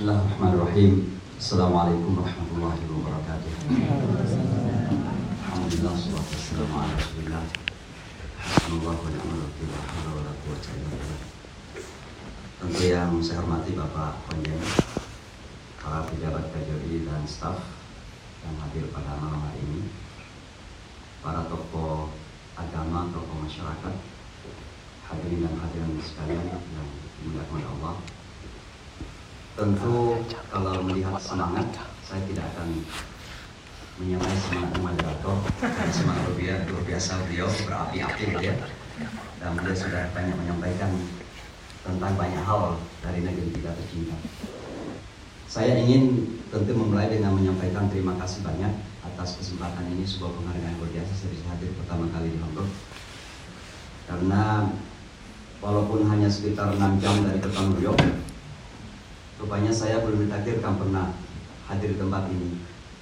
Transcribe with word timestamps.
Bismillahirrahmanirrahim. 0.00 1.12
Assalamualaikum 1.36 2.16
warahmatullahi 2.16 2.88
wabarakatuh. 2.88 3.52
Alhamdulillah, 5.44 5.92
salatu 5.92 6.32
wassalamu 6.40 6.72
ala 6.72 6.92
rasulillah. 6.96 7.44
Hasbunallah 8.40 8.96
wa 8.96 9.08
ni'mal 9.12 9.44
wakil, 9.44 9.68
haula 9.68 10.10
wa 10.16 10.22
la 10.24 10.32
illa 10.40 10.88
billah. 10.88 11.20
Tentu 12.64 12.80
yang 12.88 13.12
saya 13.20 13.44
hormati 13.44 13.76
Bapak 13.76 14.24
Konjen, 14.24 14.56
para 15.84 16.08
pejabat 16.08 16.48
KJRI 16.48 17.04
dan 17.04 17.20
staf 17.28 17.60
yang 18.40 18.56
hadir 18.56 18.88
pada 18.96 19.20
malam 19.20 19.52
hari 19.52 19.60
ini, 19.68 19.84
para 21.20 21.44
tokoh 21.44 22.08
agama, 22.56 23.04
tokoh 23.12 23.36
masyarakat, 23.44 23.94
hadirin 25.12 25.44
dan 25.44 25.60
hadirin 25.60 26.00
sekalian 26.00 26.56
yang 26.56 26.88
dimuliakan 27.20 27.52
oleh 27.52 27.68
Allah. 27.76 27.96
Tentu 29.60 30.16
kalau 30.48 30.80
melihat 30.88 31.20
semangat, 31.20 31.68
saya 32.00 32.24
tidak 32.24 32.48
akan 32.56 32.80
menyamai 34.00 34.32
semangat 34.40 34.72
moderator 34.80 35.36
semangat 35.92 36.24
luar 36.72 36.84
biasa, 36.88 37.20
beliau 37.28 37.44
berapi-api 37.68 38.22
gitu 38.24 38.40
ya. 38.40 38.56
Dan 39.36 39.60
beliau 39.60 39.76
sudah 39.76 40.08
banyak 40.16 40.32
menyampaikan 40.32 40.88
tentang 41.84 42.12
banyak 42.16 42.40
hal 42.40 42.80
dari 43.04 43.20
negeri 43.20 43.52
kita 43.52 43.76
tercinta. 43.76 44.16
Saya 45.44 45.76
ingin 45.76 46.24
tentu 46.48 46.72
memulai 46.72 47.12
dengan 47.12 47.36
menyampaikan 47.36 47.92
terima 47.92 48.16
kasih 48.16 48.40
banyak 48.40 48.72
atas 49.04 49.36
kesempatan 49.44 49.92
ini 49.92 50.08
sebuah 50.08 50.40
penghargaan 50.40 50.80
luar 50.80 50.88
biasa 50.88 51.12
saya 51.12 51.36
bisa 51.36 51.44
hadir 51.52 51.68
pertama 51.76 52.08
kali 52.08 52.32
di 52.32 52.40
Lombok. 52.40 52.68
Karena 54.08 54.72
walaupun 55.60 56.08
hanya 56.08 56.32
sekitar 56.32 56.80
6 56.80 56.80
jam 57.04 57.28
dari 57.28 57.44
kota 57.44 57.60
New 57.68 57.84
rupanya 59.40 59.72
saya 59.72 60.04
belum 60.04 60.28
ditakdirkan 60.28 60.76
pernah 60.76 61.16
hadir 61.72 61.96
di 61.96 61.98
tempat 61.98 62.28
ini. 62.28 62.60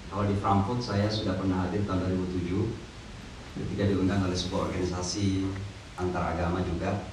Kalau 0.09 0.25
di 0.25 0.39
Frankfurt 0.39 0.81
saya 0.81 1.11
sudah 1.11 1.37
pernah 1.37 1.67
hadir 1.67 1.85
tahun 1.85 2.07
2007 2.15 3.59
ketika 3.59 3.85
diundang 3.91 4.23
oleh 4.23 4.39
sebuah 4.39 4.71
organisasi 4.71 5.51
antaragama 5.99 6.63
juga 6.63 7.11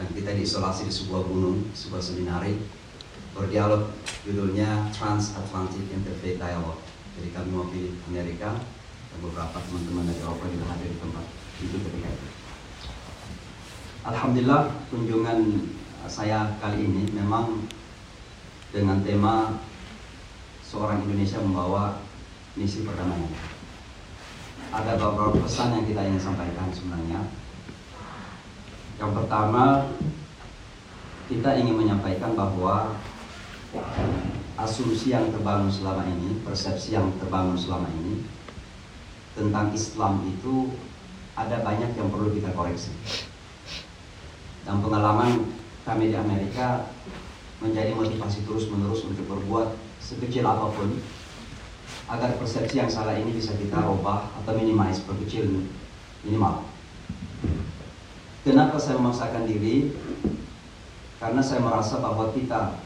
dan 0.00 0.06
kita 0.16 0.32
diisolasi 0.32 0.88
di 0.88 0.94
sebuah 0.94 1.28
gunung, 1.28 1.68
sebuah 1.76 2.00
seminari 2.00 2.56
berdialog 3.36 3.92
judulnya 4.24 4.88
Transatlantic 4.96 5.84
Interfaith 5.92 6.40
Dialogue. 6.40 6.80
Jadi 7.20 7.28
kami 7.34 7.46
mewakili 7.52 7.90
Amerika 8.08 8.56
dan 9.12 9.18
beberapa 9.20 9.58
teman-teman 9.60 10.08
dari 10.08 10.20
Eropa 10.24 10.44
juga 10.48 10.66
hadir 10.72 10.88
di 10.90 10.98
tempat 10.98 11.24
itu 11.58 11.76
ketika 11.84 12.08
itu. 12.08 12.28
Alhamdulillah 14.08 14.62
kunjungan 14.88 15.38
saya 16.08 16.56
kali 16.62 16.88
ini 16.88 17.12
memang 17.12 17.68
dengan 18.68 19.00
tema 19.00 19.56
seorang 20.60 21.00
Indonesia 21.08 21.40
membawa 21.40 22.04
misi 22.52 22.84
perdamaian. 22.84 23.32
Ada 24.68 25.00
beberapa 25.00 25.40
pesan 25.40 25.80
yang 25.80 25.84
kita 25.88 26.04
ingin 26.04 26.20
sampaikan 26.20 26.68
sebenarnya. 26.68 27.24
Yang 29.00 29.12
pertama, 29.16 29.88
kita 31.32 31.56
ingin 31.56 31.76
menyampaikan 31.80 32.36
bahwa 32.36 32.92
asumsi 34.60 35.16
yang 35.16 35.32
terbangun 35.32 35.72
selama 35.72 36.04
ini, 36.04 36.44
persepsi 36.44 36.92
yang 36.92 37.08
terbangun 37.16 37.56
selama 37.56 37.88
ini 38.04 38.26
tentang 39.38 39.70
Islam 39.72 40.26
itu 40.26 40.74
ada 41.38 41.62
banyak 41.62 41.94
yang 41.94 42.10
perlu 42.10 42.34
kita 42.34 42.50
koreksi. 42.52 42.90
Dan 44.66 44.82
pengalaman 44.84 45.46
kami 45.86 46.12
di 46.12 46.16
Amerika 46.18 46.90
menjadi 47.58 47.94
motivasi 47.94 48.46
terus-menerus 48.46 49.02
untuk 49.02 49.26
berbuat 49.26 49.74
sekecil 49.98 50.46
apa 50.46 50.70
pun 50.72 50.94
agar 52.08 52.38
persepsi 52.40 52.80
yang 52.80 52.88
salah 52.88 53.18
ini 53.18 53.34
bisa 53.34 53.52
kita 53.58 53.82
ubah 53.84 54.30
atau 54.42 54.52
minimize 54.56 55.04
perkecil 55.04 55.44
minimal. 56.24 56.64
Kenapa 58.46 58.80
saya 58.80 58.96
memaksakan 58.96 59.44
diri? 59.44 59.92
Karena 61.18 61.42
saya 61.42 61.60
merasa 61.60 61.98
bahwa 61.98 62.30
kita 62.32 62.78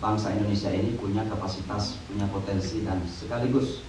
bangsa 0.00 0.32
Indonesia 0.32 0.70
ini 0.72 0.96
punya 0.96 1.26
kapasitas, 1.28 2.00
punya 2.08 2.24
potensi 2.30 2.86
dan 2.86 3.04
sekaligus 3.04 3.84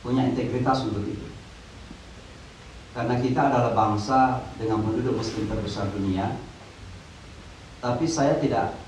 punya 0.00 0.24
integritas 0.24 0.88
untuk 0.88 1.04
itu. 1.04 1.28
Karena 2.90 3.20
kita 3.20 3.52
adalah 3.52 3.72
bangsa 3.76 4.42
dengan 4.58 4.82
penduduk 4.82 5.14
muslim 5.14 5.46
terbesar 5.46 5.92
dunia, 5.94 6.34
tapi 7.78 8.08
saya 8.08 8.40
tidak 8.42 8.79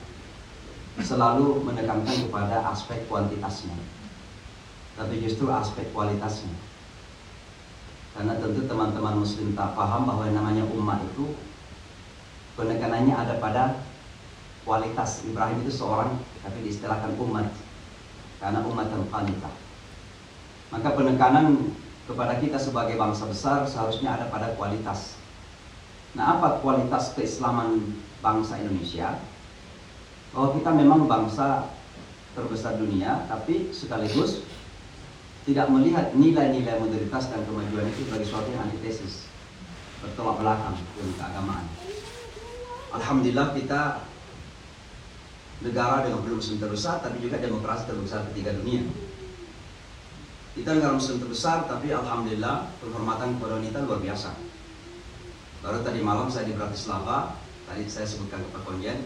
selalu 1.01 1.65
menekankan 1.65 2.29
kepada 2.29 2.69
aspek 2.69 3.09
kuantitasnya, 3.09 3.73
tapi 4.99 5.25
justru 5.25 5.49
aspek 5.49 5.89
kualitasnya. 5.97 6.53
Karena 8.13 8.37
tentu 8.37 8.69
teman-teman 8.69 9.25
muslim 9.25 9.57
tak 9.57 9.73
paham 9.73 10.05
bahwa 10.05 10.29
yang 10.29 10.37
namanya 10.37 10.69
umat 10.69 11.01
itu 11.01 11.33
penekanannya 12.61 13.17
ada 13.17 13.41
pada 13.41 13.81
kualitas. 14.69 15.25
Ibrahim 15.25 15.65
itu 15.65 15.73
seorang, 15.73 16.21
tapi 16.45 16.61
diistilahkan 16.61 17.17
umat. 17.17 17.49
Karena 18.37 18.61
umat 18.69 18.93
yang 18.93 19.09
kualitas. 19.09 19.55
Maka 20.69 20.93
penekanan 20.93 21.73
kepada 22.05 22.37
kita 22.37 22.61
sebagai 22.61 23.01
bangsa 23.01 23.25
besar 23.29 23.65
seharusnya 23.65 24.13
ada 24.19 24.29
pada 24.29 24.53
kualitas. 24.61 25.17
Nah, 26.13 26.37
apa 26.37 26.61
kualitas 26.61 27.17
keislaman 27.17 27.97
bangsa 28.21 28.61
Indonesia? 28.61 29.17
Bahwa 30.33 30.57
kita 30.57 30.71
memang 30.73 31.05
bangsa 31.05 31.69
terbesar 32.33 32.81
dunia, 32.81 33.29
tapi 33.29 33.69
sekaligus 33.73 34.41
tidak 35.45 35.69
melihat 35.69 36.15
nilai-nilai 36.17 36.79
modalitas 36.81 37.29
dan 37.29 37.45
kemajuan 37.45 37.91
itu 37.91 38.07
sebagai 38.07 38.27
suatu 38.31 38.49
yang 38.55 38.65
antitesis, 38.65 39.29
bertolak 40.01 40.41
belakang 40.41 40.79
dengan 40.97 41.13
keagamaan. 41.19 41.67
Alhamdulillah 42.93 43.57
kita 43.57 44.07
negara 45.63 46.07
dengan 46.07 46.21
belum 46.23 46.39
muslim 46.39 46.59
terbesar, 46.59 47.03
tapi 47.03 47.23
juga 47.23 47.39
demokrasi 47.43 47.91
terbesar 47.91 48.27
ketiga 48.33 48.55
dunia. 48.55 48.87
Kita 50.53 50.77
negara 50.77 50.95
muslim 50.95 51.17
terbesar, 51.23 51.65
tapi 51.65 51.91
alhamdulillah 51.91 52.69
penghormatan 52.79 53.41
kepada 53.41 53.53
wanita 53.57 53.79
luar 53.89 54.01
biasa. 54.05 54.31
Baru 55.63 55.81
tadi 55.81 56.01
malam 56.03 56.29
saya 56.29 56.51
di 56.51 56.55
Bratislava, 56.59 57.39
tadi 57.71 57.87
saya 57.89 58.05
sebutkan 58.05 58.43
ke 58.43 58.49
Pak 58.53 58.63
Konjen, 58.67 58.99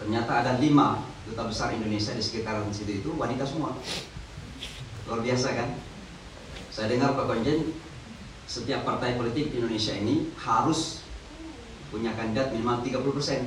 ternyata 0.00 0.40
ada 0.40 0.56
lima 0.56 1.04
duta 1.28 1.44
besar 1.44 1.76
Indonesia 1.76 2.16
di 2.16 2.24
sekitaran 2.24 2.72
situ 2.72 3.04
itu 3.04 3.10
wanita 3.14 3.44
semua. 3.44 3.76
Luar 5.04 5.20
biasa 5.20 5.52
kan? 5.52 5.68
Saya 6.72 6.90
dengar 6.90 7.12
Pak 7.12 7.28
Konjen, 7.28 7.76
setiap 8.48 8.82
partai 8.88 9.14
politik 9.20 9.52
di 9.52 9.60
Indonesia 9.60 9.92
ini 9.94 10.32
harus 10.40 11.04
punya 11.92 12.16
kandidat 12.16 12.54
minimal 12.54 12.80
30 12.80 13.16
persen 13.18 13.40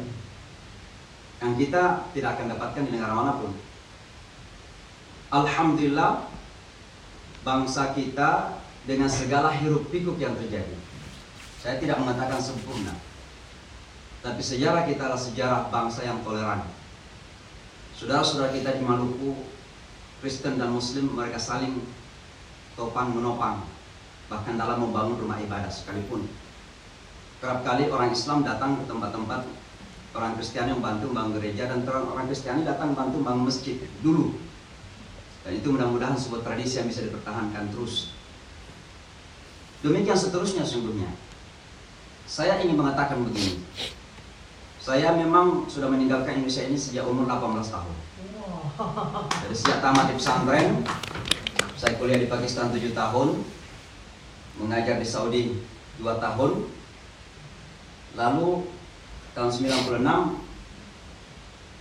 yang 1.43 1.59
kita 1.59 2.07
tidak 2.15 2.39
akan 2.39 2.55
dapatkan 2.55 2.83
di 2.87 2.91
negara 2.95 3.13
mana 3.15 3.35
pun. 3.35 3.51
Alhamdulillah 5.33 6.29
bangsa 7.43 7.91
kita 7.91 8.61
dengan 8.87 9.11
segala 9.11 9.51
hiruk 9.51 9.91
pikuk 9.91 10.15
yang 10.19 10.35
terjadi. 10.39 10.75
Saya 11.59 11.79
tidak 11.79 11.99
mengatakan 11.99 12.39
sempurna. 12.39 12.95
Tapi 14.23 14.39
sejarah 14.39 14.87
kita 14.87 15.11
adalah 15.11 15.19
sejarah 15.19 15.61
bangsa 15.67 16.07
yang 16.07 16.23
toleran. 16.23 16.63
Saudara-saudara 17.99 18.55
kita 18.55 18.79
di 18.79 18.81
Maluku, 18.87 19.35
Kristen 20.23 20.55
dan 20.55 20.71
Muslim 20.71 21.11
mereka 21.11 21.35
saling 21.35 21.83
topang 22.79 23.11
menopang 23.11 23.67
bahkan 24.31 24.55
dalam 24.55 24.79
membangun 24.79 25.19
rumah 25.19 25.37
ibadah 25.43 25.67
sekalipun. 25.67 26.25
Kerap 27.43 27.67
kali 27.67 27.91
orang 27.91 28.15
Islam 28.15 28.47
datang 28.47 28.79
ke 28.79 28.87
tempat-tempat 28.87 29.43
orang 30.15 30.33
Kristiani 30.39 30.71
membantu 30.71 31.11
membangun 31.11 31.43
gereja 31.43 31.67
dan 31.67 31.83
orang 31.83 32.25
Kristiani 32.31 32.63
datang 32.63 32.95
membantu 32.95 33.19
membangun 33.19 33.51
masjid 33.51 33.75
dulu. 33.99 34.39
Dan 35.43 35.59
itu 35.59 35.67
mudah-mudahan 35.67 36.15
sebuah 36.15 36.47
tradisi 36.47 36.79
yang 36.79 36.87
bisa 36.87 37.03
dipertahankan 37.03 37.75
terus. 37.75 38.15
Demikian 39.83 40.15
seterusnya 40.15 40.63
sesungguhnya. 40.63 41.11
Saya 42.23 42.63
ingin 42.63 42.79
mengatakan 42.79 43.19
begini. 43.27 43.59
Saya 44.83 45.15
memang 45.15 45.63
sudah 45.71 45.87
meninggalkan 45.87 46.43
Indonesia 46.43 46.67
ini 46.67 46.75
sejak 46.75 47.07
umur 47.07 47.23
18 47.23 47.71
tahun. 47.71 47.95
Jadi 49.47 49.55
sejak 49.55 49.79
tamat 49.79 50.11
di 50.11 50.19
pesantren, 50.19 50.83
saya 51.79 51.95
kuliah 51.95 52.19
di 52.19 52.27
Pakistan 52.27 52.67
7 52.67 52.91
tahun, 52.91 53.47
mengajar 54.59 54.99
di 54.99 55.07
Saudi 55.07 55.63
2 56.03 56.19
tahun, 56.19 56.67
lalu 58.19 58.67
tahun 59.31 59.49
96 59.55 60.03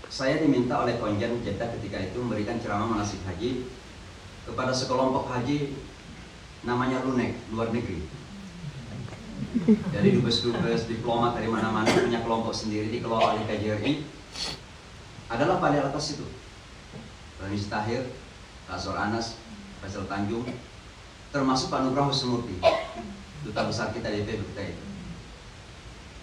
saya 0.07 0.39
diminta 0.39 0.87
oleh 0.87 0.95
Konjen 1.03 1.43
Jeddah 1.43 1.75
ketika 1.75 1.99
itu 1.99 2.23
memberikan 2.23 2.63
ceramah 2.63 2.87
manasik 2.87 3.19
haji 3.27 3.67
kepada 4.47 4.71
sekelompok 4.71 5.27
haji 5.27 5.75
namanya 6.63 7.03
Lunek, 7.03 7.35
luar 7.51 7.75
negeri. 7.75 8.22
Dari 9.93 10.09
dubes-dubes, 10.17 10.89
diplomat 10.89 11.37
dari 11.37 11.49
mana-mana 11.51 11.87
punya 11.87 12.23
kelompok 12.23 12.55
sendiri 12.55 12.89
dikelola 12.89 13.37
oleh 13.37 13.45
KJRI 13.47 13.93
adalah 15.33 15.61
paling 15.63 15.83
atas 15.83 16.19
itu. 16.19 16.27
Ranis 17.43 17.67
Tahir, 17.67 18.07
Azor 18.71 18.95
Anas, 18.95 19.37
Faisal 19.83 20.07
Tanjung, 20.07 20.47
termasuk 21.35 21.73
Pak 21.73 21.83
Nugroho 21.83 22.15
Semurti, 22.15 22.61
duta 23.43 23.63
besar 23.67 23.91
kita 23.91 24.13
di 24.13 24.23
kita. 24.23 24.63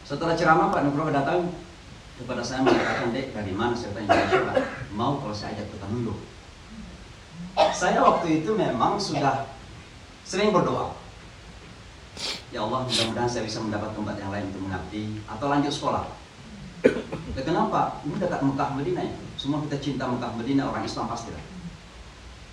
Setelah 0.07 0.33
ceramah 0.33 0.71
Pak 0.71 0.87
Nugroho 0.87 1.11
datang 1.11 1.51
kepada 2.19 2.43
saya 2.43 2.63
mengatakan, 2.63 3.15
dek 3.15 3.31
dari 3.31 3.53
mana 3.55 3.75
saya 3.75 3.95
tanya 3.95 4.11
Pak, 4.11 4.55
mau 4.91 5.19
kalau 5.19 5.35
saya 5.35 5.55
ajak 5.55 5.71
ke 5.71 5.77
Tanunduk. 5.79 6.19
Saya 7.71 8.03
waktu 8.03 8.43
itu 8.43 8.51
memang 8.55 8.99
sudah 8.99 9.47
sering 10.27 10.51
berdoa. 10.51 10.98
Ya 12.49 12.65
Allah, 12.65 12.83
mudah-mudahan 12.83 13.29
saya 13.29 13.43
bisa 13.45 13.61
mendapat 13.63 13.95
tempat 13.95 14.15
yang 14.19 14.31
lain 14.33 14.51
untuk 14.51 14.67
mengabdi 14.67 15.21
atau 15.29 15.45
lanjut 15.47 15.71
sekolah. 15.71 16.05
Ya, 17.35 17.41
kenapa? 17.43 18.01
Ini 18.03 18.15
dekat 18.19 18.41
Mekah 18.43 18.69
Medina 18.75 19.01
ya. 19.05 19.13
Semua 19.39 19.63
kita 19.63 19.77
cinta 19.79 20.03
Mekah 20.07 20.31
Medina, 20.35 20.67
orang 20.67 20.83
Islam 20.83 21.07
pasti 21.07 21.31
lah. 21.31 21.43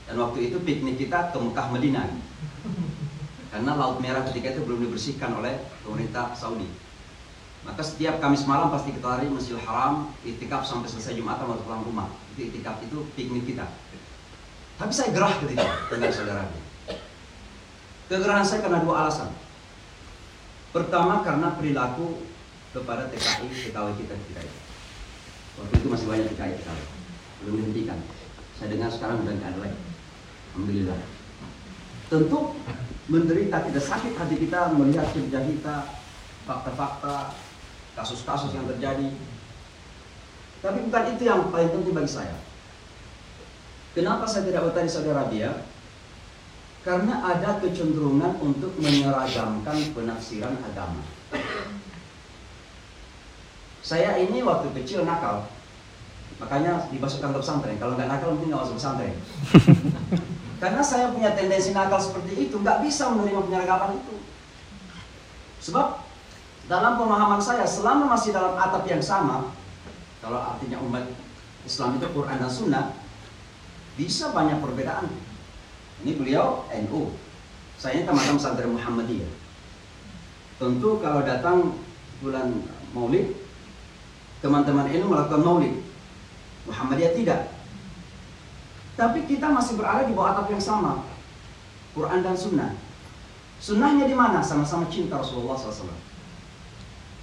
Dan 0.06 0.22
waktu 0.22 0.50
itu 0.50 0.62
piknik 0.62 1.02
kita 1.02 1.34
ke 1.34 1.38
Mekah 1.42 1.66
Medina. 1.74 2.06
Karena 3.50 3.72
Laut 3.74 3.98
Merah 3.98 4.22
ketika 4.28 4.54
itu 4.54 4.62
belum 4.62 4.86
dibersihkan 4.86 5.32
oleh 5.34 5.58
pemerintah 5.82 6.30
Saudi. 6.36 6.68
Maka 7.66 7.82
setiap 7.82 8.22
Kamis 8.22 8.46
malam 8.46 8.70
pasti 8.70 8.94
kita 8.94 9.06
lari 9.18 9.26
Masjidil 9.26 9.58
Haram, 9.66 10.14
itikaf 10.22 10.62
sampai 10.62 10.86
selesai 10.86 11.18
Jumatan 11.18 11.50
baru 11.50 11.62
pulang 11.66 11.82
rumah. 11.82 12.06
Itu 12.36 12.46
itikaf 12.46 12.78
itu 12.86 13.02
piknik 13.18 13.42
kita. 13.50 13.66
Tapi 14.76 14.92
saya 14.92 15.10
gerah 15.10 15.34
ketika 15.42 15.66
dengan 15.90 16.12
saudara. 16.12 16.44
Kegerahan 18.06 18.46
saya 18.46 18.62
karena 18.62 18.84
dua 18.86 19.08
alasan. 19.08 19.45
Pertama 20.76 21.24
karena 21.24 21.56
perilaku 21.56 22.20
kepada 22.76 23.08
TKI, 23.08 23.48
TKW 23.48 23.96
kita 23.96 24.12
kita 24.12 24.40
itu. 24.44 24.58
Waktu 25.56 25.74
itu 25.80 25.86
masih 25.88 26.04
banyak 26.04 26.26
TKI 26.36 26.52
TKW, 26.60 26.80
belum 27.40 27.54
dihentikan. 27.64 27.98
Saya 28.60 28.76
dengar 28.76 28.92
sekarang 28.92 29.24
sudah 29.24 29.40
tidak 29.40 29.48
ada 29.56 29.58
lagi. 29.64 29.80
Alhamdulillah. 30.52 31.00
Tentu 32.12 32.38
menderita 33.08 33.56
tidak 33.64 33.84
sakit 33.88 34.12
hati 34.20 34.36
kita 34.36 34.60
melihat 34.76 35.08
kerja 35.16 35.40
kita, 35.48 35.76
fakta-fakta, 36.44 37.32
kasus-kasus 37.96 38.52
yang 38.52 38.68
terjadi. 38.68 39.08
Tapi 40.60 40.78
bukan 40.92 41.04
itu 41.16 41.22
yang 41.24 41.48
paling 41.48 41.72
penting 41.72 41.96
bagi 41.96 42.12
saya. 42.12 42.36
Kenapa 43.96 44.28
saya 44.28 44.44
tidak 44.44 44.68
bertanya 44.68 44.92
Saudi 44.92 45.08
Arabia? 45.08 45.56
Karena 46.86 47.18
ada 47.18 47.58
kecenderungan 47.58 48.38
untuk 48.38 48.70
menyeragamkan 48.78 49.74
penafsiran 49.90 50.54
agama. 50.62 51.02
Saya 53.82 54.22
ini 54.22 54.38
waktu 54.46 54.70
kecil 54.70 55.02
nakal, 55.02 55.50
makanya 56.38 56.86
dimasukkan 56.94 57.34
ke 57.34 57.38
pesantren. 57.42 57.78
Kalau 57.82 57.98
nggak 57.98 58.06
nakal 58.06 58.38
mungkin 58.38 58.54
nggak 58.54 58.62
masuk 58.62 58.78
pesantren. 58.78 59.18
Karena 60.62 60.78
saya 60.78 61.10
punya 61.10 61.34
tendensi 61.34 61.74
nakal 61.74 61.98
seperti 61.98 62.46
itu, 62.46 62.54
nggak 62.62 62.86
bisa 62.86 63.10
menerima 63.10 63.42
penyeragaman 63.50 63.98
itu. 63.98 64.14
Sebab 65.66 66.06
dalam 66.70 67.02
pemahaman 67.02 67.42
saya, 67.42 67.66
selama 67.66 68.14
masih 68.14 68.30
dalam 68.30 68.54
atap 68.54 68.86
yang 68.86 69.02
sama, 69.02 69.50
kalau 70.22 70.38
artinya 70.38 70.78
umat 70.86 71.02
Islam 71.66 71.98
itu 71.98 72.06
Quran 72.14 72.38
dan 72.38 72.50
Sunnah, 72.50 72.86
bisa 73.98 74.30
banyak 74.30 74.62
perbedaan. 74.62 75.25
Ini 76.04 76.12
beliau 76.16 76.68
NU, 76.84 77.12
saya 77.80 78.04
teman-teman 78.04 78.36
pesantren 78.36 78.72
Muhammadiyah. 78.72 79.32
Tentu 80.56 81.00
kalau 81.00 81.20
datang 81.24 81.76
bulan 82.24 82.52
Maulid, 82.96 83.36
teman-teman 84.40 84.88
ini 84.88 85.04
melakukan 85.04 85.44
maulid. 85.44 85.74
Muhammadiyah 86.64 87.12
tidak. 87.12 87.40
Tapi 88.96 89.28
kita 89.28 89.52
masih 89.52 89.76
berada 89.76 90.08
di 90.08 90.16
bawah 90.16 90.32
atap 90.32 90.48
yang 90.48 90.60
sama. 90.64 91.04
Quran 91.92 92.24
dan 92.24 92.36
Sunnah. 92.36 92.72
Sunnahnya 93.60 94.08
di 94.08 94.16
mana? 94.16 94.40
Sama-sama 94.40 94.88
cinta 94.88 95.20
Rasulullah 95.20 95.56
SAW. 95.56 95.92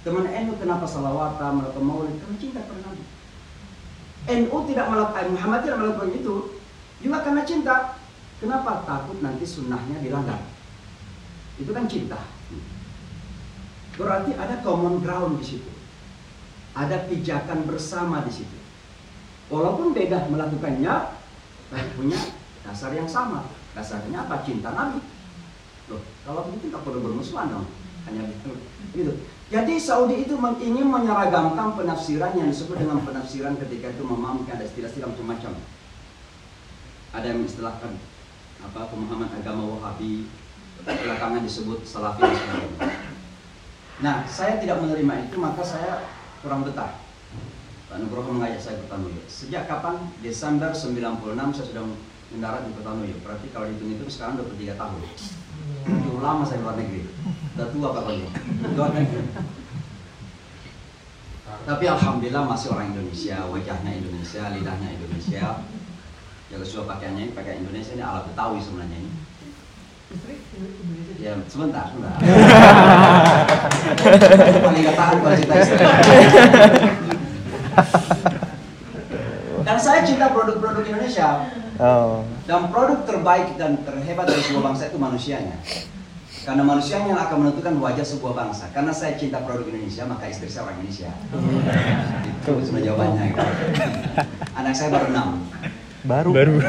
Teman 0.06 0.26
NU 0.26 0.54
kenapa 0.58 0.86
salawatan, 0.86 1.62
melakukan 1.62 1.82
maulid? 1.82 2.14
Karena 2.22 2.36
cinta 2.38 2.58
kepada 2.62 2.80
Nabi. 2.86 3.04
NU 4.24 4.56
tidak 4.70 4.86
melakukan, 4.88 5.26
Muhammad 5.34 5.60
tidak 5.66 5.78
melakukan 5.82 6.10
itu 6.14 6.34
juga 7.02 7.18
karena 7.26 7.42
cinta. 7.42 7.74
Kenapa? 8.42 8.82
Takut 8.88 9.18
nanti 9.22 9.44
sunnahnya 9.46 10.02
dilanggar. 10.02 10.42
Itu 11.60 11.70
kan 11.70 11.86
cinta. 11.86 12.18
Berarti 13.94 14.34
ada 14.34 14.58
common 14.62 14.98
ground 14.98 15.38
di 15.38 15.46
situ 15.46 15.74
ada 16.74 17.06
pijakan 17.06 17.64
bersama 17.64 18.26
di 18.26 18.32
situ. 18.34 18.58
Walaupun 19.48 19.94
beda 19.94 20.26
melakukannya, 20.26 20.94
tapi 21.70 21.88
punya 21.94 22.18
dasar 22.66 22.90
yang 22.90 23.06
sama. 23.06 23.46
Dasarnya 23.78 24.26
apa? 24.26 24.42
Cinta 24.42 24.74
Nabi. 24.74 24.98
Loh, 25.90 26.02
kalau 26.26 26.50
begitu 26.50 26.74
tak 26.74 26.82
perlu 26.82 27.00
bermusuhan 27.06 27.50
dong. 27.50 27.66
Hanya 28.10 28.26
gitu. 28.26 28.50
gitu. 28.92 29.12
Jadi 29.48 29.78
Saudi 29.78 30.26
itu 30.26 30.34
ingin 30.60 30.88
menyeragamkan 30.88 31.78
penafsiran 31.78 32.34
yang 32.34 32.50
disebut 32.50 32.76
dengan 32.80 33.00
penafsiran 33.06 33.54
ketika 33.60 33.94
itu 33.94 34.02
memahami 34.02 34.48
ada 34.50 34.66
istilah-istilah 34.66 35.14
macam-macam. 35.14 35.52
Ada 37.14 37.26
yang 37.30 37.40
istilahkan 37.46 37.92
apa 38.64 38.88
pemahaman 38.88 39.30
agama 39.36 39.76
Wahabi, 39.76 40.32
belakangan 40.84 41.44
disebut 41.44 41.84
Salafi 41.84 42.24
dan 42.24 42.34
sebagainya. 42.36 42.80
Nah, 44.02 44.16
saya 44.26 44.58
tidak 44.58 44.82
menerima 44.82 45.30
itu, 45.30 45.36
maka 45.38 45.62
saya 45.62 46.08
kurang 46.42 46.66
betah. 46.66 46.98
Pak 47.88 48.02
Nugroho 48.02 48.34
mengajak 48.34 48.58
saya 48.58 48.76
ke 48.82 48.90
Tanuyo. 48.90 49.22
Sejak 49.30 49.70
kapan? 49.70 50.10
Desember 50.18 50.74
96 50.74 51.54
saya 51.54 51.66
sudah 51.70 51.84
mendarat 52.34 52.66
di 52.66 52.74
Kota 52.74 52.90
Nuyo. 52.98 53.16
Berarti 53.22 53.46
kalau 53.54 53.70
dihitung 53.70 53.94
itu 53.94 54.04
sekarang 54.10 54.42
23 54.42 54.74
tahun. 54.74 55.00
Cukup 55.86 56.20
lama 56.24 56.42
saya 56.42 56.58
luar 56.64 56.74
negeri. 56.74 57.06
Sudah 57.54 57.68
tua 57.70 57.88
pokoknya. 57.94 58.28
Luar 58.74 58.90
negeri. 58.98 59.22
Tapi 61.64 61.84
alhamdulillah 61.86 62.44
masih 62.44 62.68
orang 62.74 62.92
Indonesia, 62.92 63.40
wajahnya 63.46 63.92
Indonesia, 63.94 64.42
lidahnya 64.52 64.88
Indonesia. 65.00 65.44
Ya 66.54 66.62
sesuai 66.62 66.86
pakaiannya 66.86 67.34
pakai 67.34 67.58
Indonesia 67.58 67.98
ini 67.98 68.02
ala 68.06 68.22
Betawi 68.30 68.62
sebenarnya 68.62 68.94
ini. 68.94 69.10
Ya, 71.18 71.34
sebentar, 71.50 71.90
sebentar. 71.90 72.14
Paling 74.62 74.86
gak 74.86 74.94
tahan 74.94 75.18
kalau 75.18 75.34
cinta 75.34 75.54
istri. 75.58 75.82
Dan 79.66 79.76
saya 79.82 80.06
cinta 80.06 80.30
produk-produk 80.30 80.86
Indonesia. 80.86 81.50
Oh. 81.82 82.22
Dan 82.46 82.70
produk 82.70 83.02
terbaik 83.02 83.58
dan 83.58 83.82
terhebat 83.82 84.30
dari 84.30 84.46
sebuah 84.46 84.70
bangsa 84.70 84.94
itu 84.94 84.98
manusianya. 85.02 85.58
Karena 86.46 86.62
manusianya 86.62 87.18
yang 87.18 87.18
akan 87.18 87.36
menentukan 87.42 87.74
wajah 87.82 88.06
sebuah 88.06 88.38
bangsa. 88.38 88.70
Karena 88.70 88.94
saya 88.94 89.18
cinta 89.18 89.42
produk 89.42 89.66
Indonesia, 89.66 90.06
maka 90.06 90.30
istri 90.30 90.46
saya 90.46 90.70
orang 90.70 90.78
Indonesia. 90.78 91.10
Itu 92.46 92.62
sebenarnya 92.62 92.94
jawabannya. 92.94 93.34
Anak 94.62 94.78
saya 94.78 94.94
baru 94.94 95.10
enam. 95.10 95.42
Baru. 96.04 96.36
Baru. 96.36 96.60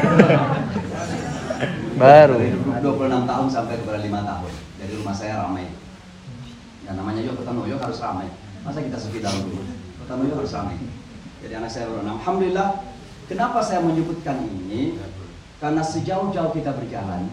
Baru. 1.99 2.39
26 2.39 3.27
tahun 3.27 3.47
sampai 3.51 3.75
kepada 3.83 3.99
5 3.99 4.07
tahun. 4.07 4.51
Jadi 4.79 4.91
rumah 4.95 5.15
saya 5.15 5.43
ramai. 5.43 5.67
Dan 6.87 6.95
namanya 6.95 7.19
juga 7.19 7.43
Kota 7.43 7.51
Noyo 7.51 7.75
harus 7.75 7.99
ramai. 7.99 8.31
Masa 8.63 8.79
kita 8.79 8.95
sepi 8.95 9.19
dalam 9.19 9.43
dulu? 9.43 9.59
Kota 9.99 10.15
Noyo 10.15 10.39
harus 10.39 10.55
ramai. 10.55 10.79
Jadi 11.43 11.51
anak 11.51 11.67
saya 11.67 11.91
baru 11.91 12.07
enam. 12.07 12.15
Alhamdulillah. 12.23 12.69
Kenapa 13.27 13.59
saya 13.59 13.83
menyebutkan 13.83 14.39
ini? 14.39 14.95
Karena 15.59 15.81
sejauh-jauh 15.81 16.53
kita 16.53 16.77
berjalan, 16.77 17.25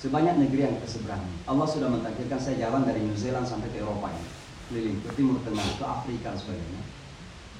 sebanyak 0.00 0.40
negeri 0.40 0.66
yang 0.66 0.74
kita 0.80 0.88
seberangi. 0.88 1.32
Allah 1.44 1.68
sudah 1.68 1.92
mentakdirkan 1.92 2.40
saya 2.40 2.56
jalan 2.58 2.82
dari 2.82 3.04
New 3.04 3.14
Zealand 3.14 3.46
sampai 3.46 3.68
ke 3.70 3.78
Eropa 3.78 4.10
ini. 4.10 4.26
Keliling 4.72 4.98
ke 5.04 5.10
Timur 5.14 5.38
Tengah, 5.44 5.68
ke 5.76 5.84
Afrika 5.84 6.32
dan 6.32 6.38
sebagainya. 6.40 6.82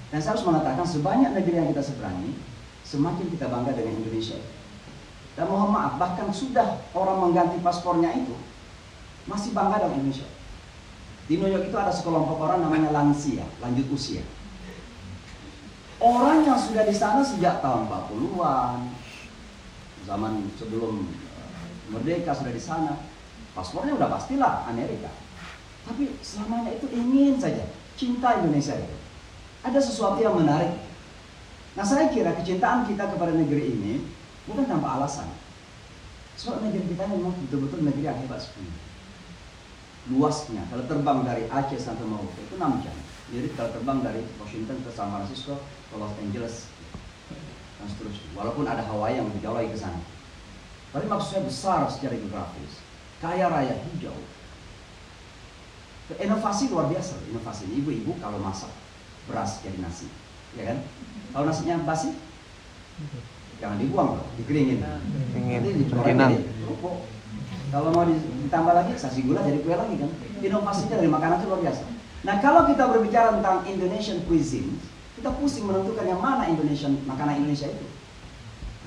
Dan 0.09 0.19
saya 0.25 0.33
harus 0.35 0.47
mengatakan 0.49 0.87
sebanyak 0.89 1.31
negeri 1.37 1.55
yang 1.61 1.69
kita 1.69 1.85
seberangi, 1.85 2.33
semakin 2.89 3.29
kita 3.29 3.53
bangga 3.53 3.77
dengan 3.77 4.01
Indonesia. 4.01 4.41
Dan 5.37 5.45
mohon 5.47 5.71
maaf, 5.71 6.01
bahkan 6.01 6.33
sudah 6.33 6.83
orang 6.97 7.29
mengganti 7.29 7.61
paspornya 7.61 8.11
itu 8.17 8.33
masih 9.29 9.53
bangga 9.53 9.85
dengan 9.85 10.01
Indonesia. 10.01 10.27
Di 11.29 11.37
New 11.37 11.47
York 11.53 11.69
itu 11.69 11.77
ada 11.77 11.93
sekelompok 11.93 12.41
orang 12.41 12.65
namanya 12.65 12.89
lansia, 12.89 13.45
lanjut 13.61 13.87
usia. 13.93 14.25
Orang 16.01 16.49
yang 16.49 16.57
sudah 16.57 16.89
di 16.89 16.97
sana 16.97 17.21
sejak 17.21 17.61
tahun 17.61 17.85
40-an, 17.87 18.89
zaman 20.09 20.49
sebelum 20.57 21.05
eh, 21.05 21.69
merdeka 21.93 22.33
sudah 22.33 22.55
di 22.55 22.63
sana, 22.63 22.97
paspornya 23.53 23.93
udah 24.01 24.09
pastilah 24.09 24.65
Amerika. 24.73 25.13
Tapi 25.85 26.17
selamanya 26.25 26.73
itu 26.73 26.89
ingin 26.89 27.37
saja 27.37 27.69
cinta 27.99 28.41
Indonesia 28.41 28.73
itu. 28.79 28.97
Ada 29.61 29.79
sesuatu 29.85 30.19
yang 30.25 30.39
menarik. 30.39 30.88
Nah 31.79 31.87
saya 31.87 32.11
kira 32.11 32.35
kecintaan 32.35 32.91
kita 32.91 33.07
kepada 33.07 33.31
negeri 33.39 33.71
ini 33.71 34.03
bukan 34.51 34.67
tanpa 34.67 34.99
alasan. 34.99 35.31
Sebab 36.35 36.67
negeri 36.67 36.91
kita 36.91 37.07
memang 37.07 37.31
betul-betul 37.47 37.87
negeri 37.87 38.03
yang 38.03 38.19
hebat 38.19 38.43
sebenarnya. 38.43 38.83
Luasnya, 40.11 40.63
kalau 40.73 40.85
terbang 40.91 41.23
dari 41.23 41.47
Aceh 41.47 41.79
sampai 41.79 42.03
Maluku 42.03 42.35
itu 42.43 42.59
6 42.59 42.83
jam. 42.83 42.97
Jadi 43.31 43.49
kalau 43.55 43.71
terbang 43.71 43.99
dari 44.03 44.27
Washington 44.43 44.83
ke 44.83 44.91
San 44.91 45.13
Francisco 45.15 45.63
ke 45.63 45.95
Los 45.95 46.17
Angeles 46.19 46.67
dan 47.79 47.87
seterusnya. 47.87 48.27
Walaupun 48.35 48.67
ada 48.67 48.83
Hawaii 48.83 49.23
yang 49.23 49.31
lebih 49.31 49.47
jauh 49.47 49.55
lagi 49.55 49.71
ke 49.71 49.79
sana. 49.79 50.03
Tapi 50.91 51.05
maksudnya 51.07 51.45
besar 51.45 51.85
secara 51.93 52.17
geografis, 52.17 52.81
kaya 53.21 53.47
raya 53.53 53.77
hijau. 53.77 54.17
Inovasi 56.17 56.73
luar 56.73 56.89
biasa, 56.89 57.21
inovasi 57.29 57.69
ini 57.69 57.85
ibu-ibu 57.85 58.17
kalau 58.17 58.41
masak 58.41 58.73
beras 59.29 59.61
jadi 59.61 59.77
nasi, 59.77 60.09
ya 60.57 60.65
kan? 60.73 60.79
Kalau 61.35 61.45
nasinya 61.45 61.77
basi, 61.85 62.17
jangan 63.61 63.77
dibuang 63.77 64.17
loh, 64.17 64.27
dikeringin. 64.41 64.81
Ingin 65.37 65.61
Nanti 65.61 65.79
dijual 65.85 66.05
kerupuk. 66.65 66.97
Kalau 67.69 67.93
mau 67.93 68.09
di- 68.09 68.29
ditambah 68.49 68.73
lagi 68.73 68.97
saji 68.97 69.29
gula 69.29 69.45
jadi 69.45 69.61
kue 69.61 69.77
lagi 69.77 69.95
kan. 70.01 70.11
Inovasinya 70.41 70.97
dari 70.97 71.11
makanan 71.11 71.37
itu 71.43 71.47
luar 71.53 71.61
biasa. 71.61 71.83
Nah 72.25 72.37
kalau 72.41 72.65
kita 72.65 72.89
berbicara 72.89 73.29
tentang 73.37 73.69
Indonesian 73.69 74.25
cuisine, 74.25 74.81
kita 75.21 75.35
pusing 75.37 75.69
menentukan 75.69 76.09
yang 76.09 76.23
mana 76.23 76.49
Indonesian 76.49 76.97
makanan 77.05 77.45
Indonesia 77.45 77.69
itu. 77.69 77.87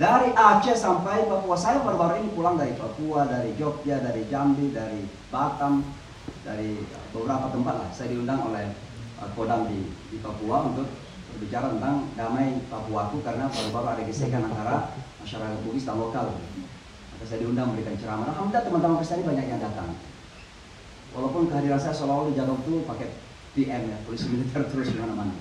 Dari 0.01 0.33
Aceh 0.33 0.73
sampai 0.73 1.29
Papua, 1.29 1.53
saya 1.53 1.77
baru-baru 1.85 2.25
ini 2.25 2.29
pulang 2.33 2.57
dari 2.57 2.73
Papua, 2.73 3.29
dari 3.29 3.53
Jogja, 3.53 4.01
dari 4.01 4.25
Jambi, 4.25 4.73
dari 4.73 5.05
Batam, 5.29 5.85
dari 6.41 6.81
beberapa 7.13 7.53
tempat 7.53 7.75
lah. 7.85 7.89
Saya 7.93 8.17
diundang 8.17 8.49
oleh 8.49 8.65
uh, 9.21 9.29
Kodam 9.37 9.69
di, 9.69 9.85
di 10.09 10.17
Papua 10.17 10.73
untuk 10.73 10.89
berbicara 11.35 11.73
tentang 11.77 12.07
damai 12.15 12.61
Papuaku 12.67 13.23
karena 13.25 13.47
baru-baru 13.47 13.87
ada 13.97 14.03
gesekan 14.07 14.47
antara 14.47 14.95
masyarakat 15.23 15.57
Bugis 15.63 15.87
dan 15.87 15.97
lokal. 15.97 16.35
Maka 17.15 17.23
saya 17.25 17.39
diundang 17.43 17.71
memberikan 17.71 17.95
ceramah. 17.99 18.31
Alhamdulillah 18.33 18.63
teman-teman 18.65 18.97
Kristen 18.99 19.23
banyak 19.23 19.45
yang 19.47 19.61
datang. 19.61 19.89
Walaupun 21.11 21.51
kehadiran 21.51 21.79
saya 21.79 21.91
seolah-olah 21.91 22.31
dijaga 22.31 22.53
betul 22.55 22.87
pakai 22.87 23.07
PM 23.51 23.81
ya, 23.91 23.97
polisi 24.07 24.31
militer 24.31 24.63
terus 24.71 24.95
di 24.95 24.97
mana-mana. 24.99 25.35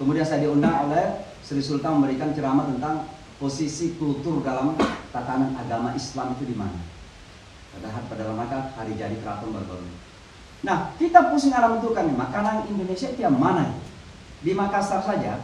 Kemudian 0.00 0.24
saya 0.24 0.48
diundang 0.48 0.88
oleh 0.88 1.28
Sri 1.44 1.60
Sultan 1.60 2.00
memberikan 2.00 2.32
ceramah 2.32 2.64
tentang 2.72 3.04
posisi 3.36 3.98
kultur 4.00 4.40
dalam 4.40 4.72
tatanan 5.12 5.52
agama 5.60 5.92
Islam 5.92 6.32
itu 6.38 6.48
di 6.48 6.56
mana. 6.56 6.80
Padahal 7.76 8.02
pada 8.08 8.22
rangka 8.32 8.58
hari 8.76 8.96
jadi 8.96 9.16
keraton 9.20 9.52
baru-baru. 9.52 9.88
Nah, 10.62 10.94
kita 10.94 11.34
pusing 11.34 11.50
arah 11.50 11.74
menentukan 11.74 12.06
makanan 12.14 12.70
Indonesia 12.70 13.10
itu 13.10 13.20
yang 13.20 13.34
mana? 13.34 13.74
Di 14.42 14.50
Makassar 14.58 15.06
saja, 15.06 15.38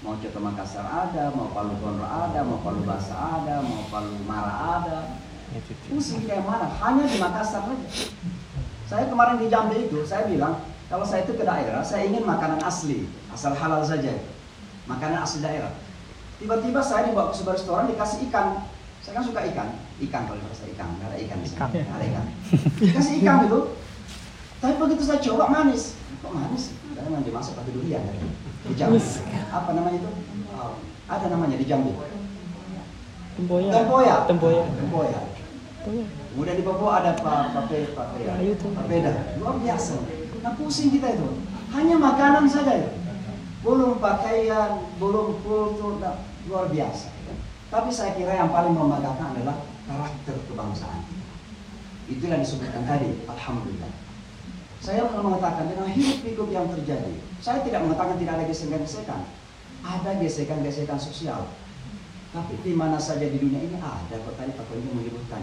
mau 0.00 0.16
Coto 0.16 0.40
Makassar 0.40 0.88
ada, 0.88 1.28
mau 1.36 1.52
Palu 1.52 1.76
Gondro 1.76 2.08
ada, 2.08 2.40
mau 2.40 2.64
Palu 2.64 2.80
Basa 2.88 3.12
ada, 3.12 3.60
mau 3.60 3.84
Palu 3.92 4.16
Mara 4.24 4.80
ada. 4.80 4.98
Pusing 5.92 6.24
kita 6.24 6.40
yang 6.40 6.48
mana? 6.48 6.72
Hanya 6.80 7.04
di 7.04 7.20
Makassar 7.20 7.68
saja. 7.68 7.86
Saya 8.88 9.04
kemarin 9.12 9.36
di 9.36 9.52
Jambi 9.52 9.84
itu, 9.84 10.00
saya 10.08 10.24
bilang, 10.24 10.64
kalau 10.88 11.04
saya 11.04 11.28
itu 11.28 11.36
ke 11.36 11.44
daerah, 11.44 11.84
saya 11.84 12.08
ingin 12.08 12.24
makanan 12.24 12.62
asli, 12.64 13.04
asal 13.34 13.52
halal 13.52 13.84
saja. 13.84 14.16
Makanan 14.88 15.20
asli 15.20 15.44
daerah. 15.44 15.76
Tiba-tiba 16.40 16.80
saya 16.80 17.10
dibawa 17.10 17.34
ke 17.34 17.36
sebuah 17.36 17.54
restoran 17.58 17.84
dikasih 17.90 18.30
ikan. 18.32 18.64
Saya 19.04 19.20
kan 19.20 19.24
suka 19.28 19.40
ikan, 19.52 19.68
ikan 20.08 20.22
kalau 20.24 20.40
bahasa 20.40 20.64
ikan, 20.72 20.88
nggak 20.98 21.08
ada 21.12 21.18
ikan 21.20 21.38
Ikan. 21.42 21.68
nggak 21.68 21.96
ada 22.00 22.06
ikan. 22.10 22.26
Dikasih 22.80 23.12
ikan 23.22 23.36
gitu. 23.44 23.60
Tapi 24.56 24.74
begitu 24.80 25.02
saya 25.04 25.20
coba 25.20 25.44
manis, 25.52 25.98
kok 26.24 26.32
manis? 26.32 26.64
Karena 26.96 27.08
memang 27.12 27.24
dimasak 27.28 27.52
pakai 27.60 27.72
durian 27.76 28.00
ya. 28.00 28.14
Di 28.64 28.74
Jambi. 28.74 28.98
Apa 29.52 29.70
namanya 29.76 29.96
itu? 30.00 30.10
Oh, 30.56 30.80
ada 31.06 31.26
namanya 31.28 31.56
di 31.60 31.66
Jambi. 31.68 31.92
Tempoyak. 33.36 33.72
Tempoyak. 33.76 34.20
Tempoyak. 34.24 34.64
Tempoyak. 34.80 35.24
Tempoyak. 35.84 36.16
Kemudian 36.32 36.56
di 36.56 36.64
Papua 36.66 36.90
ada 37.00 37.12
pa- 37.16 37.48
pape 37.52 37.94
pape 37.94 38.24
tuh. 38.58 38.70
papeda. 38.74 39.12
Luar 39.38 39.56
biasa. 39.60 39.94
Nah 40.40 40.52
pusing 40.56 40.88
kita 40.90 41.14
itu. 41.14 41.28
Hanya 41.72 41.96
makanan 41.96 42.44
saja 42.48 42.72
ya. 42.76 42.90
Belum 43.60 43.98
pakaian, 43.98 44.78
belum 44.96 45.42
kultur, 45.42 45.98
nah, 45.98 46.22
luar 46.46 46.68
biasa. 46.70 47.08
Tapi 47.66 47.90
saya 47.90 48.14
kira 48.14 48.36
yang 48.36 48.50
paling 48.52 48.72
membanggakan 48.72 49.34
adalah 49.34 49.56
karakter 49.84 50.36
kebangsaan. 50.46 51.02
Itulah 52.06 52.38
yang 52.38 52.44
disebutkan 52.46 52.82
tadi, 52.86 53.10
Alhamdulillah. 53.26 53.90
Saya 54.86 55.02
mengatakan 55.10 55.66
dengan 55.66 55.90
hidup 55.90 56.22
pikuk 56.22 56.54
yang 56.54 56.70
terjadi, 56.70 57.18
saya 57.42 57.58
tidak 57.66 57.82
mengatakan 57.82 58.22
tidak 58.22 58.38
ada 58.38 58.44
gesekan-gesekan. 58.46 59.18
Ada 59.82 60.14
gesekan-gesekan 60.22 60.94
sosial. 60.94 61.50
Tapi 62.30 62.54
di 62.62 62.70
mana 62.70 62.94
saja 62.94 63.26
di 63.26 63.34
dunia 63.34 63.66
ini 63.66 63.74
ada 63.82 64.14
Pak 64.22 64.38
Kunjung 64.70 64.94
menyebutkan. 64.94 65.42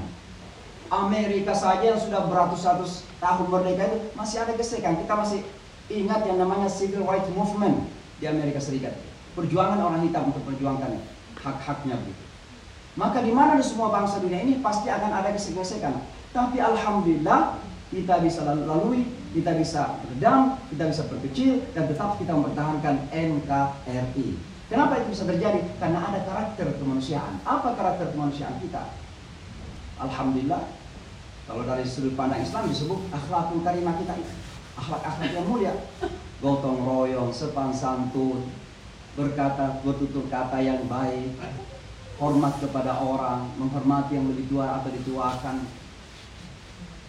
Amerika 0.87 1.51
saja 1.51 1.91
yang 1.91 1.99
sudah 1.99 2.23
beratus-ratus 2.31 3.03
tahun 3.19 3.51
merdeka 3.51 3.83
itu 3.91 3.97
masih 4.15 4.47
ada 4.47 4.55
gesekan. 4.55 4.95
Kita 5.03 5.11
masih 5.11 5.43
ingat 5.91 6.23
yang 6.23 6.39
namanya 6.39 6.71
Civil 6.71 7.03
Rights 7.03 7.27
Movement 7.35 7.91
di 8.23 8.31
Amerika 8.31 8.63
Serikat. 8.63 8.95
Perjuangan 9.35 9.75
orang 9.83 10.07
hitam 10.07 10.31
untuk 10.31 10.47
perjuangkan 10.47 11.03
hak-haknya 11.43 11.99
begitu. 11.99 12.23
Maka 12.95 13.19
di 13.19 13.35
mana 13.35 13.59
di 13.59 13.65
semua 13.67 13.91
bangsa 13.91 14.23
dunia 14.23 14.39
ini 14.39 14.63
pasti 14.63 14.87
akan 14.87 15.11
ada 15.11 15.35
gesekan-gesekan. 15.35 15.99
Tapi 16.31 16.63
alhamdulillah 16.63 17.62
kita 17.93 18.25
bisa 18.25 18.41
lalu- 18.43 18.65
lalui, 18.65 19.01
kita 19.37 19.53
bisa 19.53 20.01
redam, 20.09 20.57
kita 20.73 20.89
bisa 20.89 21.05
berkecil 21.05 21.61
dan 21.77 21.85
tetap 21.85 22.17
kita 22.17 22.33
mempertahankan 22.33 23.07
NKRI. 23.13 24.27
Kenapa 24.67 24.97
itu 25.05 25.13
bisa 25.13 25.29
terjadi? 25.29 25.61
Karena 25.77 26.01
ada 26.09 26.25
karakter 26.25 26.73
kemanusiaan. 26.81 27.37
Apa 27.45 27.77
karakter 27.77 28.09
kemanusiaan 28.09 28.57
kita? 28.57 28.97
Alhamdulillah, 30.01 30.73
kalau 31.45 31.63
dari 31.69 31.85
sudut 31.85 32.17
pandang 32.17 32.41
Islam 32.41 32.65
disebut 32.65 33.13
akhlakul 33.13 33.61
karimah 33.61 33.93
kita 34.01 34.17
itu. 34.17 34.33
Akhlak-akhlak 34.73 35.29
yang 35.29 35.45
mulia. 35.45 35.73
Gotong 36.41 36.81
royong, 36.81 37.29
sepan 37.29 37.69
santun, 37.71 38.49
berkata, 39.13 39.79
bertutur 39.85 40.25
kata 40.27 40.59
yang 40.59 40.89
baik, 40.89 41.37
hormat 42.17 42.57
kepada 42.57 42.97
orang, 42.99 43.47
menghormati 43.61 44.17
yang 44.17 44.27
lebih 44.27 44.49
tua 44.49 44.81
atau 44.81 44.89
dituakan. 44.89 45.82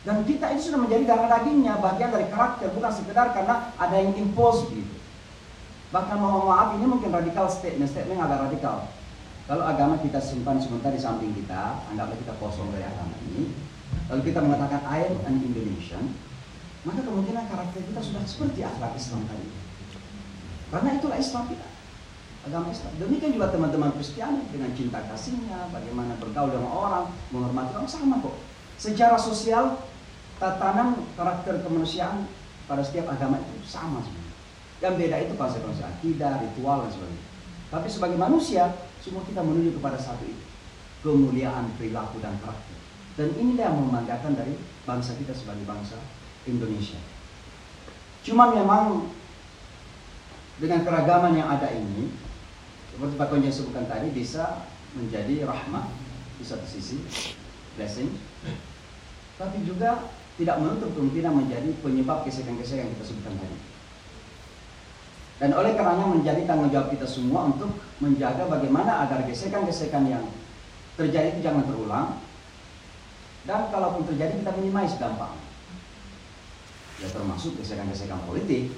Dan 0.04 0.20
kita 0.28 0.52
itu 0.52 0.68
sudah 0.68 0.84
menjadi 0.84 1.08
darah 1.08 1.28
dagingnya, 1.32 1.80
bagian 1.80 2.12
dari 2.12 2.28
karakter, 2.28 2.68
bukan 2.76 2.92
sekedar 2.92 3.32
karena 3.32 3.72
ada 3.80 3.96
yang 3.96 4.12
impose 4.20 4.68
gitu. 4.68 4.94
Bahkan 5.96 6.16
mohon 6.20 6.44
maaf 6.44 6.76
ini 6.76 6.84
mungkin 6.84 7.08
radikal 7.08 7.48
statement, 7.48 7.88
statement 7.88 8.20
agak 8.20 8.52
radikal. 8.52 8.84
Kalau 9.48 9.64
agama 9.64 9.96
kita 10.00 10.20
simpan 10.20 10.60
sebentar 10.60 10.92
di 10.92 11.00
samping 11.00 11.32
kita, 11.32 11.80
anggaplah 11.88 12.16
kita 12.20 12.36
kosong 12.36 12.68
dari 12.76 12.84
agama 12.84 13.16
ini. 13.32 13.52
Lalu 14.12 14.20
kita 14.28 14.44
mengatakan 14.44 14.84
I 14.84 15.08
am 15.08 15.16
an 15.24 15.40
Indonesian, 15.40 16.12
maka 16.84 17.00
kemungkinan 17.00 17.48
karakter 17.48 17.80
kita 17.80 18.00
sudah 18.04 18.22
seperti 18.28 18.60
akhlak 18.60 18.92
Islam 18.96 19.24
tadi. 19.24 19.48
Karena 20.68 20.90
itulah 21.00 21.16
Islam 21.16 21.44
kita. 21.48 21.68
Agama 22.44 22.68
Islam. 22.68 22.92
Demikian 23.00 23.32
juga 23.32 23.48
teman-teman 23.48 23.88
Kristiani 23.96 24.44
dengan 24.52 24.68
cinta 24.76 25.00
kasihnya, 25.08 25.72
bagaimana 25.72 26.12
bergaul 26.20 26.52
dengan 26.52 26.68
orang, 26.76 27.08
menghormati 27.32 27.72
orang 27.72 27.88
sama 27.88 28.20
kok. 28.20 28.36
Secara 28.76 29.16
sosial, 29.16 29.80
tatanan 30.44 31.00
karakter 31.16 31.64
kemanusiaan 31.64 32.28
pada 32.68 32.84
setiap 32.84 33.08
agama 33.08 33.40
itu 33.40 33.64
sama 33.64 34.04
sebenarnya. 34.04 34.36
Yang 34.84 34.94
beda 35.00 35.16
itu 35.24 35.32
konsep-konsep 35.40 35.84
akidah, 35.88 36.44
ritual 36.44 36.84
dan 36.84 36.90
sebagainya. 36.92 37.24
Tapi 37.72 37.88
sebagai 37.88 38.18
manusia, 38.20 38.76
semua 39.00 39.24
kita 39.24 39.40
menuju 39.40 39.80
kepada 39.80 39.96
satu 39.96 40.28
itu. 40.28 40.44
Kemuliaan 41.00 41.72
perilaku 41.80 42.20
dan 42.20 42.36
karakter. 42.44 42.76
Dan 43.16 43.32
inilah 43.40 43.72
yang 43.72 43.78
membanggakan 43.88 44.36
dari 44.36 44.60
bangsa 44.84 45.16
kita 45.16 45.32
sebagai 45.32 45.64
bangsa 45.64 45.96
Indonesia. 46.44 47.00
Cuman 48.20 48.52
memang 48.52 48.84
dengan 50.60 50.84
keragaman 50.84 51.32
yang 51.40 51.48
ada 51.48 51.72
ini, 51.72 52.12
seperti 52.92 53.14
Pak 53.16 53.28
Konja 53.32 53.48
sebutkan 53.48 53.88
tadi, 53.88 54.12
bisa 54.12 54.68
menjadi 54.92 55.48
rahmat 55.48 55.88
di 56.36 56.44
satu 56.44 56.66
sisi, 56.68 57.02
blessing, 57.74 58.10
tapi 59.34 59.66
juga 59.66 59.98
tidak 60.34 60.56
menutup 60.58 60.90
kemungkinan 60.98 61.32
menjadi 61.32 61.70
penyebab 61.78 62.26
gesekan-gesekan 62.26 62.90
yang 62.90 62.92
kita 62.98 63.04
sebutkan 63.06 63.34
tadi. 63.38 63.58
Dan 65.34 65.50
oleh 65.54 65.74
karenanya 65.74 66.14
menjadi 66.14 66.40
tanggung 66.46 66.70
jawab 66.70 66.94
kita 66.94 67.06
semua 67.06 67.50
untuk 67.50 67.74
menjaga 67.98 68.46
bagaimana 68.46 69.02
agar 69.06 69.26
gesekan-gesekan 69.26 70.06
yang 70.06 70.24
terjadi 70.94 71.34
itu 71.34 71.40
jangan 71.42 71.66
terulang. 71.66 72.08
Dan 73.44 73.68
kalaupun 73.68 74.08
terjadi 74.08 74.40
kita 74.40 74.54
minimize 74.56 74.96
dampak. 74.96 75.34
Ya 77.02 77.10
termasuk 77.10 77.58
gesekan-gesekan 77.58 78.22
politik. 78.24 78.72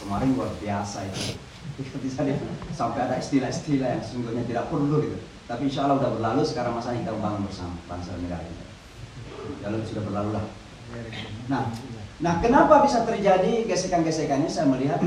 Kemarin 0.00 0.32
luar 0.34 0.50
biasa 0.58 1.06
itu. 1.06 1.38
Seperti 1.80 2.08
tadi 2.12 2.32
sampai 2.76 3.08
ada 3.08 3.16
istilah-istilah 3.16 3.88
yang 3.96 4.02
sesungguhnya 4.04 4.44
tidak 4.44 4.68
perlu 4.68 5.00
gitu. 5.00 5.16
Tapi 5.44 5.68
insya 5.68 5.84
Allah 5.84 6.00
sudah 6.00 6.12
berlalu 6.16 6.42
sekarang 6.44 6.72
masa 6.76 6.96
kita 6.96 7.12
membangun 7.12 7.48
bersama 7.48 7.76
bangsa 7.88 8.16
negara 8.16 8.44
kita. 8.44 8.63
Lalu 9.64 9.76
sudah 9.86 10.02
berlalu 10.04 10.30
lah. 10.36 10.44
Nah, 11.48 11.62
nah 12.20 12.34
kenapa 12.38 12.84
bisa 12.84 13.02
terjadi 13.02 13.66
gesekan-gesekan 13.66 14.44
ini? 14.44 14.50
Saya 14.50 14.70
melihat 14.70 15.00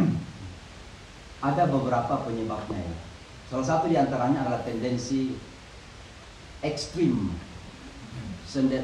ada 1.50 1.64
beberapa 1.70 2.26
penyebabnya 2.26 2.82
ya. 2.82 2.96
Salah 3.48 3.64
satu 3.64 3.88
di 3.88 3.96
antaranya 3.96 4.44
adalah 4.44 4.62
tendensi 4.68 5.40
ekstrim, 6.60 7.32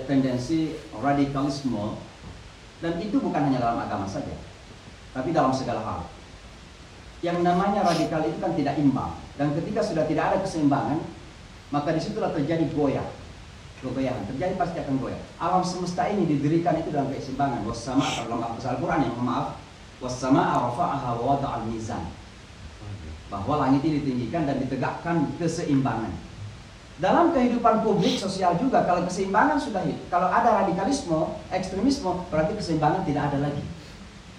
tendensi 0.08 0.80
radikalisme, 0.96 2.00
dan 2.80 2.96
itu 3.04 3.20
bukan 3.20 3.52
hanya 3.52 3.60
dalam 3.60 3.84
agama 3.84 4.08
saja, 4.08 4.32
tapi 5.12 5.36
dalam 5.36 5.52
segala 5.52 5.84
hal. 5.84 6.02
yang 7.24 7.40
namanya 7.40 7.88
radikal 7.88 8.20
itu 8.28 8.36
kan 8.36 8.52
tidak 8.52 8.76
imbang. 8.76 9.16
Dan 9.40 9.56
ketika 9.56 9.80
sudah 9.80 10.04
tidak 10.04 10.28
ada 10.28 10.38
keseimbangan, 10.44 11.00
maka 11.72 11.96
di 11.96 12.04
situlah 12.04 12.36
terjadi 12.36 12.68
goyah. 12.76 13.08
Kegoyahan, 13.84 14.24
terjadi 14.32 14.56
pasti 14.56 14.80
akan 14.80 14.96
goyah. 14.96 15.20
Alam 15.44 15.60
semesta 15.60 16.08
ini 16.08 16.24
didirikan 16.24 16.80
itu 16.80 16.88
dalam 16.88 17.12
keseimbangan. 17.12 17.68
Wassama 17.68 18.08
atau 18.08 18.32
dalam 18.32 18.56
bahasa 18.56 18.68
Al-Quran 18.72 19.00
yang 19.04 19.16
maaf. 19.20 19.60
Wassama 20.00 20.40
arafa'aha 20.40 21.10
wa 21.20 21.24
wada'al 21.36 21.68
mizan. 21.68 22.08
Bahwa 23.28 23.68
langit 23.68 23.84
ini 23.84 24.00
ditinggikan 24.00 24.48
dan 24.48 24.64
ditegakkan 24.64 25.36
keseimbangan. 25.36 26.16
Dalam 27.04 27.36
kehidupan 27.36 27.84
publik 27.84 28.16
sosial 28.16 28.56
juga 28.56 28.88
kalau 28.88 29.04
keseimbangan 29.04 29.60
sudah 29.60 29.84
kalau 30.08 30.32
ada 30.32 30.64
radikalisme, 30.64 31.36
ekstremisme, 31.52 32.24
berarti 32.32 32.56
keseimbangan 32.56 33.04
tidak 33.04 33.36
ada 33.36 33.52
lagi. 33.52 33.64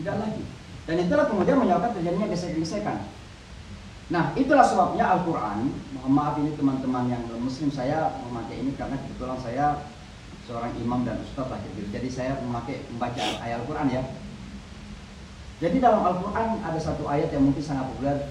Tidak 0.01 0.17
lagi. 0.17 0.45
Dan 0.89 1.05
itulah 1.05 1.29
kemudian 1.29 1.61
menyebabkan 1.61 1.93
terjadinya 1.93 2.33
gesek-gesekan. 2.33 3.05
Nah, 4.13 4.37
itulah 4.37 4.61
sebabnya 4.61 5.17
Al-Quran, 5.17 5.73
mohon 5.97 6.13
maaf 6.13 6.37
ini 6.37 6.53
teman-teman 6.53 7.09
yang 7.09 7.25
muslim 7.41 7.73
saya 7.73 8.13
memakai 8.29 8.61
ini 8.61 8.77
karena 8.77 9.01
kebetulan 9.01 9.41
saya 9.41 9.81
seorang 10.45 10.77
imam 10.77 11.09
dan 11.09 11.25
ustaz 11.25 11.49
lah 11.49 11.57
gitu. 11.65 11.89
Jadi 11.89 12.09
saya 12.13 12.37
memakai 12.45 12.85
membaca 12.93 13.23
ayat 13.41 13.65
Al-Quran 13.65 13.89
ya. 13.89 14.03
Jadi 15.65 15.81
dalam 15.81 16.05
Al-Quran 16.05 16.61
ada 16.61 16.77
satu 16.77 17.09
ayat 17.09 17.33
yang 17.33 17.49
mungkin 17.49 17.65
sangat 17.65 17.89
populer 17.97 18.29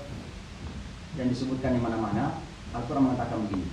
dan 1.18 1.25
disebutkan 1.34 1.74
di 1.74 1.82
mana-mana. 1.82 2.38
Al-Quran 2.77 3.10
mengatakan 3.10 3.42
begini. 3.50 3.65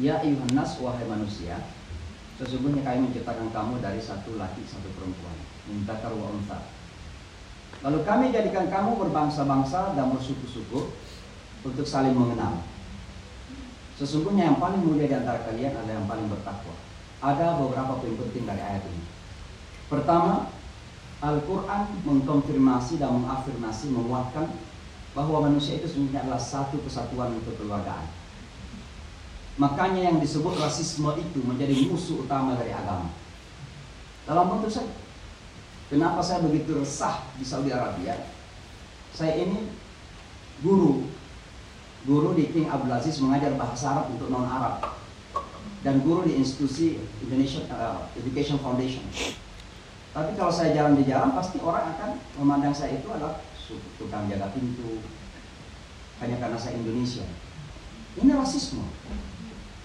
Ya 0.00 0.16
ayuhan 0.24 0.48
nas 0.56 0.80
wahai 0.80 1.04
manusia, 1.04 1.60
sesungguhnya 2.40 2.80
kami 2.80 3.12
menciptakan 3.12 3.52
kamu 3.52 3.84
dari 3.84 4.00
satu 4.00 4.40
laki 4.40 4.64
satu 4.64 4.88
perempuan. 4.96 5.36
Minta 5.68 5.92
wa 6.08 6.32
unta 6.32 6.79
Lalu 7.80 7.98
kami 8.04 8.24
jadikan 8.28 8.68
kamu 8.68 9.00
berbangsa-bangsa 9.08 9.96
dan 9.96 10.12
bersuku-suku 10.12 10.92
untuk 11.64 11.86
saling 11.88 12.12
mengenal. 12.12 12.60
Sesungguhnya 13.96 14.52
yang 14.52 14.58
paling 14.60 14.80
mulia 14.84 15.08
di 15.08 15.16
antara 15.16 15.44
kalian 15.44 15.76
adalah 15.76 15.96
yang 15.96 16.08
paling 16.08 16.28
bertakwa. 16.28 16.76
Ada 17.20 17.56
beberapa 17.60 18.00
poin 18.00 18.16
penting 18.16 18.48
dari 18.48 18.60
ayat 18.64 18.84
ini. 18.88 19.04
Pertama, 19.92 20.48
Al-Quran 21.20 22.00
mengkonfirmasi 22.08 22.96
dan 22.96 23.12
mengafirmasi, 23.20 23.92
menguatkan 23.92 24.48
bahwa 25.12 25.44
manusia 25.44 25.76
itu 25.76 25.84
sebenarnya 25.84 26.24
adalah 26.24 26.40
satu 26.40 26.80
kesatuan 26.80 27.36
kekeluargaan. 27.44 28.08
Makanya 29.60 30.08
yang 30.08 30.16
disebut 30.16 30.56
rasisme 30.56 31.12
itu 31.20 31.44
menjadi 31.44 31.76
musuh 31.92 32.24
utama 32.24 32.56
dari 32.56 32.72
agama. 32.72 33.12
Dalam 34.24 34.48
bentuk 34.48 34.72
Kenapa 35.90 36.22
saya 36.22 36.46
begitu 36.46 36.78
resah 36.78 37.26
di 37.34 37.42
Saudi 37.42 37.74
Arabia? 37.74 38.14
Saya 39.10 39.42
ini 39.42 39.74
guru, 40.62 41.10
guru 42.06 42.38
di 42.38 42.46
King 42.54 42.70
Abdul 42.70 42.94
Aziz 42.94 43.18
mengajar 43.18 43.58
bahasa 43.58 43.90
Arab 43.90 44.14
untuk 44.14 44.30
non 44.30 44.46
Arab 44.46 44.86
dan 45.82 45.98
guru 46.06 46.22
di 46.30 46.38
institusi 46.38 47.02
Indonesia 47.26 47.66
uh, 47.74 48.06
Education 48.14 48.62
Foundation. 48.62 49.02
Tapi 50.14 50.38
kalau 50.38 50.54
saya 50.54 50.78
jalan 50.78 50.94
di 50.94 51.10
jalan 51.10 51.34
pasti 51.34 51.58
orang 51.58 51.90
akan 51.98 52.10
memandang 52.38 52.74
saya 52.74 52.94
itu 52.94 53.10
adalah 53.10 53.42
tukang 53.98 54.30
jaga 54.30 54.54
pintu 54.54 55.02
hanya 56.22 56.38
karena 56.38 56.58
saya 56.60 56.78
Indonesia. 56.78 57.26
Ini 58.14 58.30
rasisme. 58.38 58.86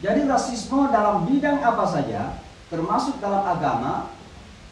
Jadi 0.05 0.21
rasisme 0.29 0.85
dalam 0.93 1.25
bidang 1.25 1.65
apa 1.65 1.85
saja, 1.87 2.37
termasuk 2.69 3.17
dalam 3.17 3.41
agama, 3.41 4.13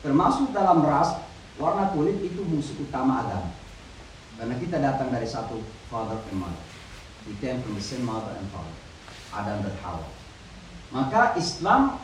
termasuk 0.03 0.51
dalam 0.51 0.83
ras, 0.83 1.22
warna 1.61 1.93
kulit 1.93 2.17
itu 2.23 2.41
musuh 2.45 2.77
utama 2.81 3.25
agama. 3.25 3.51
Karena 4.37 4.55
kita 4.57 4.77
datang 4.81 5.13
dari 5.13 5.29
satu 5.29 5.61
father 5.89 6.17
and 6.31 6.39
mother. 6.41 6.63
From 7.23 7.73
the 7.77 7.83
same 7.83 8.03
mother 8.03 8.33
and 8.35 8.49
father. 8.49 8.75
Adam 9.33 9.65
dan 9.65 9.75
Hawa. 9.81 10.07
Maka 10.93 11.33
Islam 11.37 11.97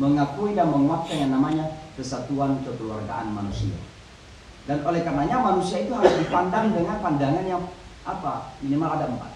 mengakui 0.00 0.56
dan 0.56 0.72
menguatkan 0.72 1.16
yang 1.28 1.32
namanya 1.32 1.68
kesatuan 1.96 2.60
kekeluargaan 2.64 3.32
manusia. 3.32 3.76
Dan 4.66 4.82
oleh 4.84 5.04
karenanya 5.04 5.40
manusia 5.40 5.84
itu 5.84 5.92
harus 5.92 6.16
dipandang 6.20 6.72
dengan 6.72 7.00
pandangan 7.00 7.44
yang 7.44 7.62
apa? 8.04 8.56
Minimal 8.60 8.88
ada 8.98 9.06
empat. 9.08 9.32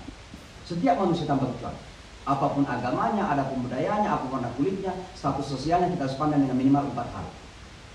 Setiap 0.64 0.96
manusia 1.00 1.29
tanpa 1.29 1.50
kecuali. 1.50 1.81
Apa 2.29 2.46
pun 2.53 2.64
agamanya, 2.68 3.33
adapun 3.33 3.64
budayanya, 3.64 4.16
apa 4.16 4.29
pun 4.29 4.38
warna 4.38 4.53
kulitnya, 4.55 4.92
status 5.16 5.57
sosialnya 5.57 5.88
kita 5.90 6.07
harus 6.07 6.18
pandang 6.20 6.44
dengan 6.44 6.57
minimal 6.61 6.92
empat 6.92 7.09
hal. 7.16 7.26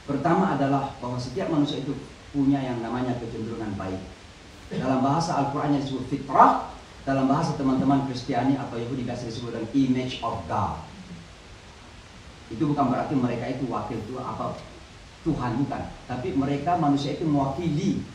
Pertama 0.06 0.54
adalah 0.54 0.94
bahwa 1.02 1.18
setiap 1.18 1.50
manusia 1.50 1.82
itu 1.82 1.98
punya 2.30 2.62
yang 2.62 2.78
namanya 2.82 3.18
kecenderungan 3.18 3.74
baik. 3.74 4.02
Dalam 4.70 5.02
bahasa 5.02 5.38
Al-Quran 5.42 5.78
yang 5.78 5.82
disebut 5.82 6.06
fitrah, 6.10 6.74
dalam 7.06 7.30
bahasa 7.30 7.54
teman-teman 7.54 8.10
Kristiani 8.10 8.58
atau 8.58 8.82
Yahudi 8.82 9.06
biasa 9.06 9.30
disebut 9.30 9.54
dengan 9.54 9.70
image 9.78 10.22
of 10.26 10.42
God. 10.50 10.82
Itu 12.50 12.70
bukan 12.70 12.86
berarti 12.94 13.14
mereka 13.18 13.46
itu 13.50 13.66
wakil 13.70 13.98
Tuhan 14.06 14.26
apa 14.26 14.58
Tuhan 15.26 15.52
bukan, 15.66 15.82
tapi 16.06 16.38
mereka 16.38 16.78
manusia 16.78 17.18
itu 17.18 17.26
mewakili 17.26 18.06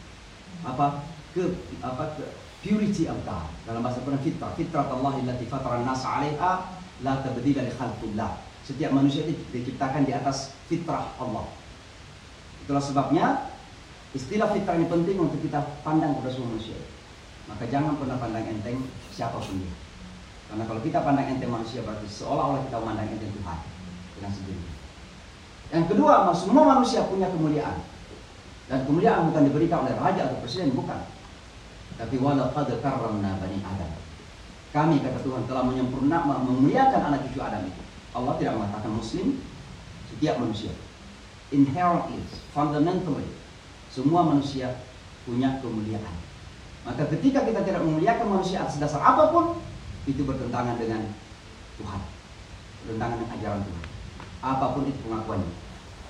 apa 0.63 1.03
ke 1.35 1.59
apa 1.83 2.15
ke 2.15 2.25
purity 2.63 3.11
of 3.11 3.19
God. 3.27 3.51
Dalam 3.67 3.83
bahasa 3.83 3.99
Quran 4.07 4.23
fitrah, 4.23 4.55
fitrah 4.55 4.87
Allah 4.87 5.19
allati 5.19 5.47
fatara 5.51 5.83
an-nas 5.83 6.07
'alaiha 6.07 6.53
la 7.03 7.19
tabdila 7.19 7.67
li 7.67 7.73
khalqillah. 7.75 8.31
Setiap 8.63 8.95
manusia 8.95 9.27
itu 9.27 9.43
diciptakan 9.51 10.07
di 10.07 10.15
atas 10.15 10.55
fitrah 10.71 11.11
Allah. 11.19 11.60
Itulah 12.71 12.87
sebabnya 12.87 13.51
istilah 14.15 14.47
fitrah 14.55 14.79
ini 14.79 14.87
penting 14.87 15.19
untuk 15.19 15.43
kita 15.43 15.59
pandang 15.83 16.15
pada 16.23 16.31
semua 16.31 16.55
manusia. 16.55 16.79
Maka 17.51 17.67
jangan 17.67 17.99
pernah 17.99 18.15
pandang 18.15 18.47
enteng 18.47 18.79
siapa 19.11 19.43
pun 19.43 19.59
dia. 19.59 19.75
Karena 20.47 20.63
kalau 20.71 20.79
kita 20.79 21.03
pandang 21.03 21.35
enteng 21.35 21.51
manusia 21.51 21.83
berarti 21.83 22.07
seolah-olah 22.07 22.63
kita 22.71 22.79
memandang 22.79 23.11
enteng 23.11 23.35
Tuhan 23.35 23.59
dengan 24.15 24.31
sendiri. 24.31 24.63
Yang 25.75 25.85
kedua, 25.91 26.31
semua 26.31 26.63
manusia 26.79 27.11
punya 27.11 27.27
kemuliaan. 27.35 27.83
Dan 28.71 28.87
kemuliaan 28.87 29.35
bukan 29.35 29.51
diberikan 29.51 29.83
oleh 29.83 29.95
raja 29.99 30.31
atau 30.31 30.39
presiden, 30.39 30.71
bukan. 30.71 31.11
Tapi 31.99 32.23
walaqad 32.23 32.71
karramna 32.79 33.35
bani 33.43 33.59
Adam. 33.67 33.99
Kami 34.71 35.03
kata 35.03 35.19
Tuhan 35.27 35.43
telah 35.51 35.67
menyempurnakan 35.67 36.47
memuliakan 36.47 37.03
anak 37.03 37.27
cucu 37.27 37.43
Adam 37.43 37.67
itu. 37.67 37.83
Allah 38.15 38.39
tidak 38.39 38.63
mengatakan 38.63 38.95
muslim 38.95 39.43
setiap 40.07 40.39
manusia 40.39 40.71
inherently, 41.51 42.23
fundamentally, 42.55 43.27
semua 43.91 44.23
manusia 44.27 44.79
punya 45.27 45.59
kemuliaan. 45.59 46.15
Maka 46.87 47.07
ketika 47.13 47.45
kita 47.45 47.61
tidak 47.67 47.85
memuliakan 47.85 48.41
manusia 48.41 48.65
atas 48.65 48.81
dasar 48.81 49.03
apa 49.05 49.29
pun, 49.29 49.61
itu 50.09 50.25
bertentangan 50.25 50.81
dengan 50.81 51.13
Tuhan. 51.77 52.01
Bertentangan 52.87 53.17
dengan 53.21 53.33
ajaran 53.37 53.61
Tuhan. 53.67 53.85
Apa 54.41 54.67
pun 54.73 54.89
itu 54.89 54.97
pengakuannya. 55.05 55.53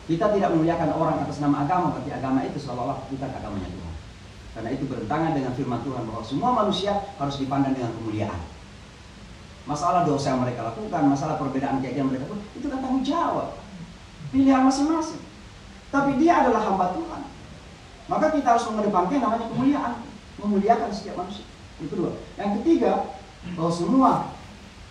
Kita 0.06 0.30
tidak 0.30 0.54
memuliakan 0.54 0.90
orang 0.94 1.16
atas 1.26 1.42
nama 1.42 1.66
agama, 1.66 1.94
tapi 1.98 2.14
agama 2.14 2.46
itu 2.46 2.58
seolah-olah 2.62 3.10
bukan 3.10 3.30
agamanya 3.30 3.68
Tuhan. 3.70 3.94
Karena 4.50 4.70
itu 4.74 4.84
bertentangan 4.86 5.32
dengan 5.34 5.52
firman 5.54 5.80
Tuhan 5.86 6.02
bahwa 6.06 6.22
semua 6.26 6.50
manusia 6.54 6.92
harus 7.18 7.36
dipandang 7.38 7.74
dengan 7.74 7.94
kemuliaan. 7.98 8.40
Masalah 9.66 10.02
dosa 10.02 10.34
yang 10.34 10.42
mereka 10.42 10.66
lakukan, 10.66 11.02
masalah 11.06 11.38
perbedaan 11.38 11.78
keyakinan 11.78 12.10
mereka 12.10 12.26
pun, 12.26 12.42
itu 12.58 12.66
kan 12.66 12.78
tanggung 12.82 13.06
jawab. 13.06 13.54
Pilihan 14.34 14.66
masing-masing. 14.66 15.29
Tapi 15.90 16.10
dia 16.22 16.46
adalah 16.46 16.62
hamba 16.62 16.94
Tuhan. 16.94 17.22
Maka 18.06 18.26
kita 18.34 18.46
harus 18.54 18.66
mengedepankan 18.70 19.18
namanya 19.18 19.46
kemuliaan. 19.50 19.94
Memuliakan 20.38 20.88
setiap 20.94 21.18
manusia. 21.18 21.46
Itu 21.82 21.94
dua. 21.94 22.14
Yang 22.38 22.62
ketiga, 22.62 23.20
bahwa 23.54 23.72
semua 23.72 24.12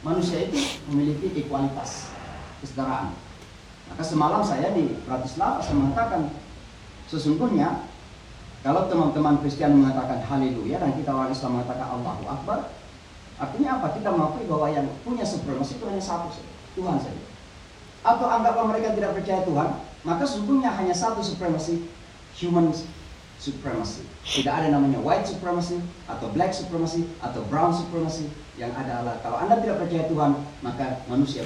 manusia 0.02 0.48
itu 0.48 0.58
memiliki 0.90 1.44
ekualitas 1.44 2.12
kesetaraan. 2.64 3.14
Maka 3.90 4.04
semalam 4.06 4.42
saya 4.46 4.72
di 4.74 4.96
Bratislava 5.04 5.60
saya 5.60 5.76
mengatakan 5.76 6.30
sesungguhnya 7.10 7.90
kalau 8.62 8.86
teman-teman 8.92 9.40
Kristen 9.40 9.82
mengatakan 9.82 10.20
haleluya 10.28 10.84
dan 10.84 10.92
kita 10.94 11.16
orang 11.16 11.32
Islam 11.32 11.60
mengatakan 11.60 11.88
Allahu 11.96 12.24
Akbar, 12.28 12.60
artinya 13.40 13.80
apa? 13.80 13.88
Kita 13.96 14.12
mengakui 14.12 14.46
bahwa 14.52 14.68
yang 14.68 14.88
punya 15.08 15.24
supremasi 15.24 15.80
itu 15.80 15.86
hanya 15.88 16.04
satu 16.04 16.28
Tuhan 16.76 17.00
saja. 17.00 17.24
Atau 18.04 18.28
anggaplah 18.28 18.68
mereka 18.68 18.96
tidak 18.96 19.16
percaya 19.16 19.42
Tuhan, 19.48 19.70
maka 20.10 20.26
sesungguhnya 20.26 20.74
hanya 20.74 20.98
satu 20.98 21.22
supremacy, 21.22 21.86
human 22.34 22.74
supremacy. 23.38 24.02
Tidak 24.26 24.50
ada 24.50 24.74
namanya 24.74 24.98
white 25.06 25.30
supremacy, 25.30 25.78
atau 26.10 26.34
black 26.34 26.50
supremacy, 26.50 27.06
atau 27.22 27.46
brown 27.46 27.70
supremacy. 27.70 28.26
Yang 28.58 28.74
ada 28.74 29.06
adalah 29.06 29.16
kalau 29.22 29.38
Anda 29.38 29.62
tidak 29.62 29.86
percaya 29.86 30.10
Tuhan, 30.10 30.32
maka 30.66 31.06
manusia 31.06 31.46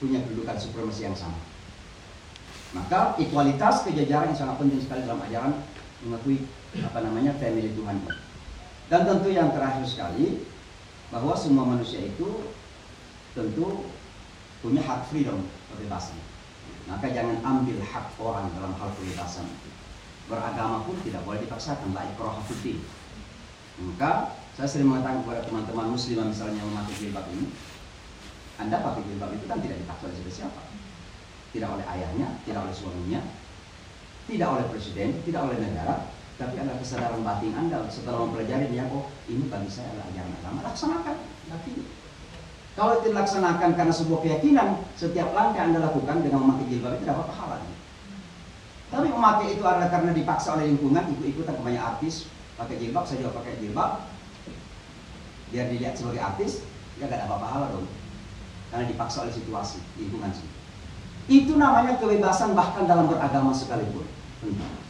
punya 0.00 0.24
kedudukan 0.24 0.56
supremasi 0.56 1.04
yang 1.04 1.12
sama. 1.12 1.36
Maka 2.72 3.20
ekualitas 3.20 3.84
kejajaran 3.84 4.32
yang 4.32 4.40
sangat 4.40 4.56
penting 4.58 4.80
sekali 4.80 5.04
dalam 5.04 5.20
ajaran 5.22 5.52
mengakui 6.02 6.48
apa 6.80 6.98
namanya 7.06 7.36
family 7.38 7.70
Tuhan 7.70 8.02
Dan 8.90 9.00
tentu 9.06 9.28
yang 9.30 9.54
terakhir 9.54 9.86
sekali 9.86 10.42
bahwa 11.12 11.36
semua 11.38 11.68
manusia 11.68 12.02
itu 12.02 12.50
tentu 13.36 13.86
punya 14.58 14.82
hak 14.82 15.06
freedom 15.12 15.44
kebebasan. 15.70 16.33
Maka 16.84 17.06
jangan 17.08 17.40
ambil 17.40 17.80
hak 17.80 18.06
orang 18.20 18.52
dalam 18.52 18.72
hal 18.76 18.88
kebebasan. 18.92 19.48
Beragama 20.28 20.84
pun 20.84 20.96
tidak 21.04 21.24
boleh 21.24 21.40
dipaksakan. 21.44 21.96
La 21.96 22.04
ikraha 22.08 22.40
Maka 23.74 24.12
saya 24.54 24.68
sering 24.70 24.86
mengatakan 24.86 25.26
kepada 25.26 25.42
teman-teman 25.50 25.98
muslim 25.98 26.30
misalnya 26.30 26.62
yang 26.62 26.70
memakai 26.70 26.94
jilbab 26.94 27.26
ini, 27.34 27.50
Anda 28.54 28.78
pakai 28.78 29.02
jilbab 29.02 29.34
itu 29.34 29.50
kan 29.50 29.58
tidak 29.58 29.82
dipaksa 29.82 30.14
oleh 30.14 30.30
siapa 30.30 30.62
Tidak 31.50 31.66
oleh 31.66 31.82
ayahnya, 31.82 32.38
tidak 32.46 32.70
oleh 32.70 32.74
suaminya, 32.74 33.20
tidak 34.30 34.48
oleh 34.54 34.64
presiden, 34.70 35.18
tidak 35.26 35.42
oleh 35.50 35.58
negara, 35.58 36.06
tapi 36.38 36.54
adalah 36.58 36.78
kesadaran 36.78 37.22
batin 37.26 37.54
Anda 37.54 37.86
setelah 37.90 38.26
mempelajari 38.26 38.70
dia, 38.70 38.86
oh 38.94 39.10
ini 39.26 39.46
bagi 39.50 39.70
saya 39.70 39.90
adalah 39.94 40.06
ajaran 40.10 40.34
agama, 40.38 40.60
laksanakan. 40.66 41.16
Tapi 41.50 41.70
kalau 42.74 42.98
dilaksanakan 43.06 43.78
karena 43.78 43.94
sebuah 43.94 44.20
keyakinan, 44.26 44.82
setiap 44.98 45.30
langkah 45.30 45.62
Anda 45.62 45.78
lakukan 45.78 46.26
dengan 46.26 46.42
memakai 46.42 46.66
jilbab 46.66 46.98
itu 46.98 47.06
dapat 47.06 47.26
pahala. 47.30 47.62
Tapi 48.90 49.06
memakai 49.10 49.46
itu 49.54 49.62
adalah 49.62 49.90
karena 49.90 50.10
dipaksa 50.10 50.58
oleh 50.58 50.74
lingkungan, 50.74 51.06
ikut-ikutan 51.14 51.54
kebanyak 51.54 51.82
artis, 51.82 52.26
pakai 52.58 52.74
jilbab, 52.82 53.06
saya 53.06 53.22
juga 53.22 53.38
pakai 53.38 53.62
jilbab, 53.62 54.10
biar 55.54 55.70
dilihat 55.70 55.94
sebagai 55.94 56.18
artis, 56.18 56.66
ya 56.98 57.06
gak 57.06 57.30
dapat 57.30 57.38
pahala 57.38 57.66
dong. 57.70 57.86
Karena 58.74 58.90
dipaksa 58.90 59.22
oleh 59.22 59.34
situasi, 59.34 59.78
lingkungan 59.94 60.34
sih. 60.34 60.48
Itu 61.30 61.54
namanya 61.54 61.94
kebebasan 62.02 62.58
bahkan 62.58 62.90
dalam 62.90 63.06
beragama 63.06 63.54
sekalipun. 63.54 64.02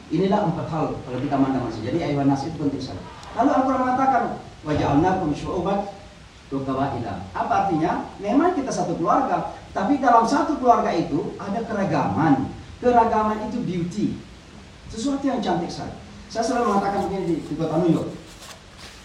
Inilah 0.09 0.40
empat 0.53 0.66
hal 0.73 0.97
kalau 1.05 1.18
kita 1.20 1.37
mandang. 1.37 1.68
Jadi 1.68 2.01
ayat 2.01 2.25
nas 2.25 2.44
itu 2.49 2.57
penting 2.57 2.81
sekali. 2.81 3.01
Lalu 3.37 3.51
Al-Quran 3.55 3.81
mengatakan 3.87 4.23
waja'alnakum 4.64 5.31
syu'ubat 5.37 6.04
wa 6.62 6.87
Apa 7.35 7.53
artinya? 7.67 8.07
Memang 8.23 8.55
kita 8.55 8.71
satu 8.71 8.95
keluarga, 8.95 9.57
tapi 9.75 9.99
dalam 9.99 10.23
satu 10.23 10.55
keluarga 10.62 10.95
itu 10.95 11.35
ada 11.40 11.59
keragaman. 11.67 12.53
Keragaman 12.79 13.51
itu 13.51 13.59
beauty. 13.64 14.07
Sesuatu 14.93 15.25
yang 15.27 15.43
cantik 15.43 15.73
sekali. 15.73 15.97
Saya 16.31 16.45
selalu 16.47 16.75
mengatakan 16.75 17.11
begini 17.11 17.25
di, 17.27 17.37
di 17.43 17.55
kota 17.59 17.79
New 17.83 17.90
York. 17.90 18.11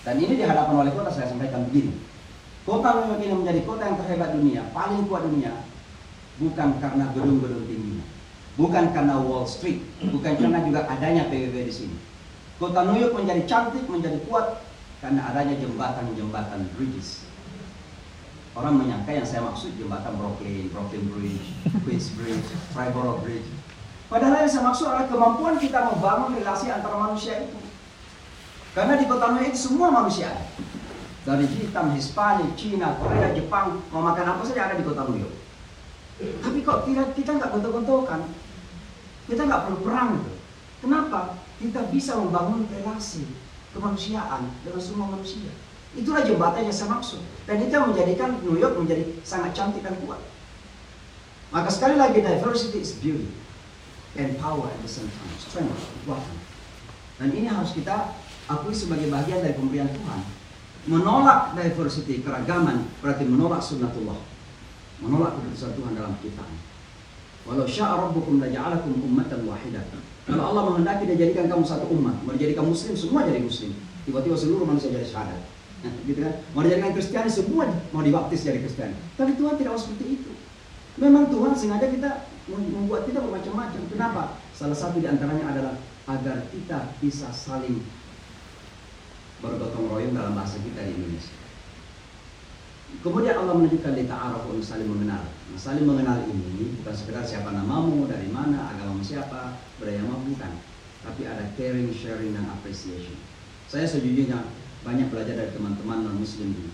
Dan 0.06 0.16
ini 0.22 0.34
di 0.38 0.44
hadapan 0.46 0.74
wali 0.82 0.92
kota 0.94 1.10
saya 1.10 1.30
sampaikan 1.30 1.66
begini. 1.70 1.94
Kota 2.66 3.02
New 3.02 3.08
York 3.14 3.22
ini 3.26 3.34
menjadi 3.34 3.62
kota 3.66 3.84
yang 3.90 3.98
terhebat 3.98 4.30
dunia, 4.38 4.62
paling 4.74 5.10
kuat 5.10 5.26
dunia, 5.26 5.54
bukan 6.38 6.70
karena 6.78 7.06
gedung-gedung 7.18 7.66
tingginya, 7.66 8.06
bukan 8.56 8.86
karena 8.94 9.16
Wall 9.18 9.46
Street, 9.50 9.82
bukan 10.10 10.34
karena 10.38 10.60
juga 10.64 10.86
adanya 10.86 11.28
PBB 11.28 11.56
di 11.66 11.74
sini. 11.74 11.98
Kota 12.60 12.86
New 12.90 13.00
York 13.00 13.16
menjadi 13.16 13.42
cantik, 13.48 13.88
menjadi 13.88 14.20
kuat 14.28 14.60
karena 15.00 15.32
adanya 15.32 15.56
jembatan-jembatan 15.64 16.68
bridges. 16.76 17.29
Orang 18.60 18.76
menyangka 18.76 19.16
yang 19.16 19.24
saya 19.24 19.48
maksud 19.48 19.72
jembatan 19.80 20.20
Brooklyn, 20.20 20.68
Brooklyn 20.68 21.08
Bridge, 21.16 21.48
Queens 21.88 22.12
Bridge, 22.12 22.44
Triborough 22.76 23.24
Bridge. 23.24 23.48
Padahal 24.12 24.44
yang 24.44 24.52
saya 24.52 24.68
maksud 24.68 24.84
adalah 24.84 25.08
kemampuan 25.08 25.56
kita 25.56 25.80
membangun 25.88 26.36
relasi 26.36 26.68
antara 26.68 27.00
manusia 27.00 27.40
itu. 27.40 27.56
Karena 28.76 29.00
di 29.00 29.08
kota 29.08 29.32
New 29.32 29.48
York 29.48 29.56
semua 29.56 29.88
manusia 29.88 30.36
ada. 30.36 30.44
Dari 31.24 31.48
hitam, 31.48 31.96
Hispania, 31.96 32.52
Cina, 32.60 33.00
Korea, 33.00 33.32
Jepang, 33.32 33.80
mau 33.96 34.04
makan 34.04 34.28
apa 34.28 34.44
saja 34.44 34.68
ada 34.68 34.76
di 34.76 34.84
kota 34.84 35.08
New 35.08 35.24
York. 35.24 35.36
Tapi 36.44 36.60
kok 36.60 36.84
kita 36.84 37.16
kita 37.16 37.32
nggak 37.40 37.52
bentuk-bentukan, 37.56 38.28
kita 39.32 39.42
nggak 39.48 39.62
perlu 39.72 39.80
perang 39.88 40.20
itu. 40.20 40.34
Kenapa? 40.84 41.40
Kita 41.64 41.88
bisa 41.88 42.20
membangun 42.20 42.68
relasi 42.68 43.24
kemanusiaan 43.72 44.52
dengan 44.68 44.84
semua 44.84 45.16
manusia. 45.16 45.48
Itulah 45.98 46.22
jembatan 46.22 46.70
yang 46.70 46.76
saya 46.76 46.94
maksud. 46.94 47.22
Dan 47.50 47.66
itu 47.66 47.74
menjadikan 47.74 48.38
New 48.46 48.62
York 48.62 48.78
menjadi 48.78 49.04
sangat 49.26 49.58
cantik 49.58 49.82
dan 49.82 49.98
kuat. 50.06 50.22
Maka 51.50 51.70
sekali 51.74 51.98
lagi 51.98 52.22
diversity 52.22 52.78
is 52.86 52.94
beauty 53.02 53.26
and 54.22 54.38
power 54.38 54.70
at 54.70 54.78
the 54.86 54.92
same 54.92 55.10
time. 55.10 55.34
Strength, 55.42 55.82
kekuatan. 56.02 56.38
Dan 57.18 57.30
ini 57.34 57.50
harus 57.50 57.74
kita 57.74 58.14
akui 58.46 58.74
sebagai 58.74 59.10
bagian 59.10 59.42
dari 59.42 59.58
pemberian 59.58 59.90
Tuhan. 59.90 60.22
Menolak 60.86 61.58
diversity, 61.58 62.22
keragaman, 62.22 62.86
berarti 63.02 63.26
menolak 63.26 63.66
sunnatullah. 63.66 64.18
Menolak 65.02 65.42
keputusan 65.42 65.74
Tuhan 65.74 65.94
dalam 65.98 66.14
kita. 66.22 66.46
Walau 67.50 67.66
sya'a 67.66 67.98
rabbukum 67.98 68.38
laja'alakum 68.38 68.94
ummatan 69.02 69.42
wahidatan. 69.50 70.02
Kalau 70.30 70.54
Allah 70.54 70.64
menghendaki 70.70 71.10
dia 71.10 71.18
jadikan 71.18 71.50
kamu 71.50 71.66
satu 71.66 71.90
umat, 71.90 72.22
mau 72.22 72.38
dijadikan 72.38 72.70
muslim, 72.70 72.94
semua 72.94 73.26
jadi 73.26 73.42
muslim. 73.42 73.74
Tiba-tiba 74.06 74.38
seluruh 74.38 74.70
manusia 74.70 74.94
jadi 74.94 75.08
syahadat. 75.10 75.42
Nah, 75.80 75.94
gitu 76.04 76.20
kan? 76.20 76.34
Mau 76.52 76.62
dijadikan 76.66 76.92
Kristiani 76.92 77.32
semua 77.32 77.64
mau 77.96 78.04
dibaptis 78.04 78.44
jadi 78.44 78.60
Kristiani. 78.60 78.96
Tapi 79.16 79.40
Tuhan 79.40 79.56
tidak 79.56 79.72
mau 79.76 79.82
seperti 79.82 80.06
itu. 80.20 80.32
Memang 81.00 81.32
Tuhan 81.32 81.56
sengaja 81.56 81.88
kita 81.88 82.28
membuat 82.52 83.08
kita 83.08 83.24
bermacam-macam. 83.24 83.82
Kenapa? 83.88 84.24
Salah 84.52 84.76
satu 84.76 85.00
di 85.00 85.08
antaranya 85.08 85.56
adalah 85.56 85.74
agar 86.10 86.44
kita 86.52 86.98
bisa 87.00 87.32
saling 87.32 87.80
bergotong 89.40 89.88
royong 89.88 90.12
dalam 90.12 90.36
bahasa 90.36 90.60
kita 90.60 90.84
di 90.84 90.92
Indonesia. 91.00 91.40
Kemudian 93.00 93.38
Allah 93.38 93.56
menunjukkan 93.56 93.94
di 93.96 94.04
untuk 94.10 94.66
saling 94.66 94.90
mengenal. 94.90 95.24
Nah, 95.30 95.60
saling 95.62 95.86
mengenal 95.86 96.26
ini 96.26 96.76
bukan 96.82 96.92
sekedar 96.92 97.24
siapa 97.24 97.54
namamu, 97.54 98.10
dari 98.10 98.28
mana, 98.28 98.76
agamamu 98.76 99.06
siapa, 99.06 99.56
beragama 99.78 100.20
bukan. 100.26 100.52
Tapi 101.06 101.22
ada 101.24 101.48
caring, 101.56 101.94
sharing, 101.96 102.36
dan 102.36 102.50
appreciation. 102.50 103.16
Saya 103.70 103.86
sejujurnya 103.86 104.42
banyak 104.88 105.12
belajar 105.12 105.36
dari 105.36 105.52
teman-teman 105.52 106.08
non 106.08 106.16
muslim 106.20 106.56
di, 106.56 106.66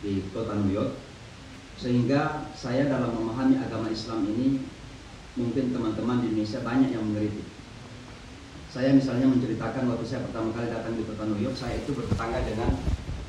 di 0.00 0.12
kota 0.32 0.56
New 0.60 0.72
York. 0.72 0.96
Sehingga 1.74 2.48
saya 2.54 2.86
dalam 2.86 3.18
memahami 3.18 3.58
agama 3.58 3.90
Islam 3.90 4.24
ini 4.30 4.62
mungkin 5.34 5.74
teman-teman 5.74 6.22
di 6.22 6.30
Indonesia 6.30 6.62
banyak 6.62 6.94
yang 6.94 7.02
mengkritik 7.10 7.54
saya 8.74 8.90
misalnya 8.90 9.30
menceritakan 9.30 9.86
waktu 9.86 10.02
saya 10.02 10.26
pertama 10.26 10.50
kali 10.50 10.66
datang 10.66 10.98
di 10.98 11.06
kota 11.06 11.30
New 11.30 11.38
York 11.38 11.54
saya 11.54 11.78
itu 11.78 11.94
bertetangga 11.94 12.42
dengan 12.42 12.74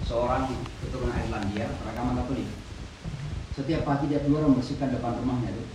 seorang 0.02 0.50
keturunan 0.82 1.14
Irlandia 1.14 1.70
beragama 1.86 2.18
Katolik 2.18 2.50
setiap 3.54 3.86
pagi 3.86 4.10
dia 4.10 4.26
keluar 4.26 4.50
membersihkan 4.50 4.90
depan 4.90 5.22
rumahnya 5.22 5.54
itu 5.54 5.66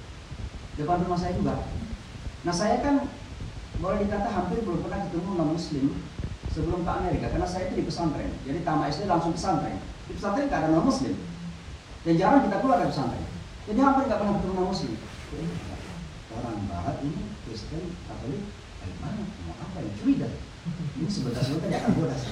depan 0.74 1.06
rumah 1.06 1.14
saya 1.14 1.38
juga 1.38 1.54
nah 2.42 2.50
saya 2.50 2.82
kan 2.82 3.06
boleh 3.78 4.02
dikata 4.02 4.26
hampir 4.26 4.58
belum 4.66 4.82
pernah 4.82 5.06
ketemu 5.06 5.30
non 5.38 5.50
muslim 5.54 5.86
sebelum 6.60 6.84
ke 6.84 6.90
Amerika 6.92 7.26
karena 7.32 7.48
saya 7.48 7.72
itu 7.72 7.80
di 7.80 7.84
pesantren. 7.88 8.30
Jadi 8.44 8.60
tamat 8.60 8.92
SD 8.92 9.08
langsung 9.08 9.32
pesantren. 9.32 9.80
Di 9.80 10.12
pesantren 10.12 10.46
tidak 10.52 10.60
ada 10.60 10.68
non 10.76 10.84
muslim 10.84 11.16
dan 12.04 12.14
jarang 12.20 12.44
kita 12.44 12.60
keluar 12.60 12.76
dari 12.84 12.92
pesantren. 12.92 13.24
Jadi 13.64 13.78
hampir 13.80 14.02
nggak 14.04 14.18
pernah 14.20 14.34
ketemu 14.36 14.52
non 14.52 14.68
muslim 14.68 14.92
orang 16.30 16.58
barat 16.70 16.96
ini 17.02 17.22
Kristen 17.46 17.94
Katolik 18.06 18.42
dari 18.80 18.94
mana 19.02 19.22
mau 19.46 19.54
apa 19.58 19.78
yang 19.82 19.94
curiga. 19.98 20.28
Ini 21.00 21.08
sebentar 21.08 21.40
sebentar 21.40 21.72
dia 21.72 21.80
akan 21.80 21.92
bodas 21.96 22.22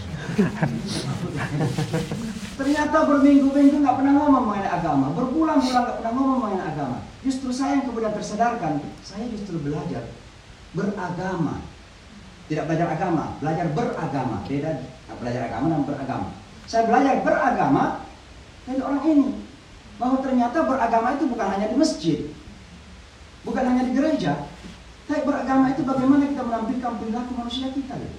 ternyata 2.60 2.96
berminggu-minggu 3.08 3.76
nggak 3.80 3.96
pernah 3.96 4.12
ngomong 4.20 4.44
mengenai 4.52 4.68
agama. 4.68 5.16
Berbulan-bulan 5.16 5.80
nggak 5.80 5.96
pernah 6.04 6.12
ngomong 6.12 6.38
mengenai 6.44 6.68
agama. 6.76 6.98
Justru 7.24 7.48
saya 7.48 7.80
yang 7.80 7.88
kemudian 7.88 8.12
tersadarkan 8.12 8.84
saya 9.00 9.24
justru 9.32 9.56
belajar 9.64 10.04
beragama 10.76 11.64
tidak 12.48 12.64
belajar 12.64 12.88
agama, 12.96 13.36
belajar 13.44 13.66
beragama. 13.76 14.36
Beda 14.48 14.72
belajar 15.20 15.42
agama 15.52 15.66
dan 15.68 15.82
beragama. 15.84 16.28
Saya 16.64 16.82
belajar 16.88 17.20
beragama 17.20 17.84
dari 18.64 18.80
orang 18.80 19.04
ini. 19.04 19.28
Bahwa 19.98 20.22
ternyata 20.22 20.62
beragama 20.64 21.18
itu 21.18 21.24
bukan 21.28 21.48
hanya 21.52 21.66
di 21.68 21.76
masjid. 21.76 22.18
Bukan 23.44 23.62
hanya 23.66 23.82
di 23.84 23.92
gereja. 23.92 24.48
Tapi 25.04 25.24
beragama 25.24 25.72
itu 25.72 25.82
bagaimana 25.84 26.24
kita 26.28 26.42
menampilkan 26.44 26.92
perilaku 27.00 27.32
manusia 27.36 27.68
kita. 27.72 27.94
Gitu. 27.96 28.18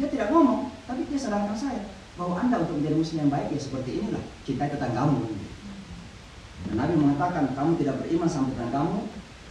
Dia 0.00 0.06
tidak 0.08 0.28
ngomong, 0.32 0.72
tapi 0.88 1.04
dia 1.08 1.20
sadarkan 1.20 1.56
saya 1.56 1.84
bahwa 2.18 2.36
Anda 2.36 2.60
untuk 2.60 2.80
menjadi 2.80 2.96
muslim 2.96 3.18
yang 3.24 3.32
baik 3.32 3.48
ya 3.56 3.60
seperti 3.60 3.90
inilah. 4.02 4.24
Cintai 4.44 4.72
tetanggamu. 4.72 5.20
Dan 6.68 6.76
Nabi 6.76 6.94
mengatakan 6.98 7.56
kamu 7.56 7.80
tidak 7.80 8.04
beriman 8.04 8.28
sampai 8.28 8.52
tetanggamu 8.52 9.08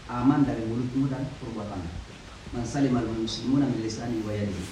aman 0.09 0.41
dari 0.45 0.61
mulutmu 0.65 1.09
dan 1.09 1.25
perbuatanmu 1.41 1.98
man 2.49 2.65
salimal 2.65 3.05
muslimuna 3.13 3.69
min 3.69 3.85
lisani 3.85 4.25
wa 4.25 4.33
yadihi. 4.33 4.65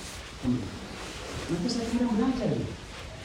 Maka 1.48 1.68
saya 1.70 1.86
kira 1.94 2.10
belajar 2.10 2.50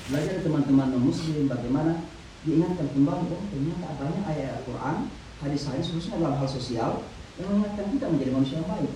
Belajar 0.03 0.43
teman-teman 0.43 0.99
muslim 0.99 1.47
bagaimana 1.47 2.05
diingatkan 2.43 2.91
kembali 2.91 3.23
oh 3.31 3.47
ternyata 3.55 3.87
banyak 4.03 4.25
ayat 4.27 4.59
Al-Quran, 4.61 5.07
hadis-hadis 5.39 5.95
khususnya 5.95 6.19
dalam 6.19 6.43
hal 6.43 6.49
sosial 6.51 7.07
yang 7.39 7.49
mengingatkan 7.55 7.87
kita 7.87 8.07
menjadi 8.11 8.31
manusia 8.35 8.57
yang 8.59 8.67
baik. 8.69 8.93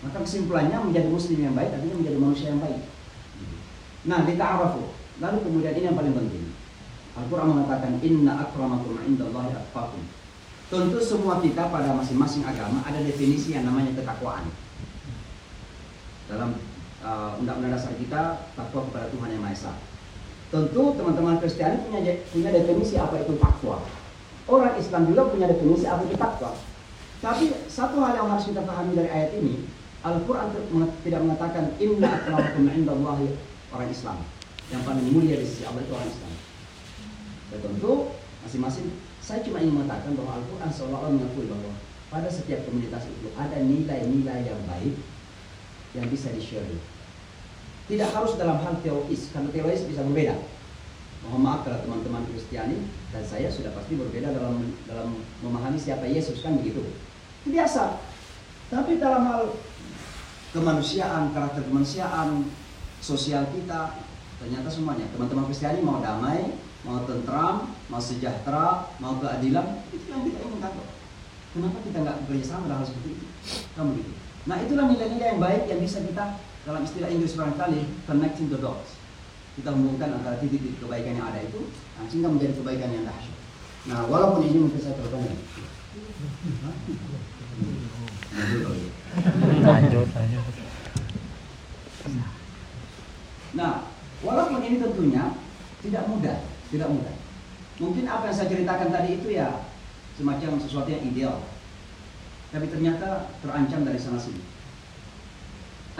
Maka 0.00 0.16
kesimpulannya 0.24 0.78
menjadi 0.80 1.08
muslim 1.12 1.38
yang 1.44 1.54
baik 1.54 1.76
artinya 1.76 1.96
menjadi 2.00 2.18
manusia 2.18 2.46
yang 2.56 2.60
baik. 2.64 2.80
Nah, 4.08 4.24
dita'arafu. 4.24 4.82
Lalu 5.20 5.38
kemudian 5.44 5.72
ini 5.76 5.84
yang 5.92 5.98
paling 5.98 6.14
penting. 6.16 6.44
Al-Quran 7.20 7.46
mengatakan 7.52 7.92
inna 8.00 8.32
akramakum 8.48 8.96
indallahi 9.04 9.52
atqakum. 9.52 10.02
Tentu 10.72 10.98
semua 11.04 11.38
kita 11.44 11.68
pada 11.68 11.92
masing-masing 11.94 12.48
agama 12.48 12.80
ada 12.80 12.98
definisi 13.04 13.54
yang 13.54 13.68
namanya 13.68 13.92
ketakwaan 13.92 14.48
dalam 16.26 16.58
uh, 17.02 17.38
undang-undang 17.38 17.74
dasar 17.74 17.94
kita 17.98 18.50
takwa 18.54 18.80
kepada 18.90 19.06
Tuhan 19.10 19.28
yang 19.34 19.42
Maha 19.42 19.54
Esa. 19.54 19.72
Tentu 20.46 20.94
teman-teman 20.94 21.42
Kristiani 21.42 21.82
punya 21.86 22.00
punya 22.30 22.50
definisi 22.54 22.94
apa 22.94 23.18
itu 23.18 23.34
takwa. 23.38 23.82
Orang 24.46 24.78
Islam 24.78 25.10
juga 25.10 25.26
punya 25.26 25.46
definisi 25.50 25.86
apa 25.90 26.06
itu 26.06 26.14
takwa. 26.14 26.54
Tapi 27.18 27.50
satu 27.66 27.98
hal 27.98 28.14
yang 28.14 28.28
harus 28.30 28.46
kita 28.46 28.62
pahami 28.62 28.94
dari 28.94 29.10
ayat 29.10 29.34
ini, 29.34 29.66
Al-Quran 30.06 30.54
tidak 31.02 31.20
mengatakan 31.26 31.74
inna 31.82 32.08
akramakum 32.22 32.70
indallahi 32.70 33.26
orang 33.74 33.90
Islam. 33.90 34.18
yang 34.66 34.82
paling 34.82 35.06
mulia 35.14 35.38
di 35.38 35.46
sisi 35.46 35.62
Allah 35.62 35.78
itu 35.78 35.94
orang 35.94 36.10
Islam. 36.10 36.32
Dan 37.54 37.58
tentu 37.62 37.92
masing-masing 38.42 38.86
saya 39.22 39.42
cuma 39.42 39.62
ingin 39.62 39.78
mengatakan 39.78 40.14
bahwa 40.18 40.42
Al-Quran 40.42 40.70
seolah-olah 40.70 41.10
mengakui 41.14 41.46
bahwa 41.50 41.70
pada 42.10 42.30
setiap 42.30 42.62
komunitas 42.66 43.06
itu 43.10 43.30
ada 43.34 43.58
nilai-nilai 43.58 44.46
yang 44.46 44.62
baik 44.66 44.94
yang 45.96 46.06
bisa 46.12 46.28
di-share. 46.30 46.68
Tidak 47.86 48.10
harus 48.12 48.36
dalam 48.36 48.60
hal 48.60 48.76
teologis, 48.84 49.32
karena 49.32 49.48
teologis 49.48 49.88
bisa 49.88 50.04
berbeda. 50.04 50.36
Mohon 51.26 51.42
maaf 51.42 51.60
kalau 51.66 51.78
teman-teman 51.82 52.22
Kristiani 52.30 52.86
dan 53.10 53.22
saya 53.26 53.50
sudah 53.50 53.74
pasti 53.74 53.98
berbeda 53.98 54.30
dalam 54.30 54.62
dalam 54.86 55.18
memahami 55.42 55.74
siapa 55.74 56.06
Yesus 56.06 56.44
kan 56.44 56.54
begitu. 56.60 56.86
Itu 57.42 57.50
biasa. 57.50 57.98
Tapi 58.70 59.02
dalam 59.02 59.26
hal 59.26 59.42
kemanusiaan, 60.54 61.34
karakter 61.34 61.66
kemanusiaan, 61.66 62.46
sosial 63.02 63.48
kita, 63.50 63.98
ternyata 64.38 64.68
semuanya 64.70 65.06
teman-teman 65.10 65.50
Kristiani 65.50 65.82
mau 65.82 65.98
damai, 65.98 66.54
mau 66.86 67.02
tentram, 67.06 67.74
mau 67.90 68.02
sejahtera, 68.02 68.90
mau 69.02 69.18
keadilan, 69.18 69.82
itu 69.90 70.06
yang 70.06 70.22
kita 70.26 70.38
inginkan. 70.46 70.72
Kenapa 71.54 71.78
kita 71.82 71.98
nggak 72.04 72.16
bekerja 72.26 72.44
sama 72.44 72.70
dalam 72.70 72.84
hal 72.84 72.86
seperti 72.86 73.08
itu? 73.16 73.26
Kamu 73.74 73.90
gitu. 73.98 74.25
Nah 74.46 74.56
itulah 74.62 74.86
nilai-nilai 74.86 75.34
yang 75.34 75.42
baik 75.42 75.66
yang 75.66 75.82
bisa 75.82 75.98
kita 76.06 76.38
dalam 76.62 76.82
istilah 76.86 77.10
Inggris 77.10 77.34
barangkali 77.34 78.06
connecting 78.06 78.46
the 78.46 78.58
dots. 78.62 78.94
Kita 79.58 79.74
hubungkan 79.74 80.22
antara 80.22 80.38
titik-titik 80.38 80.78
kebaikan 80.78 81.16
yang 81.18 81.26
ada 81.32 81.40
itu, 81.42 81.66
nah, 81.96 82.04
sehingga 82.06 82.28
menjadi 82.30 82.54
kebaikan 82.60 82.90
yang 82.94 83.04
dahsyat. 83.08 83.38
Nah 83.90 84.06
walaupun 84.06 84.46
ini 84.46 84.58
mungkin 84.70 84.78
saya 84.78 84.94
Lanjut, 89.66 90.06
lanjut. 90.12 90.46
Nah, 93.56 93.88
walaupun 94.20 94.60
ini 94.60 94.76
tentunya 94.76 95.24
tidak 95.80 96.04
mudah, 96.06 96.36
tidak 96.68 96.88
mudah. 96.92 97.14
Mungkin 97.80 98.04
apa 98.04 98.28
yang 98.28 98.36
saya 98.36 98.52
ceritakan 98.52 98.92
tadi 98.92 99.16
itu 99.16 99.28
ya 99.32 99.64
semacam 100.20 100.60
sesuatu 100.60 100.92
yang 100.92 101.02
ideal. 101.08 101.40
Tapi 102.56 102.72
ternyata 102.72 103.28
terancam 103.44 103.84
dari 103.84 104.00
sana 104.00 104.16
sini. 104.16 104.40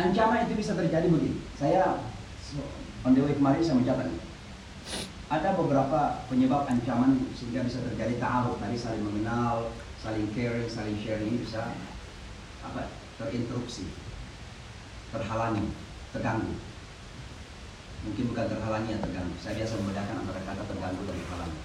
Ancaman 0.00 0.48
itu 0.48 0.56
bisa 0.56 0.72
terjadi 0.72 1.04
begini. 1.04 1.44
Saya 1.52 2.00
on 3.04 3.12
the 3.12 3.20
way 3.20 3.36
kemarin 3.36 3.60
saya 3.60 3.76
mencatat. 3.76 4.08
Ada 5.28 5.52
beberapa 5.52 6.24
penyebab 6.32 6.64
ancaman 6.64 7.28
sehingga 7.36 7.60
bisa 7.60 7.84
terjadi 7.84 8.16
ta'aruf 8.16 8.56
tadi 8.56 8.72
saling 8.72 9.04
mengenal, 9.04 9.68
saling 10.00 10.32
caring, 10.32 10.64
saling 10.64 10.96
sharing 10.96 11.44
bisa 11.44 11.76
apa 12.64 12.88
terinterupsi, 13.20 13.92
terhalangi, 15.12 15.76
terganggu. 16.16 16.56
Mungkin 18.08 18.32
bukan 18.32 18.48
terhalangi 18.48 18.96
ya 18.96 18.98
terganggu. 19.04 19.36
Saya 19.44 19.60
biasa 19.60 19.76
membedakan 19.76 20.24
antara 20.24 20.40
kata 20.40 20.62
terganggu 20.72 21.04
dan 21.04 21.16
terhalangi. 21.20 21.60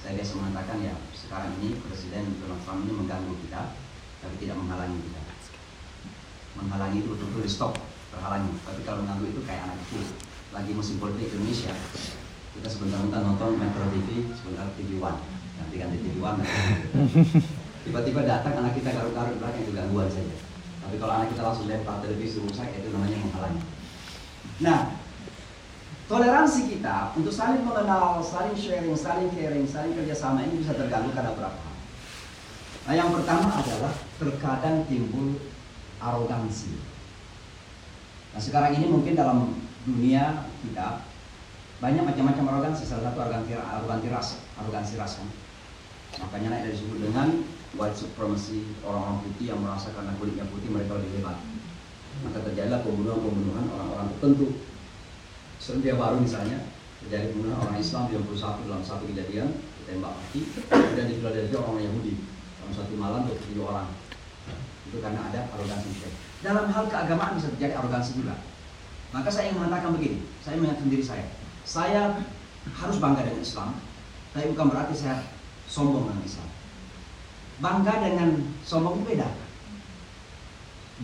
Saya 0.00 0.12
biasa 0.16 0.32
mengatakan 0.40 0.78
ya 0.80 0.94
sekarang 1.30 1.62
ini 1.62 1.78
Presiden 1.78 2.42
Donald 2.42 2.58
Trump 2.66 2.82
ini 2.82 2.90
mengganggu 2.90 3.30
kita, 3.46 3.78
tapi 4.18 4.34
tidak 4.42 4.58
menghalangi 4.58 4.98
kita. 4.98 5.22
Menghalangi 6.58 7.06
itu 7.06 7.14
betul-betul 7.14 7.46
di 7.46 7.52
stop, 7.54 7.78
terhalangi. 8.10 8.50
Tapi 8.66 8.82
kalau 8.82 9.06
mengganggu 9.06 9.30
itu 9.30 9.40
kayak 9.46 9.70
anak 9.70 9.78
kecil. 9.86 10.10
Lagi 10.50 10.74
musim 10.74 10.98
politik 10.98 11.30
Indonesia, 11.30 11.70
kita 12.58 12.66
sebentar-bentar 12.66 13.22
nonton 13.22 13.62
Metro 13.62 13.86
TV, 13.94 14.26
sebentar 14.34 14.66
TV 14.74 14.98
One, 14.98 15.22
nanti 15.54 15.74
ganti 15.78 16.02
TV 16.02 16.18
One. 16.18 16.42
Tiba-tiba 17.86 18.26
datang 18.26 18.66
anak 18.66 18.74
kita 18.74 18.90
garuk-garuk 18.90 19.38
belakang 19.38 19.62
itu 19.62 19.70
gangguan 19.70 20.10
saja. 20.10 20.34
Tapi 20.82 20.98
kalau 20.98 21.14
anak 21.14 21.30
kita 21.30 21.46
langsung 21.46 21.70
lempar 21.70 22.02
televisi 22.02 22.42
rusak 22.42 22.74
itu 22.74 22.90
namanya 22.90 23.22
menghalangi. 23.22 23.62
Nah, 24.66 24.98
toleransi 26.10 26.66
kita 26.66 27.14
untuk 27.14 27.30
saling 27.30 27.62
mengenal, 27.62 28.18
saling 28.18 28.58
sharing, 28.58 28.98
saling 28.98 29.30
caring, 29.30 29.62
saling 29.62 29.94
kerjasama 29.94 30.42
ini 30.42 30.58
bisa 30.58 30.74
terganggu 30.74 31.14
karena 31.14 31.30
berapa. 31.38 31.66
Nah, 32.90 32.94
yang 32.98 33.14
pertama 33.14 33.46
adalah 33.54 33.94
terkadang 34.18 34.82
timbul 34.90 35.38
arogansi. 36.02 36.74
Nah, 38.34 38.42
sekarang 38.42 38.74
ini 38.74 38.90
mungkin 38.90 39.14
dalam 39.14 39.54
dunia 39.86 40.50
kita 40.66 41.06
banyak 41.78 42.02
macam-macam 42.02 42.58
arogansi. 42.58 42.82
Salah 42.82 43.14
satu 43.14 43.30
arogansi, 43.30 43.54
arogansi 43.54 44.06
ras, 44.10 44.28
arogansi 44.58 44.98
ras 44.98 45.22
kan. 45.22 45.30
Makanya 46.26 46.58
naik 46.58 46.62
dari 46.66 46.74
disebut 46.74 46.98
dengan 47.06 47.46
white 47.78 47.94
supremacy 47.94 48.66
orang-orang 48.82 49.22
putih 49.22 49.54
yang 49.54 49.62
merasa 49.62 49.94
karena 49.94 50.10
kulitnya 50.18 50.42
putih 50.50 50.74
mereka 50.74 50.98
lebih 50.98 51.22
hebat. 51.22 51.38
Maka 52.26 52.42
terjadilah 52.50 52.82
pembunuhan-pembunuhan 52.82 53.64
orang-orang 53.70 54.10
tertentu. 54.18 54.58
Serbia 55.60 55.92
baru 55.92 56.24
misalnya 56.24 56.72
terjadi 57.04 57.36
pembunuhan 57.36 57.60
orang 57.60 57.76
Islam 57.76 58.08
21 58.08 58.64
dalam 58.64 58.80
satu 58.80 59.04
kejadian 59.12 59.60
ditembak 59.84 60.16
mati. 60.16 60.40
Kemudian 60.72 61.06
di 61.12 61.14
Philadelphia 61.20 61.58
orang 61.60 61.84
Yahudi 61.84 62.14
dalam 62.56 62.72
satu 62.72 62.92
malam 62.96 63.28
27 63.28 63.60
orang. 63.60 63.88
Itu 64.88 65.04
karena 65.04 65.20
ada 65.28 65.52
arogansi. 65.52 66.08
Dalam 66.40 66.72
hal 66.72 66.84
keagamaan 66.88 67.36
bisa 67.36 67.52
terjadi 67.52 67.76
arogansi 67.76 68.16
juga. 68.16 68.40
Maka 69.12 69.28
saya 69.28 69.52
ingin 69.52 69.60
mengatakan 69.60 70.00
begini, 70.00 70.24
saya 70.40 70.56
mengingatkan 70.56 70.88
diri 70.88 71.04
saya. 71.04 71.26
Saya 71.68 72.02
harus 72.64 72.96
bangga 72.96 73.28
dengan 73.28 73.44
Islam, 73.44 73.76
tapi 74.32 74.56
bukan 74.56 74.66
berarti 74.72 74.94
saya 74.96 75.28
sombong 75.68 76.08
dengan 76.08 76.24
Islam. 76.24 76.48
Bangga 77.60 77.94
dengan 78.00 78.28
sombong 78.64 79.04
itu 79.04 79.04
beda. 79.12 79.28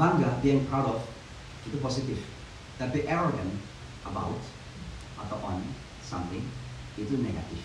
Bangga, 0.00 0.40
being 0.40 0.64
proud 0.70 0.96
of, 0.96 1.00
itu 1.68 1.76
positif. 1.82 2.24
Tapi 2.80 3.04
arrogant 3.04 3.52
about 4.10 4.42
atau 5.16 5.36
on 5.42 5.62
something 6.04 6.44
itu 6.96 7.14
negatif. 7.20 7.60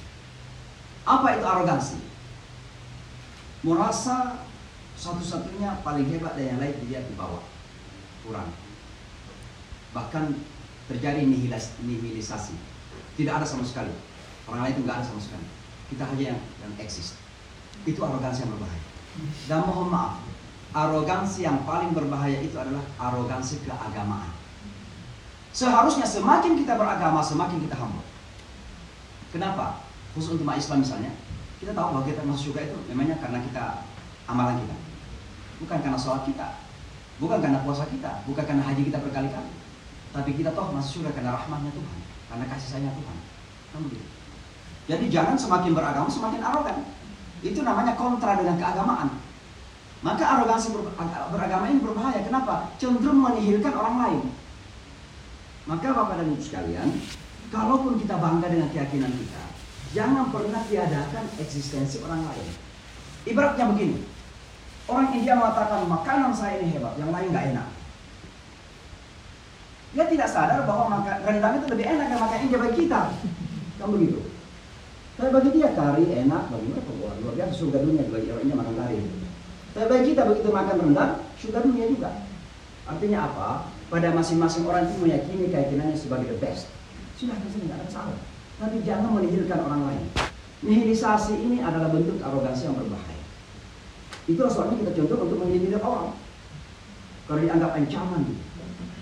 Apa 1.06 1.40
itu 1.40 1.46
arogansi? 1.46 2.00
Merasa 3.62 4.46
satu-satunya 4.98 5.82
paling 5.86 6.10
hebat 6.10 6.38
dan 6.38 6.58
yang 6.58 6.60
lain 6.62 6.78
dia 6.86 7.02
di 7.02 7.14
bawah, 7.18 7.42
kurang. 8.26 8.50
Bahkan 9.94 10.34
terjadi 10.90 11.26
nihilis, 11.26 11.78
nihilisasi. 11.82 12.58
Tidak 13.18 13.34
ada 13.34 13.46
sama 13.46 13.66
sekali. 13.66 13.94
Orang 14.50 14.66
lain 14.66 14.74
itu 14.78 14.82
nggak 14.86 14.98
ada 15.02 15.06
sama 15.06 15.22
sekali. 15.22 15.46
Kita 15.94 16.04
hanya 16.10 16.34
yang, 16.34 16.40
yang 16.64 16.74
eksis. 16.82 17.18
Itu 17.86 18.02
arogansi 18.02 18.46
yang 18.46 18.52
berbahaya. 18.58 18.86
Dan 19.46 19.60
mohon 19.68 19.92
maaf, 19.92 20.24
arogansi 20.72 21.44
yang 21.44 21.62
paling 21.68 21.92
berbahaya 21.92 22.40
itu 22.40 22.56
adalah 22.56 22.82
arogansi 22.98 23.60
keagamaan. 23.68 24.41
Seharusnya 25.52 26.08
semakin 26.08 26.56
kita 26.56 26.80
beragama, 26.80 27.20
semakin 27.20 27.60
kita 27.64 27.76
humble. 27.76 28.08
Kenapa? 29.36 29.84
Khusus 30.16 30.36
untuk 30.36 30.48
Islam 30.52 30.84
misalnya, 30.84 31.12
kita 31.60 31.72
tahu 31.72 31.96
bahwa 31.96 32.04
kita 32.04 32.24
masuk 32.28 32.52
surga 32.52 32.72
itu 32.72 32.78
memangnya 32.92 33.20
karena 33.20 33.40
kita 33.44 33.64
amalan 34.28 34.60
kita. 34.60 34.76
Bukan 35.64 35.78
karena 35.80 36.00
sholat 36.00 36.24
kita, 36.28 36.48
bukan 37.20 37.38
karena 37.40 37.60
puasa 37.64 37.88
kita, 37.88 38.24
bukan 38.28 38.44
karena 38.44 38.64
haji 38.64 38.82
kita 38.92 39.00
berkali-kali. 39.00 39.52
Tapi 40.12 40.30
kita 40.36 40.52
toh 40.52 40.72
masuk 40.76 41.00
surga 41.00 41.16
karena 41.16 41.32
rahmatnya 41.36 41.72
Tuhan, 41.72 42.00
karena 42.28 42.46
kasih 42.52 42.68
sayangnya 42.68 42.94
Tuhan. 43.00 43.18
Jadi 44.92 45.06
jangan 45.08 45.40
semakin 45.40 45.72
beragama 45.72 46.12
semakin 46.12 46.44
arogan. 46.44 46.84
Itu 47.40 47.64
namanya 47.64 47.96
kontra 47.96 48.36
dengan 48.36 48.60
keagamaan. 48.60 49.08
Maka 50.02 50.24
arogansi 50.26 50.74
beragama 51.32 51.70
ini 51.70 51.80
berbahaya. 51.80 52.26
Kenapa? 52.26 52.74
Cenderung 52.82 53.22
menihilkan 53.22 53.72
orang 53.72 53.96
lain. 54.02 54.22
Maka 55.70 55.94
Bapak 55.94 56.18
dan 56.18 56.34
Ibu 56.34 56.42
sekalian, 56.42 56.90
kalaupun 57.54 58.02
kita 58.02 58.18
bangga 58.18 58.50
dengan 58.50 58.70
keyakinan 58.74 59.14
kita, 59.14 59.44
jangan 59.94 60.34
pernah 60.34 60.62
tiadakan 60.66 61.26
eksistensi 61.38 62.02
orang 62.02 62.26
lain. 62.26 62.48
Ibaratnya 63.30 63.70
begini, 63.70 64.02
orang 64.90 65.14
India 65.14 65.38
mengatakan 65.38 65.86
makanan 65.86 66.34
saya 66.34 66.58
ini 66.64 66.74
hebat, 66.74 66.98
yang 66.98 67.14
lain 67.14 67.30
nggak 67.30 67.48
enak. 67.54 67.68
Dia 69.92 70.08
tidak 70.08 70.30
sadar 70.32 70.64
bahwa 70.64 70.88
makan 70.88 71.16
rendang 71.28 71.60
itu 71.60 71.68
lebih 71.68 71.86
enak 71.86 72.06
dari 72.10 72.22
makan 72.24 72.40
India 72.48 72.58
bagi 72.58 72.76
kita. 72.88 73.02
Kan 73.78 73.88
begitu. 73.92 74.20
Tapi 75.20 75.30
bagi 75.30 75.50
dia 75.54 75.70
kari 75.76 76.06
enak, 76.26 76.44
bagi 76.50 76.68
mereka 76.72 76.92
wah, 77.04 77.14
luar 77.22 77.34
biasa 77.36 77.54
surga 77.54 77.78
dunia 77.84 78.08
bagi 78.10 78.32
orang 78.32 78.44
India 78.48 78.58
makan 78.58 78.76
kari. 78.80 78.98
Tapi 79.76 79.86
bagi 79.86 80.06
kita 80.16 80.22
begitu 80.26 80.50
makan 80.50 80.76
rendang, 80.80 81.14
surga 81.38 81.60
dunia 81.62 81.86
juga. 81.92 82.10
Artinya 82.88 83.20
apa? 83.30 83.50
Pada 83.92 84.08
masing-masing 84.16 84.64
orang 84.72 84.88
itu 84.88 85.04
meyakini 85.04 85.52
keyakinannya 85.52 86.00
sebagai 86.00 86.32
the 86.32 86.40
best. 86.40 86.72
Sudah 87.20 87.36
di 87.36 87.52
sini 87.52 87.68
ada 87.68 87.84
salah. 87.92 88.16
Tapi 88.56 88.80
jangan 88.88 89.20
menihilkan 89.20 89.60
orang 89.68 89.84
lain. 89.92 90.06
Nihilisasi 90.64 91.36
ini 91.36 91.60
adalah 91.60 91.92
bentuk 91.92 92.24
arogansi 92.24 92.72
yang 92.72 92.80
berbahaya. 92.80 93.20
Itulah 94.32 94.48
sebabnya 94.48 94.88
kita 94.88 94.92
contoh 95.04 95.28
untuk 95.28 95.38
menghindari 95.44 95.76
orang. 95.76 96.16
Kalau 97.28 97.40
dianggap 97.44 97.72
ancaman, 97.76 98.24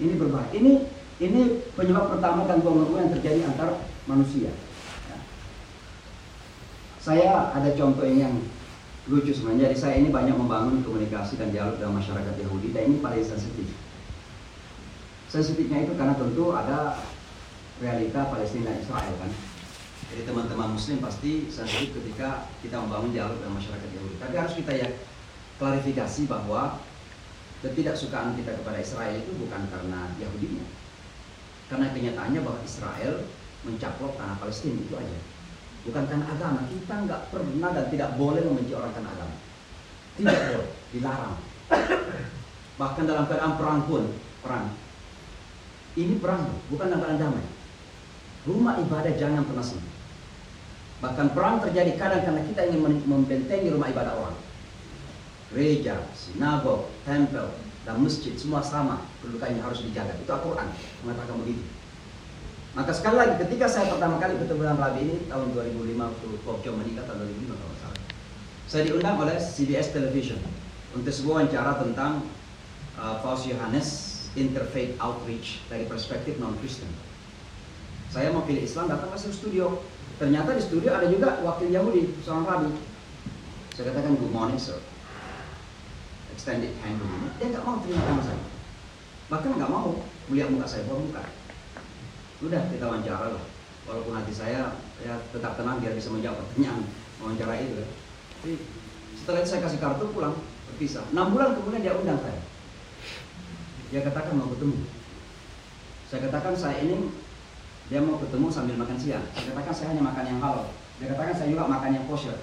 ini 0.02 0.14
berbahaya. 0.18 0.50
Ini 0.58 0.72
ini 1.20 1.42
penyebab 1.78 2.16
pertama 2.16 2.50
gangguan 2.50 2.82
gangguan 2.82 3.02
yang 3.06 3.14
terjadi 3.14 3.40
antar 3.46 3.70
manusia. 4.10 4.50
Ya. 5.06 5.18
Saya 6.98 7.54
ada 7.54 7.70
contoh 7.78 8.10
yang 8.10 8.42
lucu 9.06 9.36
sebenarnya. 9.36 9.70
Jadi 9.70 9.76
saya 9.78 9.96
ini 10.02 10.10
banyak 10.10 10.34
membangun 10.34 10.82
komunikasi 10.82 11.38
dan 11.38 11.54
dialog 11.54 11.78
dengan 11.78 12.00
masyarakat 12.00 12.34
Yahudi 12.42 12.74
dan 12.74 12.90
ini 12.90 12.98
paling 13.04 13.22
sensitif. 13.22 13.70
Sensitifnya 15.30 15.86
itu 15.86 15.94
karena 15.94 16.18
tentu 16.18 16.50
ada 16.58 17.06
realita 17.78 18.34
Palestina 18.34 18.74
Israel 18.74 19.14
kan. 19.22 19.32
Jadi 20.10 20.26
teman-teman 20.26 20.74
Muslim 20.74 20.98
pasti 21.06 21.54
sensitif 21.54 21.94
ketika 21.94 22.50
kita 22.66 22.82
membangun 22.82 23.14
dialog 23.14 23.38
dengan 23.38 23.62
masyarakat 23.62 23.90
Yahudi. 23.94 24.18
Tapi 24.18 24.34
harus 24.34 24.54
kita 24.58 24.74
ya 24.74 24.90
klarifikasi 25.62 26.22
bahwa 26.26 26.82
ketidaksukaan 27.62 28.34
kita 28.42 28.58
kepada 28.58 28.82
Israel 28.82 29.22
itu 29.22 29.32
bukan 29.38 29.70
karena 29.70 30.10
Yahudinya. 30.18 30.66
Karena 31.70 31.94
kenyataannya 31.94 32.42
bahwa 32.42 32.60
Israel 32.66 33.14
mencaplok 33.62 34.18
tanah 34.18 34.36
Palestina 34.42 34.82
itu 34.82 34.98
aja. 34.98 35.20
Bukan 35.86 36.04
karena 36.10 36.26
agama. 36.26 36.66
Kita 36.66 36.96
nggak 37.06 37.22
pernah 37.30 37.70
dan 37.78 37.86
tidak 37.94 38.10
boleh 38.18 38.42
membenci 38.50 38.74
orang 38.74 38.92
karena 38.98 39.14
agama. 39.14 39.36
Tidak 40.18 40.40
boleh, 40.50 40.70
dilarang. 40.90 41.36
Bahkan 42.82 43.04
dalam 43.06 43.24
keadaan 43.30 43.54
perang 43.62 43.80
pun, 43.86 44.04
perang. 44.42 44.74
Ini 46.00 46.16
perang, 46.24 46.48
bukan 46.72 46.88
keadaan 46.96 47.20
damai. 47.20 47.44
Rumah 48.48 48.80
ibadah 48.88 49.12
jangan 49.20 49.44
pernah 49.44 49.66
sempit. 49.66 49.92
Bahkan 51.04 51.36
perang 51.36 51.60
terjadi 51.60 52.00
kadang 52.00 52.24
karena 52.24 52.42
kita 52.48 52.72
ingin 52.72 53.04
membentengi 53.04 53.68
rumah 53.68 53.92
ibadah 53.92 54.16
orang. 54.16 54.38
Gereja, 55.52 56.00
sinagog, 56.16 56.88
tempel, 57.04 57.52
dan 57.84 58.00
masjid 58.00 58.32
semua 58.40 58.64
sama 58.64 59.04
kedudukannya 59.20 59.60
harus 59.60 59.84
dijaga. 59.84 60.16
Itu 60.16 60.32
Al-Quran 60.32 60.68
mengatakan 61.04 61.36
begitu. 61.44 61.64
Maka 62.78 62.92
sekali 62.96 63.18
lagi 63.20 63.36
ketika 63.44 63.66
saya 63.66 63.92
pertama 63.92 64.22
kali 64.22 64.40
bertemu 64.40 64.62
dengan 64.62 64.80
Rabi 64.80 65.00
ini 65.04 65.16
tahun 65.26 65.52
2005 65.52 66.00
waktu 66.00 66.28
Bob 66.46 66.58
Joe 66.62 66.78
menikah 66.80 67.04
tahun 67.10 67.28
2005 67.28 67.60
kalau 67.60 67.76
salah. 67.82 68.00
Saya 68.70 68.82
diundang 68.88 69.18
oleh 69.20 69.36
CBS 69.42 69.90
Television 69.92 70.40
untuk 70.94 71.10
sebuah 71.10 71.44
wawancara 71.44 71.82
tentang 71.82 72.24
uh, 72.96 73.20
Paus 73.26 73.44
Yohanes 73.50 74.09
Interfaith 74.38 74.94
Outreach 75.02 75.66
dari 75.72 75.90
perspektif 75.90 76.38
non 76.38 76.54
Kristen. 76.62 76.90
Saya 78.10 78.30
mau 78.34 78.46
pilih 78.46 78.66
Islam 78.66 78.90
datang 78.90 79.10
ke 79.14 79.18
studio. 79.30 79.82
Ternyata 80.20 80.52
di 80.58 80.62
studio 80.62 80.92
ada 80.92 81.08
juga 81.08 81.40
wakil 81.46 81.72
Yahudi, 81.72 82.20
seorang 82.22 82.46
Rabi. 82.46 82.72
Saya 83.72 83.94
katakan 83.94 84.20
good 84.20 84.34
morning 84.34 84.60
sir. 84.60 84.76
Extended 86.36 86.76
hand 86.84 87.00
begini. 87.00 87.30
Dia 87.40 87.48
nggak 87.56 87.64
mau 87.64 87.80
terima 87.80 88.02
sama 88.04 88.22
saya. 88.26 88.44
Bahkan 89.30 89.50
nggak 89.56 89.72
mau 89.72 90.04
melihat 90.28 90.50
muka 90.52 90.68
saya, 90.68 90.84
bawa 90.90 91.00
muka. 91.06 91.24
Udah 92.44 92.62
kita 92.68 92.86
wawancara 92.90 93.28
lah. 93.38 93.46
Walaupun 93.88 94.14
hati 94.18 94.34
saya 94.36 94.76
ya 95.02 95.16
tetap 95.32 95.56
tenang 95.56 95.80
biar 95.80 95.96
bisa 95.96 96.12
menjawab 96.12 96.44
pertanyaan 96.44 96.84
wawancara 97.24 97.54
itu. 97.62 97.86
Jadi 98.44 98.54
setelah 99.22 99.40
itu 99.42 99.50
saya 99.50 99.62
kasih 99.66 99.80
kartu 99.80 100.06
pulang 100.12 100.36
berpisah. 100.74 101.06
6 101.14 101.34
bulan 101.34 101.56
kemudian 101.56 101.82
dia 101.86 101.94
undang 101.96 102.20
saya. 102.20 102.42
Dia 103.90 104.06
katakan 104.06 104.38
mau 104.38 104.50
ketemu. 104.54 104.78
Saya 106.10 106.20
katakan 106.30 106.54
saya 106.54 106.78
ini 106.86 107.10
dia 107.90 108.02
mau 108.06 108.22
ketemu 108.22 108.48
sambil 108.54 108.78
makan 108.78 108.98
siang. 109.02 109.26
Saya 109.34 109.54
katakan 109.54 109.74
saya 109.74 109.88
hanya 109.94 110.04
makan 110.06 110.24
yang 110.30 110.40
halal. 110.42 110.70
Dia 111.02 111.08
katakan 111.14 111.34
saya 111.34 111.50
juga 111.50 111.66
makan 111.66 111.90
yang 111.98 112.06
kosher. 112.06 112.38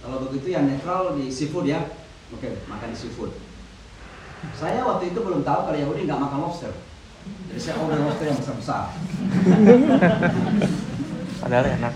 Kalau 0.00 0.24
begitu 0.24 0.56
yang 0.56 0.64
netral 0.64 1.14
di 1.20 1.28
seafood 1.28 1.68
ya. 1.68 1.84
Oke, 2.32 2.64
makan 2.64 2.88
di 2.90 2.96
seafood. 2.96 3.36
Saya 4.56 4.82
waktu 4.82 5.12
itu 5.12 5.20
belum 5.20 5.44
tahu 5.44 5.60
kalau 5.68 5.78
Yahudi 5.78 6.08
nggak 6.08 6.18
makan 6.18 6.38
lobster. 6.48 6.72
Jadi 7.52 7.60
saya 7.60 7.76
order 7.78 8.00
lobster 8.02 8.26
yang 8.26 8.38
besar-besar. 8.40 8.84
Padahal 11.38 11.66
enak. 11.76 11.92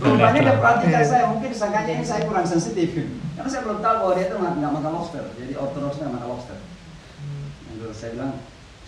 Rupanya 0.00 0.40
dia 0.40 0.56
perhatikan 0.56 1.04
saya, 1.04 1.24
mungkin 1.28 1.48
disangkanya 1.52 1.92
ini 1.98 2.06
saya 2.06 2.24
kurang 2.24 2.46
sensitif. 2.48 2.94
Karena 3.36 3.48
saya 3.50 3.62
belum 3.68 3.84
tahu 3.84 3.94
bahwa 4.00 4.12
dia 4.16 4.24
itu 4.30 4.36
nggak 4.38 4.72
makan 4.72 4.92
lobster. 4.96 5.24
Jadi 5.36 5.52
ortodoksnya 5.58 6.08
nggak 6.08 6.16
makan 6.16 6.28
lobster. 6.30 6.58
Lalu 7.92 8.00
saya 8.00 8.12
bilang, 8.16 8.32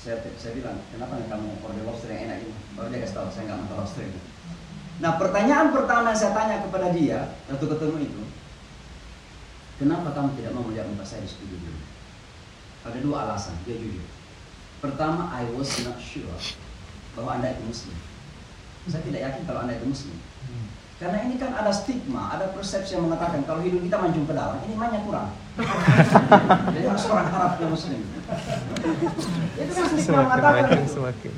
saya, 0.00 0.16
saya 0.40 0.52
bilang, 0.56 0.80
kenapa 0.88 1.20
nggak 1.20 1.28
kamu 1.28 1.48
order 1.60 1.84
lobster 1.84 2.08
yang 2.08 2.24
enak 2.24 2.40
ini? 2.40 2.56
Baru 2.72 2.88
dia 2.88 3.04
kasih 3.04 3.16
tahu, 3.20 3.28
saya 3.28 3.44
nggak 3.52 3.60
makan 3.68 3.76
lobster 3.84 4.02
itu. 4.08 4.20
Nah 5.04 5.12
pertanyaan 5.20 5.68
pertama 5.76 6.08
yang 6.08 6.16
saya 6.24 6.32
tanya 6.32 6.64
kepada 6.64 6.88
dia 6.88 7.36
waktu 7.52 7.66
ketemu 7.68 7.96
itu, 8.00 8.22
kenapa 9.76 10.08
kamu 10.16 10.32
tidak 10.40 10.56
mau 10.56 10.64
melihat 10.64 10.88
muka 10.88 11.04
saya 11.04 11.20
di 11.20 11.28
studio 11.28 11.60
dulu? 11.60 11.80
Ada 12.88 12.98
dua 13.04 13.16
alasan, 13.28 13.52
dia 13.68 13.76
jujur. 13.76 14.08
Pertama, 14.80 15.28
I 15.36 15.44
was 15.52 15.68
not 15.84 16.00
sure 16.00 16.24
bahwa 17.12 17.36
anda 17.36 17.52
itu 17.52 17.60
muslim. 17.68 17.96
Saya 18.88 19.04
tidak 19.04 19.20
yakin 19.20 19.44
kalau 19.44 19.68
anda 19.68 19.76
itu 19.76 19.84
muslim. 19.84 20.16
Karena 20.96 21.28
ini 21.28 21.36
kan 21.36 21.52
ada 21.52 21.68
stigma, 21.76 22.32
ada 22.32 22.56
persepsi 22.56 22.96
yang 22.96 23.04
mengatakan 23.04 23.44
kalau 23.44 23.60
hidung 23.60 23.84
kita 23.84 24.00
mancung 24.00 24.24
ke 24.24 24.32
dalam, 24.32 24.64
ini 24.64 24.72
imannya 24.72 25.04
kurang. 25.04 25.28
Jadi 25.54 26.86
harus 26.90 27.06
orang 27.06 27.28
Arab 27.30 27.52
muslim. 27.70 28.00
Itu 29.54 29.70
kan 29.70 29.84
stigma 29.86 30.02
Semakin 30.02 30.26
mengatakan 30.26 30.82
semakin. 30.90 31.32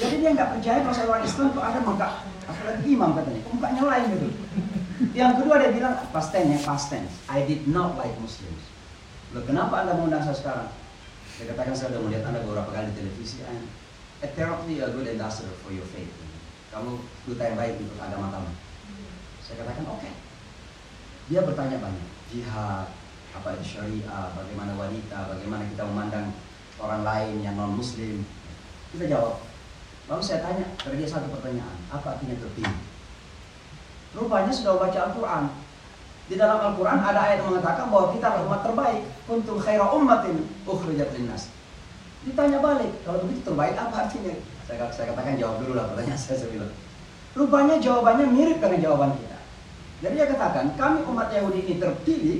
Jadi 0.00 0.14
dia 0.24 0.30
nggak 0.32 0.50
percaya 0.56 0.78
kalau 0.80 0.96
saya 0.96 1.06
orang 1.12 1.24
Islam 1.28 1.46
tuh 1.52 1.62
ada 1.64 1.78
muka, 1.84 2.08
apalagi 2.48 2.82
imam 2.88 3.10
katanya, 3.12 3.42
mukanya 3.52 3.82
lain 3.84 4.06
gitu. 4.16 4.28
Yang 5.12 5.32
kedua 5.42 5.54
dia 5.60 5.70
bilang 5.76 5.94
past 6.08 6.30
tense 6.32 6.50
ya 6.56 6.58
past 6.64 6.86
tense. 6.88 7.12
I 7.28 7.44
did 7.44 7.68
not 7.68 8.00
like 8.00 8.16
Muslims. 8.16 8.64
Loh, 9.36 9.44
kenapa 9.44 9.84
anda 9.84 9.92
mengundang 9.98 10.24
saya 10.24 10.36
sekarang? 10.38 10.68
Saya 11.36 11.52
katakan 11.52 11.74
saya 11.76 11.92
sudah 11.92 12.00
melihat 12.06 12.24
anda 12.30 12.40
beberapa 12.40 12.70
kali 12.72 12.94
di 12.94 13.04
televisi. 13.04 13.44
I'm 13.44 13.68
apparently 14.24 14.80
a 14.80 14.88
good 14.88 15.04
ambassador 15.04 15.52
for 15.60 15.74
your 15.74 15.84
faith. 15.92 16.08
Kamu 16.72 16.96
duta 17.28 17.42
yang 17.44 17.58
baik 17.60 17.76
untuk 17.76 17.98
agama 18.00 18.32
kamu. 18.32 18.50
Saya 19.44 19.54
katakan 19.60 19.84
oke. 19.92 20.10
Dia 21.28 21.40
bertanya 21.44 21.76
banyak. 21.82 22.08
Jihad, 22.32 22.88
apa 23.34 23.48
itu 23.58 23.76
syariah, 23.76 24.30
bagaimana 24.32 24.72
wanita, 24.78 25.18
bagaimana 25.34 25.66
kita 25.66 25.82
memandang 25.82 26.26
orang 26.78 27.02
lain 27.02 27.42
yang 27.42 27.58
non 27.58 27.74
muslim. 27.74 28.22
Kita 28.94 29.10
jawab. 29.10 29.42
Lalu 30.06 30.22
saya 30.22 30.44
tanya 30.44 30.66
dia 30.78 31.08
satu 31.08 31.26
pertanyaan, 31.34 31.76
apa 31.90 32.14
artinya 32.14 32.38
terpilih? 32.38 32.78
Rupanya 34.14 34.52
sudah 34.54 34.78
baca 34.78 34.98
Al-Quran. 35.10 35.44
Di 36.24 36.40
dalam 36.40 36.56
Al-Quran 36.56 36.98
ada 37.02 37.20
ayat 37.20 37.42
yang 37.42 37.50
mengatakan 37.52 37.90
bahwa 37.90 38.14
kita 38.14 38.26
adalah 38.30 38.46
umat 38.48 38.60
terbaik. 38.62 39.02
Kuntum 39.26 39.58
khaira 39.58 39.86
ummatin 39.90 40.46
ukhrijat 40.64 41.10
linnas. 41.18 41.50
Ditanya 42.24 42.62
balik, 42.62 42.92
kalau 43.04 43.20
begitu 43.26 43.42
terbaik 43.44 43.74
apa 43.76 44.08
artinya? 44.08 44.32
Saya, 44.64 44.88
saya 44.88 45.12
katakan 45.12 45.36
jawab 45.36 45.60
dulu 45.60 45.76
lah 45.76 45.92
pertanyaan 45.92 46.16
saya, 46.16 46.48
bilang. 46.48 46.72
Rupanya 47.36 47.76
jawabannya 47.82 48.26
mirip 48.32 48.62
dengan 48.62 48.80
jawaban 48.80 49.12
kita. 49.18 49.38
Jadi 50.00 50.14
dia 50.16 50.28
katakan, 50.32 50.64
kami 50.78 50.98
umat 51.04 51.28
Yahudi 51.34 51.60
ini 51.66 51.74
terpilih 51.76 52.38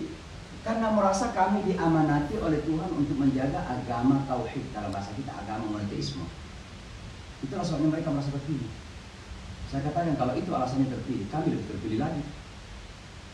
karena 0.65 0.89
merasa 0.97 1.29
kami 1.37 1.61
diamanati 1.69 2.41
oleh 2.41 2.65
Tuhan 2.65 2.91
untuk 2.97 3.21
menjaga 3.21 3.69
agama 3.69 4.25
tauhid 4.25 4.65
dalam 4.73 4.89
bahasa 4.89 5.13
kita 5.13 5.29
agama 5.45 5.77
monoteisme. 5.77 6.25
Itulah 7.45 7.61
sebabnya 7.61 8.01
mereka 8.01 8.09
merasa 8.09 8.33
terpilih. 8.33 8.73
Saya 9.69 9.85
katakan 9.85 10.17
kalau 10.17 10.33
itu 10.33 10.49
alasannya 10.49 10.89
terpilih, 10.89 11.29
kami 11.29 11.53
lebih 11.53 11.69
terpilih 11.69 12.01
lagi. 12.01 12.25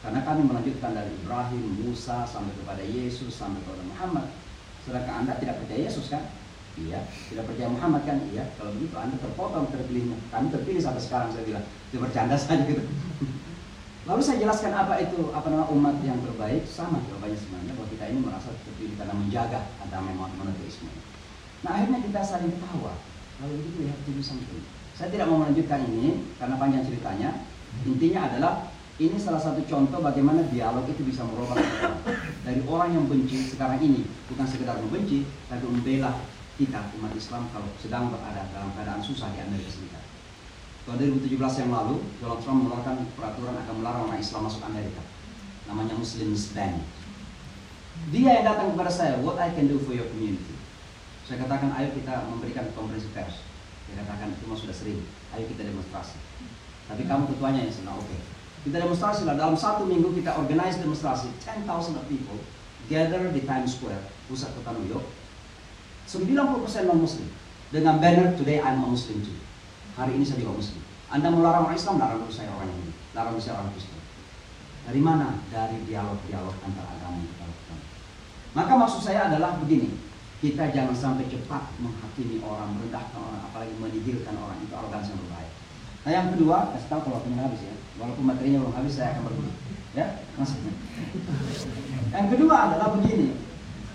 Karena 0.03 0.27
kami 0.27 0.43
melanjutkan 0.49 0.91
dari 0.91 1.13
Ibrahim, 1.23 1.87
Musa 1.87 2.27
sampai 2.27 2.51
kepada 2.57 2.83
Yesus 2.83 3.31
sampai 3.31 3.63
kepada 3.63 3.85
Muhammad. 3.87 4.27
Sedangkan 4.83 5.23
anda 5.23 5.39
tidak 5.39 5.63
percaya 5.63 5.87
Yesus 5.87 6.11
kan? 6.11 6.25
Iya. 6.81 7.05
Tidak 7.29 7.45
percaya 7.45 7.69
Muhammad 7.69 8.03
kan? 8.09 8.17
Iya. 8.33 8.49
Kalau 8.57 8.73
begitu 8.75 8.97
anda 8.97 9.21
terpotong 9.21 9.69
terpilihnya. 9.69 10.17
Kami 10.33 10.49
terpilih 10.49 10.81
sampai 10.81 11.05
sekarang 11.05 11.29
saya 11.37 11.45
bilang. 11.45 11.65
Itu 11.93 12.01
bercanda 12.01 12.35
saja 12.41 12.65
gitu. 12.65 12.81
Lalu 14.09 14.21
saya 14.25 14.41
jelaskan 14.41 14.73
apa 14.73 14.97
itu 15.05 15.29
apa 15.37 15.47
nama 15.53 15.69
umat 15.69 16.01
yang 16.01 16.17
terbaik 16.25 16.65
sama 16.65 17.05
jawabannya 17.05 17.37
sebenarnya 17.37 17.73
bahwa 17.77 17.89
kita 17.93 18.05
ini 18.09 18.19
merasa 18.25 18.49
terpilih 18.65 18.97
karena 18.97 19.13
menjaga 19.13 19.61
agama 19.85 20.33
monoteisme. 20.41 20.89
Nah 21.61 21.71
akhirnya 21.77 22.01
kita 22.01 22.21
saling 22.25 22.53
ketawa. 22.57 22.97
Lalu 23.45 23.53
begitu 23.61 23.79
ya 23.89 23.95
itu 24.01 24.23
something. 24.25 24.65
Saya 24.97 25.13
tidak 25.13 25.29
mau 25.29 25.45
melanjutkan 25.45 25.85
ini 25.85 26.33
karena 26.41 26.57
panjang 26.57 26.85
ceritanya. 26.89 27.45
Intinya 27.85 28.21
adalah 28.33 28.53
ini 29.01 29.17
salah 29.17 29.41
satu 29.41 29.65
contoh 29.65 30.05
bagaimana 30.05 30.45
dialog 30.53 30.85
itu 30.85 31.01
bisa 31.05 31.25
merubah 31.25 31.57
orang. 31.57 31.97
Dari 32.45 32.61
orang 32.69 32.89
yang 32.93 33.05
benci 33.09 33.49
sekarang 33.49 33.81
ini 33.81 34.05
bukan 34.29 34.45
sekedar 34.45 34.77
membenci, 34.77 35.25
tapi 35.49 35.65
membela 35.65 36.21
kita 36.61 36.93
umat 37.01 37.13
Islam 37.17 37.49
kalau 37.49 37.69
sedang 37.81 38.13
berada 38.13 38.45
dalam 38.53 38.69
keadaan 38.77 39.01
susah 39.01 39.33
di 39.33 39.41
Amerika 39.41 39.73
Serikat. 39.73 40.00
Tahun 40.89 40.97
2017 40.97 41.37
yang 41.37 41.71
lalu, 41.71 42.01
Donald 42.25 42.41
Trump 42.41 42.65
mengeluarkan 42.65 43.05
peraturan 43.13 43.53
akan 43.53 43.75
melarang 43.85 44.03
orang 44.09 44.21
Islam 44.21 44.49
masuk 44.49 44.63
Amerika. 44.65 45.03
Namanya 45.69 45.95
Muslims 45.97 46.57
Ban. 46.57 46.81
Dia 48.09 48.41
yang 48.41 48.47
datang 48.49 48.73
kepada 48.73 48.89
saya, 48.89 49.21
what 49.21 49.37
I 49.37 49.53
can 49.53 49.69
do 49.69 49.77
for 49.85 49.93
your 49.93 50.09
community. 50.09 50.57
Saya 51.29 51.45
katakan, 51.45 51.77
ayo 51.77 51.93
kita 51.93 52.27
memberikan 52.33 52.65
konferensi 52.73 53.13
pers. 53.13 53.45
Dia 53.87 54.01
katakan, 54.03 54.33
itu 54.33 54.45
sudah 54.57 54.73
sering. 54.73 55.05
Ayo 55.37 55.45
kita 55.47 55.69
demonstrasi. 55.69 56.17
Tapi 56.89 57.05
kamu 57.05 57.29
ketuanya 57.37 57.69
yang 57.69 57.75
senang, 57.77 58.01
oke. 58.01 58.17
Kita 58.65 58.77
demonstrasi 58.81 59.25
lah. 59.25 59.37
Dalam 59.37 59.57
satu 59.57 59.89
minggu 59.89 60.13
kita 60.17 60.37
organize 60.37 60.81
demonstrasi. 60.81 61.33
10,000 61.45 61.69
of 61.97 62.05
people 62.09 62.37
gather 62.93 63.31
di 63.33 63.41
Times 63.49 63.79
Square, 63.79 64.03
pusat 64.29 64.53
kota 64.59 64.77
New 64.77 64.89
York. 64.91 65.07
90% 66.11 66.91
non 66.91 66.99
Muslim. 67.01 67.29
Dengan 67.71 68.03
banner, 68.03 68.35
today 68.35 68.59
I'm 68.59 68.83
a 68.83 68.89
Muslim 68.91 69.23
too. 69.23 69.40
Hari 70.01 70.17
ini 70.17 70.25
saya 70.25 70.41
juga 70.41 70.57
Muslim. 70.57 70.81
Anda 71.13 71.29
melarang 71.29 71.69
orang 71.69 71.77
Islam, 71.77 72.01
larang 72.01 72.25
dulu 72.25 72.33
saya 72.33 72.49
orang 72.57 72.73
ini. 72.73 72.89
Larang 73.13 73.37
dulu 73.37 73.45
saya 73.45 73.61
orang 73.61 73.69
Kristen. 73.77 74.01
Dari 74.89 75.01
mana? 75.05 75.29
Dari 75.53 75.77
dialog-dialog 75.85 76.57
antar 76.65 76.87
agama 76.89 77.21
yang 77.21 77.29
kita 77.37 77.45
lakukan. 77.45 77.79
Maka 78.57 78.73
maksud 78.81 79.01
saya 79.05 79.29
adalah 79.29 79.61
begini. 79.61 79.93
Kita 80.41 80.73
jangan 80.73 80.97
sampai 80.97 81.29
cepat 81.29 81.69
menghakimi 81.85 82.41
orang, 82.41 82.81
merendahkan 82.81 83.21
orang, 83.21 83.45
apalagi 83.45 83.77
menihilkan 83.77 84.33
orang. 84.41 84.57
Itu 84.65 84.73
arogansi 84.73 85.13
Nah 86.01 86.09
yang 86.17 86.33
kedua, 86.33 86.73
kasih 86.73 86.89
tahu 86.89 87.01
kalau 87.05 87.21
waktunya 87.21 87.45
habis 87.45 87.61
ya. 87.61 87.75
Walaupun 88.01 88.25
materinya 88.25 88.59
belum 88.65 88.73
habis, 88.73 88.93
saya 88.97 89.13
akan 89.13 89.23
berhenti. 89.29 89.53
Ya, 89.93 90.07
maksudnya. 90.41 90.73
Yang 92.17 92.27
kedua 92.33 92.57
adalah 92.73 92.89
begini. 92.97 93.37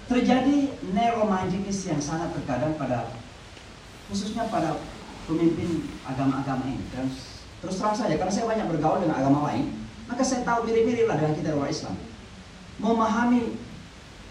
Terjadi 0.05 0.69
neuromindedness 0.93 1.89
yang 1.89 1.97
sangat 1.97 2.29
terkadang 2.37 2.77
pada 2.77 3.09
khususnya 4.05 4.45
pada 4.53 4.77
pemimpin 5.25 5.89
agama-agama 6.05 6.65
ini. 6.69 6.85
Dan 6.93 7.09
terus 7.61 7.75
terang 7.81 7.97
saja, 7.97 8.15
karena 8.15 8.33
saya 8.33 8.45
banyak 8.45 8.67
bergaul 8.71 9.01
dengan 9.01 9.17
agama 9.19 9.49
lain, 9.51 9.73
maka 10.05 10.21
saya 10.21 10.45
tahu 10.45 10.69
mirip-mirip 10.69 11.09
lah 11.09 11.17
dengan 11.17 11.33
kita 11.33 11.49
orang 11.57 11.73
Islam. 11.73 11.95
Memahami 12.77 13.41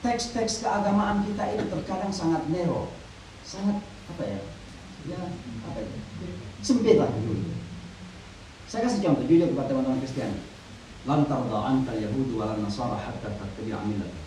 teks-teks 0.05 0.63
keagamaan 0.63 1.25
kita 1.27 1.45
itu 1.57 1.65
terkadang 1.67 2.13
sangat 2.13 2.47
narrow, 2.53 2.93
sangat 3.43 3.83
apa 4.09 4.23
ya? 4.23 4.41
Ya, 5.05 5.21
apa 5.69 5.79
ya? 5.81 5.91
Sempit 6.65 6.97
lah 6.97 7.09
dulu. 7.13 7.53
Saya 8.69 8.89
kasih 8.89 9.05
contoh 9.05 9.25
jujur 9.29 9.53
kepada 9.53 9.69
teman-teman 9.71 10.01
Kristiani. 10.01 10.41
Lan 11.05 11.29
tarda 11.29 11.59
anka 11.69 11.93
Yahudi 11.93 12.33
wa 12.33 12.57
Nasara 12.57 12.97
hatta 12.97 13.29
tattabi'a 13.37 13.85
millatah. 13.85 14.25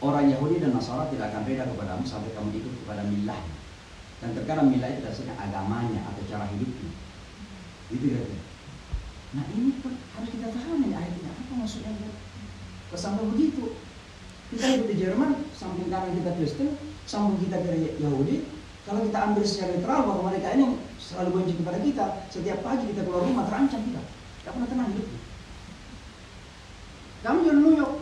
Orang 0.00 0.28
Yahudi 0.28 0.60
dan 0.60 0.76
Nasara 0.76 1.08
tidak 1.08 1.32
akan 1.32 1.44
beda 1.48 1.64
kepadamu 1.72 2.04
sampai 2.04 2.32
kamu 2.36 2.56
ikut 2.60 2.72
kepada 2.84 3.04
milahnya. 3.08 3.59
Dan 4.20 4.36
terkadang 4.36 4.68
milah 4.68 4.92
itu 4.92 5.00
dasarnya 5.00 5.34
agamanya 5.40 6.00
atau 6.12 6.22
cara 6.28 6.44
hidupnya. 6.52 6.92
Gitu 7.88 8.04
kira 8.12 8.22
Nah 9.30 9.44
ini 9.54 9.78
pun 9.80 9.94
harus 9.96 10.30
kita 10.30 10.50
pahami 10.52 10.90
ayat 10.92 11.14
ini 11.16 11.30
apa 11.30 11.52
maksudnya 11.54 11.94
Sampai 12.92 13.24
begitu. 13.32 13.78
Kita 14.50 14.66
hidup 14.66 14.86
di 14.90 14.96
Jerman, 14.98 15.46
samping 15.54 15.86
kanan 15.94 16.10
kita 16.10 16.34
Kristen, 16.34 16.74
samping 17.06 17.38
kita 17.46 17.62
ke 17.62 18.02
Yahudi. 18.02 18.50
Kalau 18.82 19.06
kita 19.06 19.18
ambil 19.30 19.46
secara 19.46 19.78
literal 19.78 20.00
bahwa 20.10 20.22
mereka 20.26 20.58
ini 20.58 20.74
selalu 20.98 21.30
benci 21.38 21.54
kepada 21.62 21.78
kita, 21.78 22.06
setiap 22.34 22.58
pagi 22.66 22.90
kita 22.90 23.06
keluar 23.06 23.22
rumah 23.22 23.46
terancam 23.46 23.78
kita. 23.78 24.02
Tidak 24.02 24.50
pernah 24.50 24.68
tenang 24.68 24.88
hidupnya. 24.90 25.20
Kami 27.22 27.38
jangan 27.46 27.62
nuyuk. 27.62 27.92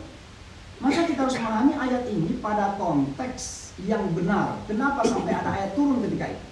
Maka 0.79 1.01
kita 1.11 1.21
harus 1.27 1.37
memahami 1.37 1.73
ayat 1.77 2.03
ini 2.09 2.31
pada 2.41 2.79
konteks 2.81 3.68
yang 3.87 4.11
benar. 4.17 4.59
Kenapa 4.67 5.07
sampai 5.07 5.35
ada 5.37 5.51
ayat 5.55 5.71
turun 5.79 6.03
ketika 6.03 6.35
itu? 6.35 6.45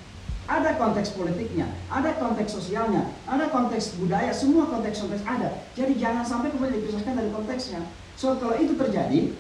Ada 0.47 0.79
konteks 0.79 1.11
politiknya, 1.18 1.66
ada 1.91 2.14
konteks 2.22 2.55
sosialnya, 2.55 3.11
ada 3.27 3.51
konteks 3.51 3.99
budaya, 3.99 4.31
semua 4.31 4.70
konteks-konteks 4.70 5.27
ada. 5.27 5.59
Jadi 5.74 5.99
jangan 5.99 6.22
sampai 6.22 6.55
kemudian 6.55 6.79
dipisahkan 6.79 7.18
dari 7.18 7.35
konteksnya. 7.35 7.83
So 8.14 8.39
kalau 8.39 8.55
itu 8.55 8.79
terjadi, 8.79 9.35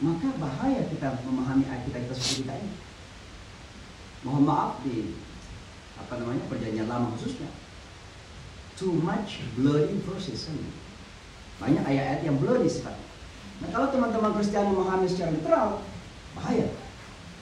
maka 0.00 0.32
bahaya 0.40 0.80
kita 0.88 1.20
memahami 1.28 1.68
ayat 1.68 1.84
kita 1.84 1.98
kita 2.08 2.14
seperti 2.16 2.56
ini. 2.56 2.72
Mohon 4.24 4.44
maaf 4.48 4.72
di 4.80 5.12
apa 6.00 6.12
namanya 6.16 6.44
perjanjian 6.48 6.88
lama 6.88 7.12
khususnya. 7.20 7.52
Too 8.80 8.96
much 8.96 9.44
bloody 9.60 10.00
verses 10.08 10.48
kan? 10.48 10.56
Banyak 11.60 11.84
ayat-ayat 11.84 12.24
yang 12.24 12.40
bloody 12.40 12.64
sifatnya. 12.64 13.04
Nah 13.60 13.68
kalau 13.76 13.92
teman-teman 13.92 14.32
Kristiani 14.40 14.72
memahami 14.72 15.04
secara 15.04 15.36
literal, 15.36 15.84
bahaya. 16.32 16.72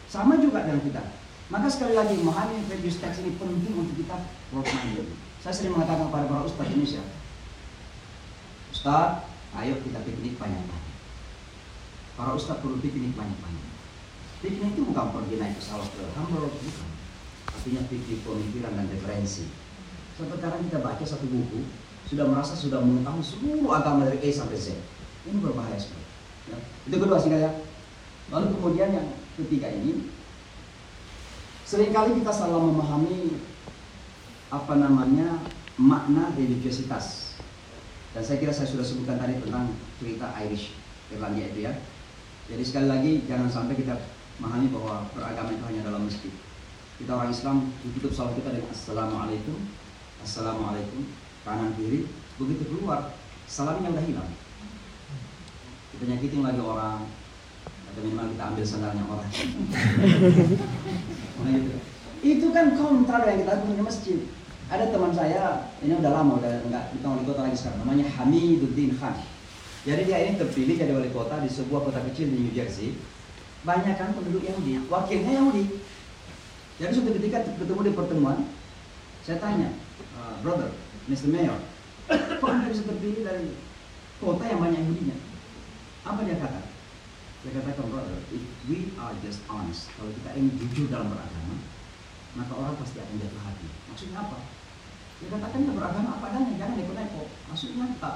Sama 0.09 0.41
juga 0.41 0.65
dengan 0.65 0.81
kita. 0.81 1.05
Maka 1.49 1.69
sekali 1.69 1.97
lagi 1.97 2.17
memahami 2.17 2.65
religious 2.69 3.01
text 3.01 3.25
ini 3.25 3.37
penting 3.37 3.73
untuk 3.77 3.97
kita 3.97 4.17
work 4.53 4.69
minded. 4.69 5.09
Saya 5.41 5.53
sering 5.55 5.73
mengatakan 5.77 6.13
kepada 6.13 6.29
para 6.29 6.45
ustadz 6.45 6.73
Indonesia, 6.73 7.05
Ustadz, 8.69 9.25
ayo 9.57 9.81
kita 9.81 9.99
piknik 10.05 10.37
banyak-banyak. 10.37 10.97
Para 12.21 12.37
ustadz 12.37 12.61
perlu 12.61 12.77
piknik 12.85 13.17
banyak-banyak. 13.17 13.67
Piknik 14.45 14.77
itu 14.77 14.83
bukan 14.87 15.09
pergi 15.11 15.35
naik 15.41 15.57
pesawat 15.57 15.89
ke 15.89 16.05
Hamburg, 16.15 16.53
bukan. 16.53 16.91
Artinya 17.49 17.83
piknik 17.89 18.21
pemikiran 18.23 18.77
dan 18.77 18.87
referensi. 18.93 19.49
Sekarang 20.15 20.63
kita 20.63 20.79
baca 20.85 21.05
satu 21.05 21.27
buku, 21.27 21.65
sudah 22.07 22.27
merasa 22.29 22.55
sudah 22.55 22.79
mengetahui 22.85 23.25
seluruh 23.25 23.73
agama 23.75 24.07
dari 24.07 24.23
A 24.23 24.29
sampai 24.31 24.59
Z. 24.59 24.79
Ini 25.27 25.43
berbahaya 25.43 25.79
sekali. 25.81 26.07
Ya. 26.49 26.59
Itu 26.87 26.97
kedua 27.03 27.19
sih 27.19 27.35
ya. 27.35 27.51
Lalu 28.31 28.47
kemudian 28.57 28.89
yang 28.95 29.09
ketiga 29.39 29.70
ini, 29.70 30.18
Seringkali 31.68 32.24
kita 32.24 32.32
salah 32.32 32.64
memahami 32.64 33.36
apa 34.49 34.80
namanya 34.80 35.36
makna 35.76 36.32
religiositas. 36.32 37.36
Dan 38.16 38.24
saya 38.24 38.41
kira 38.41 38.57
saya 38.57 38.72
sudah 38.72 38.80
sebutkan 38.80 39.20
tadi 39.20 39.36
tentang 39.36 39.76
cerita 40.01 40.32
Irish 40.49 40.72
Irlandia 41.12 41.53
itu 41.53 41.68
ya. 41.68 41.76
Jadi 42.49 42.64
sekali 42.64 42.89
lagi 42.89 43.12
jangan 43.28 43.53
sampai 43.53 43.76
kita 43.76 44.01
memahami 44.41 44.72
bahwa 44.72 45.05
beragama 45.12 45.53
itu 45.53 45.64
hanya 45.68 45.84
dalam 45.84 46.09
masjid. 46.09 46.32
Kita 46.97 47.12
orang 47.12 47.36
Islam 47.36 47.68
ditutup 47.84 48.16
salat 48.16 48.41
kita 48.41 48.49
dengan 48.49 48.72
Assalamualaikum, 48.72 49.59
Assalamualaikum, 50.24 51.05
kanan 51.45 51.76
kiri. 51.76 52.09
Begitu 52.41 52.64
keluar, 52.64 53.12
salamnya 53.45 53.93
udah 53.93 54.05
hilang. 54.09 54.30
Kita 55.93 56.05
nyakitin 56.09 56.41
lagi 56.41 56.64
orang, 56.64 57.05
minimal 58.03 58.26
kita 58.34 58.44
ambil 58.55 58.64
sandalnya 58.64 59.05
orang. 59.07 59.30
Itu 62.18 62.46
kan 62.51 62.74
kontra 62.74 63.22
yang 63.30 63.38
kita 63.46 63.53
di 63.62 63.82
masjid. 63.82 64.18
Ada 64.68 64.92
teman 64.92 65.16
saya, 65.16 65.72
ini 65.80 65.96
udah 65.96 66.12
lama, 66.12 66.36
udah 66.36 66.61
enggak 66.68 66.92
di 66.92 67.01
wali 67.01 67.24
kota 67.24 67.40
lagi 67.40 67.57
sekarang, 67.57 67.88
namanya 67.88 68.05
Hamiduddin 68.20 68.92
Khan. 69.01 69.16
Jadi 69.88 70.05
dia 70.05 70.18
ini 70.28 70.36
terpilih 70.36 70.76
jadi 70.76 70.92
wali 70.92 71.09
kota 71.09 71.40
di 71.40 71.49
sebuah 71.49 71.88
kota 71.88 72.05
kecil 72.12 72.28
di 72.28 72.36
New 72.36 72.53
Jersey. 72.53 73.01
Banyak 73.64 73.96
kan 73.96 74.12
penduduk 74.12 74.44
Yahudi, 74.44 74.84
wakilnya 74.92 75.40
Yahudi. 75.40 75.80
Jadi 76.78 76.90
suatu 76.92 77.16
ketika 77.16 77.49
ketemu 77.49 77.80
di 77.88 77.92
pertemuan, 77.96 78.38
saya 79.24 79.40
tanya, 79.40 79.72
uh, 80.20 80.36
brother, 80.44 80.68
Mr. 81.09 81.32
Mayor, 81.32 81.59
kok 82.12 82.51
anda 82.53 82.68
bisa 82.68 82.84
terpilih 82.84 83.24
dari 83.24 83.57
kota 84.20 84.44
yang 84.44 84.61
banyak 84.61 84.84
Yahudinya? 84.84 85.16
Apa 86.05 86.28
dia 86.28 86.36
kata? 86.36 86.61
Dia 87.47 87.51
katakan, 87.55 87.86
brother, 87.86 88.18
if 88.34 88.43
we 88.66 88.91
are 88.99 89.14
just 89.22 89.39
honest, 89.47 89.86
kalau 89.95 90.11
kita 90.11 90.34
ini 90.34 90.51
jujur 90.59 90.91
dalam 90.91 91.07
beragama, 91.07 91.55
maka 92.34 92.53
orang 92.59 92.74
pasti 92.82 92.99
akan 92.99 93.14
jatuh 93.22 93.43
hati. 93.47 93.68
Maksudnya 93.86 94.18
apa? 94.26 94.39
Dia 95.22 95.28
katakan 95.30 95.59
kita 95.62 95.74
beragama 95.74 96.09
apa 96.18 96.24
adanya, 96.34 96.53
jangan 96.59 96.74
neko-neko. 96.78 97.22
Maksudnya 97.47 97.84
apa? 97.95 98.11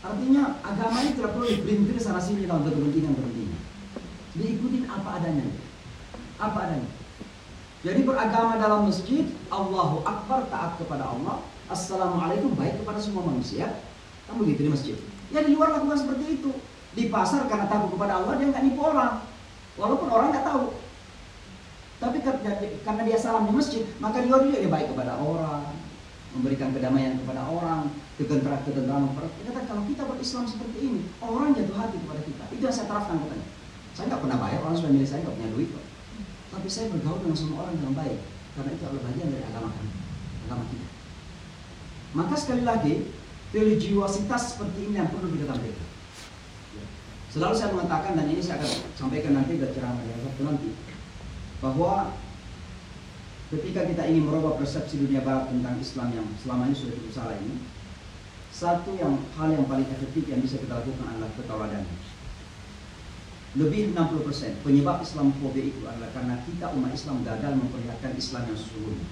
Artinya 0.00 0.42
agama 0.64 0.96
ini 1.04 1.10
tidak 1.16 1.30
perlu 1.36 1.46
dipelintir 1.52 1.96
sana 2.00 2.20
sini 2.20 2.48
dalam 2.48 2.64
berkepentingan 2.64 3.12
berhentinya. 3.12 3.58
Diikutin 4.36 4.84
apa 4.88 5.08
adanya. 5.20 5.44
Apa 6.40 6.58
adanya. 6.68 6.90
Jadi 7.84 8.00
beragama 8.08 8.56
dalam 8.56 8.88
masjid, 8.88 9.24
Allahu 9.52 10.00
Akbar 10.04 10.48
taat 10.48 10.80
kepada 10.80 11.04
Allah, 11.12 11.44
Assalamualaikum 11.66 12.54
baik 12.54 12.82
kepada 12.82 13.02
semua 13.02 13.26
manusia. 13.26 13.82
Kan 14.30 14.38
begitu 14.38 14.64
di 14.64 14.70
masjid. 14.70 14.96
Ya 15.34 15.42
di 15.42 15.52
luar 15.52 15.74
lakukan 15.74 15.98
seperti 15.98 16.38
itu. 16.38 16.50
Di 16.96 17.12
pasar 17.12 17.44
karena 17.44 17.68
takut 17.68 17.92
kepada 17.92 18.24
Allah 18.24 18.40
dia 18.40 18.48
nggak 18.48 18.64
nipu 18.64 18.80
orang. 18.80 19.20
Walaupun 19.76 20.08
orang 20.08 20.32
nggak 20.32 20.46
tahu. 20.48 20.80
Tapi 22.00 22.24
karena 22.84 23.02
dia 23.04 23.18
salam 23.20 23.48
di 23.48 23.52
masjid, 23.52 23.84
maka 24.00 24.24
dia 24.24 24.36
dia 24.36 24.68
baik 24.68 24.92
kepada 24.92 25.16
orang, 25.16 25.76
memberikan 26.36 26.72
kedamaian 26.72 27.16
kepada 27.20 27.44
orang, 27.48 27.88
ketentraman 28.20 28.60
ketentraman. 28.64 29.12
Kata 29.16 29.60
kalau 29.64 29.82
kita 29.88 30.04
berislam 30.04 30.44
seperti 30.44 30.76
ini, 30.80 31.00
orang 31.24 31.56
jatuh 31.56 31.76
hati 31.76 31.96
kepada 32.00 32.20
kita. 32.24 32.44
Itu 32.52 32.62
yang 32.68 32.76
saya 32.76 32.88
terapkan 32.88 33.16
katanya. 33.20 33.48
Saya 33.96 34.04
nggak 34.12 34.22
pernah 34.28 34.38
bayar, 34.40 34.60
orang 34.60 34.76
sudah 34.76 34.92
milih 34.92 35.08
saya 35.08 35.24
nggak 35.24 35.36
punya 35.40 35.50
duit 35.56 35.68
kok. 35.72 35.86
Tapi 36.52 36.68
saya 36.68 36.86
bergaul 36.92 37.20
dengan 37.24 37.36
semua 37.36 37.58
orang 37.64 37.74
dengan 37.80 37.94
baik, 37.96 38.18
karena 38.56 38.70
itu 38.76 38.82
adalah 38.84 39.02
bagian 39.08 39.28
dari 39.32 39.44
agama 39.44 39.68
kami, 39.72 39.90
agama 40.48 40.64
kita. 40.68 40.88
Maka 42.12 42.34
sekali 42.36 42.62
lagi, 42.64 42.94
religiositas 43.56 44.42
seperti 44.56 44.78
ini 44.88 45.00
yang 45.00 45.08
perlu 45.08 45.32
kita 45.32 45.48
tampilkan. 45.48 45.88
Selalu 47.32 47.54
saya 47.58 47.70
mengatakan 47.74 48.12
dan 48.16 48.26
ini 48.30 48.40
saya 48.40 48.62
akan 48.62 48.70
sampaikan 48.96 49.32
nanti 49.36 49.60
dari 49.60 49.72
ceramah 49.74 50.02
yang 50.06 50.20
satu 50.24 50.42
nanti 50.46 50.70
bahwa 51.60 52.14
ketika 53.52 53.86
kita 53.86 54.02
ingin 54.10 54.26
merubah 54.26 54.58
persepsi 54.58 54.98
dunia 54.98 55.22
barat 55.22 55.50
tentang 55.50 55.78
Islam 55.78 56.08
yang 56.14 56.26
selama 56.40 56.70
ini 56.70 56.74
sudah 56.74 56.94
cukup 56.98 57.12
salah 57.12 57.36
ini, 57.38 57.62
satu 58.50 58.90
yang 58.96 59.20
hal 59.36 59.48
yang 59.52 59.68
paling 59.68 59.84
efektif 59.84 60.24
yang 60.26 60.40
bisa 60.40 60.56
kita 60.56 60.80
lakukan 60.80 61.06
adalah 61.12 61.30
ketauladanan. 61.36 61.98
Lebih 63.56 63.96
60% 63.96 64.60
penyebab 64.60 65.00
Islamofobia 65.00 65.64
itu 65.64 65.80
adalah 65.88 66.12
karena 66.12 66.36
kita 66.44 66.76
umat 66.76 66.92
Islam 66.92 67.24
gagal 67.24 67.52
memperlihatkan 67.56 68.12
Islam 68.16 68.42
yang 68.52 68.58
sesungguhnya. 68.58 69.08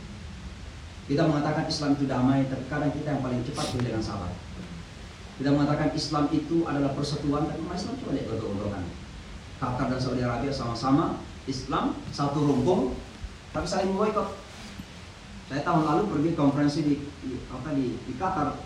Kita 1.05 1.23
mengatakan 1.29 1.65
Islam 1.69 1.91
itu 1.97 2.05
damai, 2.09 2.49
terkadang 2.49 2.93
kita 2.93 3.09
yang 3.17 3.23
paling 3.25 3.41
cepat 3.45 3.67
dengan 3.77 4.01
sabar. 4.01 4.33
Kita 5.35 5.51
mengatakan 5.51 5.91
Islam 5.99 6.31
itu 6.31 6.63
adalah 6.63 6.95
persatuan, 6.95 7.51
tapi 7.51 7.59
umat 7.67 7.75
Islam 7.75 7.95
coba 7.99 8.11
lihat 8.15 8.27
betul-betul 8.31 8.71
Qatar 9.59 9.87
dan 9.91 10.01
Saudi 10.03 10.23
Arabia 10.23 10.53
sama-sama 10.53 11.19
Islam 11.47 11.97
satu 12.11 12.43
rumpun 12.43 12.97
tapi 13.55 13.67
saling 13.71 13.95
memboikot. 13.95 14.35
Saya 15.47 15.63
tahun 15.63 15.83
lalu 15.87 16.03
pergi 16.11 16.31
konferensi 16.35 16.81
di, 16.83 16.95
di 17.23 17.39
apa 17.53 17.71
di, 17.77 17.95
di 18.03 18.13
Qatar. 18.19 18.59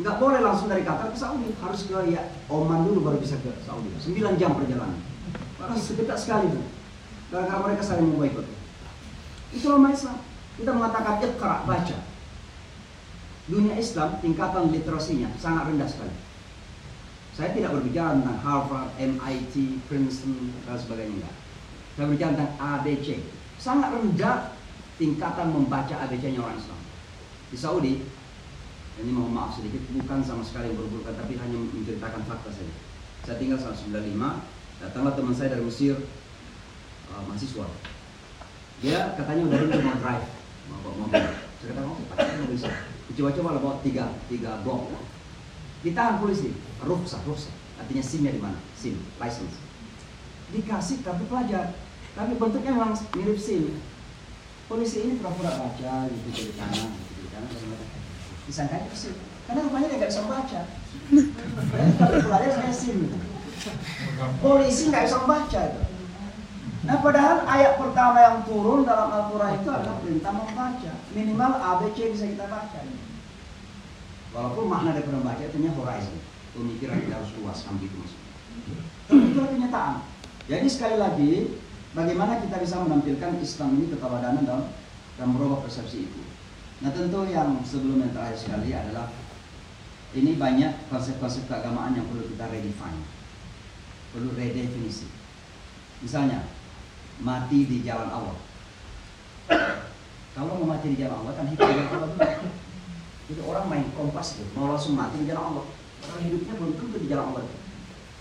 Nggak 0.00 0.16
boleh 0.16 0.40
langsung 0.40 0.72
dari 0.72 0.80
Qatar 0.80 1.12
ke 1.12 1.18
Saudi, 1.18 1.52
harus 1.60 1.80
ke 1.84 1.98
ya 2.08 2.22
Oman 2.48 2.88
dulu 2.88 3.12
baru 3.12 3.18
bisa 3.20 3.36
ke 3.36 3.52
Saudi. 3.60 3.92
9 3.92 4.40
jam 4.40 4.56
perjalanan. 4.56 4.96
Karena 5.60 5.74
sedekat 5.76 6.16
sekali 6.16 6.48
itu. 6.48 6.60
Karena 7.28 7.60
mereka 7.60 7.82
saling 7.84 8.08
memboikot. 8.08 8.46
Itu 9.52 9.76
umat 9.76 9.92
Islam. 9.92 10.18
Kita 10.56 10.70
mengatakan 10.72 11.20
ikhra 11.20 11.68
baca. 11.68 11.96
Dunia 13.50 13.74
Islam 13.74 14.22
tingkatan 14.22 14.70
literasinya 14.70 15.30
sangat 15.38 15.74
rendah 15.74 15.88
sekali. 15.90 16.14
Saya 17.32 17.56
tidak 17.56 17.72
berbicara 17.72 18.12
tentang 18.12 18.38
Harvard, 18.44 18.92
MIT, 19.00 19.80
Princeton, 19.88 20.52
dan 20.68 20.76
sebagainya. 20.76 21.16
enggak. 21.16 21.34
Saya 21.96 22.04
berbicara 22.12 22.30
tentang 22.36 22.54
ABC. 22.60 23.08
Sangat 23.56 23.88
rendah 23.96 24.52
tingkatan 25.00 25.48
membaca 25.48 25.94
ABC-nya 26.06 26.44
orang 26.44 26.60
Islam. 26.60 26.80
Di 27.48 27.56
Saudi, 27.56 27.94
ini 29.00 29.10
mohon 29.10 29.32
maaf 29.32 29.56
sedikit, 29.56 29.80
bukan 29.96 30.20
sama 30.20 30.44
sekali 30.44 30.76
berburukan, 30.76 31.16
tapi 31.16 31.40
hanya 31.40 31.56
menceritakan 31.56 32.22
fakta 32.28 32.52
saja. 32.52 32.74
Saya 33.24 33.36
tinggal 33.40 33.56
tahun 33.56 33.76
95, 34.04 34.44
datanglah 34.84 35.12
teman 35.16 35.32
saya 35.32 35.56
dari 35.56 35.64
Mesir, 35.64 35.96
uh, 37.08 37.22
mahasiswa. 37.24 37.66
Dia 38.84 39.16
katanya 39.16 39.42
udah 39.48 39.58
rindu 39.62 39.78
mau 39.80 39.96
drive, 39.96 40.26
mau 40.68 40.78
bawa 40.84 40.94
mobil. 41.06 41.24
Saya 41.32 41.68
kata, 41.72 41.80
oke, 41.86 42.02
pakai 42.12 42.36
mobil 42.44 42.58
saya. 42.60 42.91
Coba-coba 43.12 43.48
lah 43.56 43.60
bawa 43.60 43.76
tiga, 43.84 44.12
tiga 44.26 44.60
blok. 44.64 44.88
Ditahan 45.82 46.22
polisi, 46.22 46.54
rukhsah, 46.80 47.20
rukhsah. 47.26 47.54
Artinya 47.82 48.02
SIM-nya 48.02 48.32
di 48.32 48.40
mana? 48.40 48.58
SIM, 48.78 48.96
license. 49.18 49.58
Dikasih 50.54 51.02
kartu 51.02 51.24
pelajar, 51.26 51.74
tapi 52.14 52.38
bentuknya 52.38 52.72
memang 52.76 52.94
mirip 53.18 53.38
SIM. 53.40 53.82
Polisi 54.70 55.04
ini 55.04 55.18
pura-pura 55.18 55.52
baca, 55.58 56.06
gitu 56.06 56.28
di 56.30 56.54
kanan, 56.54 56.92
gitu 56.92 57.28
di 57.28 57.66
mereka 57.66 57.92
disangkanya 58.46 58.86
itu 58.86 58.96
SIM. 58.96 59.14
Karena 59.46 59.66
rupanya 59.66 59.86
dia 59.90 59.96
nggak 59.98 60.10
bisa 60.12 60.22
membaca. 60.22 60.60
Kartu 61.98 62.18
pelajar 62.22 62.50
saya 62.52 62.72
SIM. 62.74 62.98
Polisi 64.42 64.82
nggak 64.90 65.04
bisa 65.06 65.16
membaca 65.22 65.60
itu. 65.66 65.82
Nah 66.82 66.96
padahal 66.98 67.46
ayat 67.46 67.78
pertama 67.78 68.18
yang 68.18 68.38
turun 68.42 68.82
dalam 68.82 69.06
Al-Quran 69.06 69.62
itu 69.62 69.68
adalah 69.70 69.96
perintah 70.02 70.32
membaca. 70.34 70.92
Minimal 71.14 71.52
ABC 71.62 71.98
bisa 72.10 72.26
kita 72.26 72.46
baca. 72.50 72.78
Walaupun 74.32 74.64
makna 74.64 74.96
dari 74.96 75.08
membaca 75.12 75.44
itu 75.44 75.58
horizon. 75.76 76.16
Pemikiran 76.52 77.00
kita 77.04 77.14
harus 77.16 77.32
luas, 77.40 77.58
maksudnya. 77.64 78.24
Tapi 79.08 79.24
itulah 79.32 79.48
kenyataan. 79.52 79.94
Jadi 80.48 80.66
sekali 80.68 80.96
lagi, 81.00 81.32
bagaimana 81.96 82.40
kita 82.44 82.60
bisa 82.60 82.80
menampilkan 82.80 83.40
Islam 83.40 83.80
ini 83.80 83.86
keteladanan 83.92 84.44
dalam, 84.44 84.64
dalam 85.16 85.30
merubah 85.32 85.64
persepsi 85.64 86.08
itu. 86.08 86.20
Nah 86.82 86.90
tentu 86.90 87.24
yang 87.30 87.62
sebelum 87.62 88.02
yang 88.02 88.12
terakhir 88.12 88.36
sekali 88.36 88.74
adalah 88.74 89.06
ini 90.12 90.36
banyak 90.36 90.92
konsep-konsep 90.92 91.48
keagamaan 91.48 91.96
yang 91.96 92.04
perlu 92.10 92.26
kita 92.26 92.44
redefine, 92.52 93.00
perlu 94.12 94.28
redefinisi. 94.36 95.08
Misalnya, 96.04 96.44
mati 97.22 97.64
di 97.64 97.80
jalan 97.86 98.10
Allah. 98.12 98.36
Kalau 100.36 100.58
mau 100.60 100.76
mati 100.76 100.92
di 100.92 101.00
jalan 101.00 101.22
Allah 101.24 101.32
kan 101.32 101.46
hidup 101.48 101.64
di 101.64 101.74
jalan 101.80 101.90
Allah. 101.96 102.28
Jadi 103.32 103.48
orang 103.48 103.64
main 103.64 103.88
kompas 103.96 104.36
gitu, 104.36 104.44
mau 104.52 104.68
langsung 104.68 104.92
mati 104.92 105.24
di 105.24 105.32
jalan 105.32 105.56
Allah. 105.56 105.64
Orang 106.04 106.20
hidupnya 106.20 106.52
belum 106.60 106.72
tentu 106.76 106.96
di 107.00 107.08
jalan 107.08 107.32
Allah. 107.32 107.42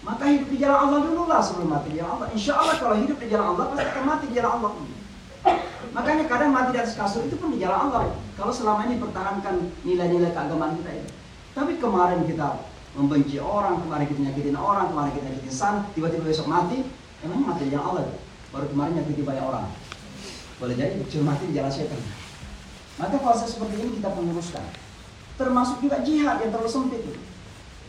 Maka 0.02 0.24
hidup 0.32 0.48
di 0.48 0.58
jalan 0.58 0.80
Allah 0.88 1.00
dulu 1.04 1.28
lah 1.28 1.44
sebelum 1.44 1.68
mati 1.68 1.92
di 1.92 2.00
jalan 2.00 2.16
Allah. 2.16 2.28
Insya 2.32 2.54
Allah 2.56 2.76
kalau 2.80 2.96
hidup 2.96 3.20
di 3.20 3.28
jalan 3.28 3.48
Allah 3.54 3.66
pasti 3.76 3.84
akan 3.92 4.04
mati 4.08 4.26
di 4.32 4.36
jalan 4.40 4.52
Allah. 4.56 4.72
Makanya 5.92 6.24
kadang 6.32 6.52
mati 6.56 6.70
di 6.72 6.80
atas 6.80 6.96
kasur 6.96 7.28
itu 7.28 7.36
pun 7.36 7.52
di 7.52 7.60
jalan 7.60 7.92
Allah. 7.92 8.16
Kalau 8.40 8.56
selama 8.56 8.88
ini 8.88 9.04
pertahankan 9.04 9.56
nilai-nilai 9.84 10.32
keagamaan 10.32 10.80
kita 10.80 10.92
itu. 10.96 11.10
Tapi 11.52 11.72
kemarin 11.76 12.24
kita 12.24 12.48
membenci 12.96 13.36
orang, 13.44 13.84
kemarin 13.84 14.08
kita 14.08 14.20
nyakitin 14.32 14.56
orang, 14.56 14.88
kemarin 14.96 15.12
kita 15.12 15.26
nyakitin 15.28 15.52
san, 15.52 15.76
tiba-tiba 15.92 16.24
besok 16.24 16.48
mati, 16.48 16.88
emang 17.28 17.44
mati 17.44 17.68
di 17.68 17.76
jalan 17.76 17.86
Allah. 17.92 18.04
Baru 18.56 18.72
kemarin 18.72 18.96
nyakiti 18.96 19.28
banyak 19.28 19.44
orang. 19.44 19.68
Boleh 20.58 20.76
jadi 20.80 21.04
cuma 21.12 21.36
mati 21.36 21.52
di 21.52 21.54
jalan 21.60 21.70
setan. 21.70 22.00
Maka 22.98 23.22
proses 23.22 23.54
seperti 23.54 23.86
ini 23.86 24.02
kita 24.02 24.10
penguruskan. 24.14 24.66
Termasuk 25.42 25.82
juga 25.82 26.06
jihad 26.06 26.38
yang 26.38 26.54
terlalu 26.54 26.70
sempit. 26.70 27.02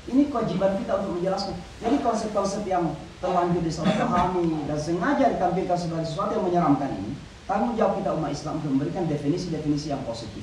Ini 0.09 0.33
kewajiban 0.33 0.81
kita 0.81 1.05
untuk 1.05 1.21
menjelaskan. 1.21 1.55
Jadi 1.85 1.97
konsep-konsep 2.01 2.65
yang 2.65 2.97
terlanjur 3.21 3.61
disalahpahami 3.61 4.65
dan 4.65 4.81
sengaja 4.81 5.31
ditampilkan 5.37 5.77
sebagai 5.77 6.09
sesuatu 6.09 6.33
yang 6.35 6.49
menyeramkan 6.49 6.91
ini, 6.97 7.13
tanggung 7.45 7.77
jawab 7.77 8.01
kita 8.01 8.11
umat 8.17 8.33
Islam 8.33 8.59
untuk 8.59 8.71
memberikan 8.75 9.05
definisi-definisi 9.05 9.93
yang 9.93 10.03
positif. 10.03 10.43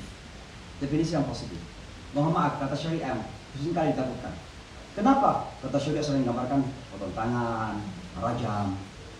Definisi 0.78 1.12
yang 1.18 1.26
positif. 1.26 1.58
Mohon 2.14 2.32
maaf, 2.40 2.62
kata 2.62 2.78
syariah 2.78 3.20
sering 3.58 3.74
kali 3.74 3.92
ditakutkan. 3.92 4.32
Kenapa? 4.94 5.50
Kata 5.60 5.76
syariah 5.76 6.06
sering 6.06 6.24
gambarkan 6.24 6.64
potong 6.94 7.12
tangan, 7.12 7.74
rajam. 8.22 8.78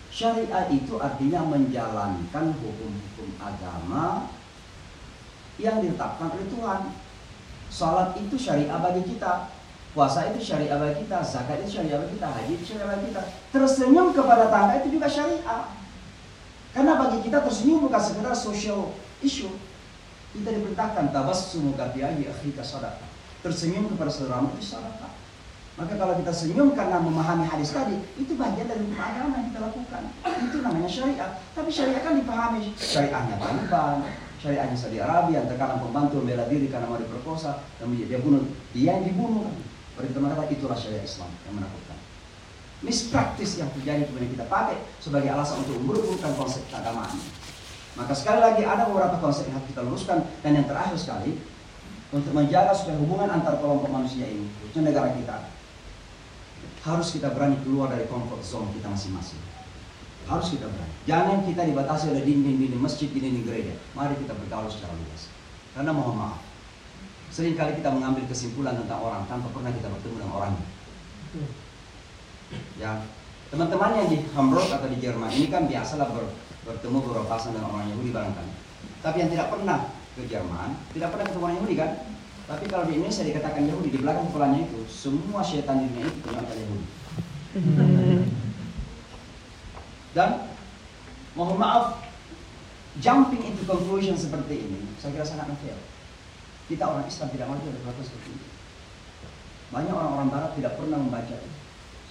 Syariah 0.09 0.73
itu 0.73 0.95
artinya 0.97 1.43
menjalankan 1.45 2.45
hukum-hukum 2.55 3.29
agama 3.37 4.31
yang 5.61 5.85
ditetapkan 5.85 6.33
oleh 6.33 6.49
Tuhan. 6.49 6.81
Salat 7.71 8.19
itu 8.19 8.35
syariah 8.35 8.77
bagi 8.83 9.07
kita. 9.07 9.49
Puasa 9.91 10.31
itu 10.31 10.39
syariah 10.43 10.79
bagi 10.79 11.03
kita, 11.03 11.19
zakat 11.23 11.67
itu 11.67 11.79
syariah 11.79 11.99
bagi 11.99 12.15
kita, 12.15 12.29
haji 12.31 12.53
itu 12.55 12.65
syariah 12.67 12.89
bagi 12.95 13.05
kita. 13.11 13.23
Tersenyum 13.51 14.07
kepada 14.15 14.45
tangga 14.51 14.79
itu 14.83 14.89
juga 14.99 15.07
syariah. 15.11 15.63
Karena 16.71 16.93
bagi 16.95 17.19
kita 17.27 17.43
tersenyum 17.43 17.91
bukan 17.91 17.99
sekedar 17.99 18.35
social 18.35 18.95
issue. 19.23 19.51
Kita 20.31 20.51
diperintahkan 20.55 21.11
tabassumu 21.11 21.75
kafiyahi 21.75 22.31
akhika 22.31 22.63
sadaqah. 22.63 23.09
Tersenyum 23.43 23.91
kepada 23.91 24.11
saudaramu 24.15 24.55
itu 24.55 24.63
sadaqah. 24.63 25.11
Maka 25.81 25.97
kalau 25.97 26.13
kita 26.21 26.29
senyum 26.29 26.77
karena 26.77 27.01
memahami 27.01 27.49
hadis 27.49 27.73
tadi, 27.73 27.97
itu 28.21 28.37
bagian 28.37 28.69
dari 28.69 28.85
hukum 28.85 29.01
agama 29.01 29.41
yang 29.41 29.49
kita 29.49 29.61
lakukan. 29.65 30.03
Itu 30.45 30.57
namanya 30.61 30.91
syariat. 30.93 31.31
Tapi 31.57 31.71
syariat 31.73 32.05
kan 32.05 32.21
dipahami 32.21 32.77
syariahnya 32.77 33.41
Taliban, 33.41 34.05
syariahnya 34.41 34.77
Saudi 34.77 34.99
Arabia, 34.99 35.45
terkadang 35.45 35.85
pembantu 35.85 36.25
membela 36.25 36.49
diri 36.49 36.73
karena 36.73 36.89
mau 36.89 36.97
diperkosa, 36.97 37.61
dan 37.77 37.93
dia 37.93 38.19
bunuh, 38.19 38.49
dia 38.73 38.97
yang 38.97 39.05
dibunuh. 39.05 39.53
Perintah 39.95 40.21
mereka 40.25 40.49
itulah 40.49 40.79
syariat 40.81 41.05
Islam 41.05 41.29
yang 41.45 41.61
menakutkan. 41.61 41.99
Mispraktis 42.81 43.61
yang 43.61 43.69
terjadi 43.77 44.09
kemudian 44.09 44.33
kita 44.33 44.49
pakai 44.49 44.81
sebagai 44.97 45.29
alasan 45.29 45.61
untuk 45.61 45.77
memburuk-burukkan 45.85 46.33
konsep 46.41 46.65
keagamaan. 46.73 47.21
Maka 48.01 48.17
sekali 48.17 48.41
lagi 48.41 48.65
ada 48.65 48.89
beberapa 48.89 49.21
konsep 49.21 49.45
yang 49.45 49.61
harus 49.61 49.69
kita 49.69 49.85
luruskan 49.85 50.25
dan 50.41 50.57
yang 50.57 50.65
terakhir 50.65 50.97
sekali 50.97 51.37
untuk 52.09 52.33
menjaga 52.33 52.73
supaya 52.73 52.97
hubungan 52.97 53.29
antar 53.29 53.61
kelompok 53.61 53.93
manusia 53.93 54.25
ini, 54.25 54.49
khususnya 54.65 54.89
negara 54.89 55.13
kita, 55.13 55.53
harus 56.81 57.09
kita 57.13 57.29
berani 57.37 57.61
keluar 57.61 57.93
dari 57.93 58.09
comfort 58.09 58.41
zone 58.41 58.73
kita 58.73 58.89
masing-masing. 58.89 59.50
Harus 60.31 60.55
kita 60.55 60.71
berani. 60.71 60.95
Jangan 61.11 61.43
kita 61.43 61.67
dibatasi 61.67 62.15
oleh 62.15 62.23
dinding-dinding 62.23 62.79
masjid, 62.79 63.11
dinding 63.11 63.43
gereja. 63.43 63.75
Mari 63.99 64.15
kita 64.23 64.31
bergaul 64.39 64.71
secara 64.71 64.95
luas. 64.95 65.27
Karena 65.75 65.91
mohon 65.91 66.15
maaf, 66.15 66.39
sering 67.35 67.59
kali 67.59 67.79
kita 67.79 67.91
mengambil 67.91 68.27
kesimpulan 68.31 68.79
tentang 68.79 69.03
orang 69.03 69.27
tanpa 69.27 69.51
pernah 69.51 69.75
kita 69.75 69.91
bertemu 69.91 70.15
dengan 70.23 70.35
orangnya. 70.39 70.67
Ya, 72.79 73.07
teman-teman 73.51 73.91
yang 73.99 74.09
di 74.11 74.19
Hamburg 74.35 74.67
atau 74.71 74.87
di 74.87 74.99
Jerman 75.03 75.31
ini 75.35 75.47
kan 75.51 75.67
biasalah 75.71 76.11
ber, 76.15 76.31
bertemu 76.67 76.99
berpapasan 77.07 77.55
dengan 77.55 77.75
orang 77.75 77.87
Yahudi 77.91 78.11
barangkali. 78.15 78.53
Tapi 79.03 79.17
yang 79.19 79.31
tidak 79.35 79.51
pernah 79.51 79.79
ke 80.15 80.23
Jerman, 80.27 80.69
tidak 80.95 81.09
pernah 81.15 81.25
ketemu 81.27 81.43
orang 81.43 81.57
Yahudi 81.63 81.75
kan? 81.75 81.91
Tapi 82.51 82.65
kalau 82.67 82.85
di 82.91 82.93
Indonesia 82.99 83.23
dikatakan 83.23 83.63
Yahudi, 83.67 83.89
di 83.95 83.99
belakang 84.03 84.27
kepalanya 84.31 84.67
itu 84.67 84.83
semua 84.91 85.43
setan 85.43 85.87
dunia 85.87 86.07
itu 86.07 86.19
punya 86.23 86.43
Yahudi. 86.43 86.87
Dan 90.11 90.51
mohon 91.39 91.55
maaf, 91.55 92.03
jumping 92.99 93.47
into 93.47 93.63
conclusion 93.63 94.19
seperti 94.19 94.67
ini, 94.67 94.81
saya 94.99 95.15
kira 95.15 95.27
sangat 95.27 95.47
unfair. 95.55 95.79
Kita 96.67 96.87
orang 96.87 97.07
Islam 97.07 97.29
tidak 97.31 97.47
mau 97.51 97.59
berkata 97.59 98.03
seperti 98.03 98.29
ini. 98.35 98.47
Banyak 99.71 99.95
orang-orang 99.95 100.29
Barat 100.35 100.53
tidak 100.59 100.75
pernah 100.75 100.99
membaca 100.99 101.37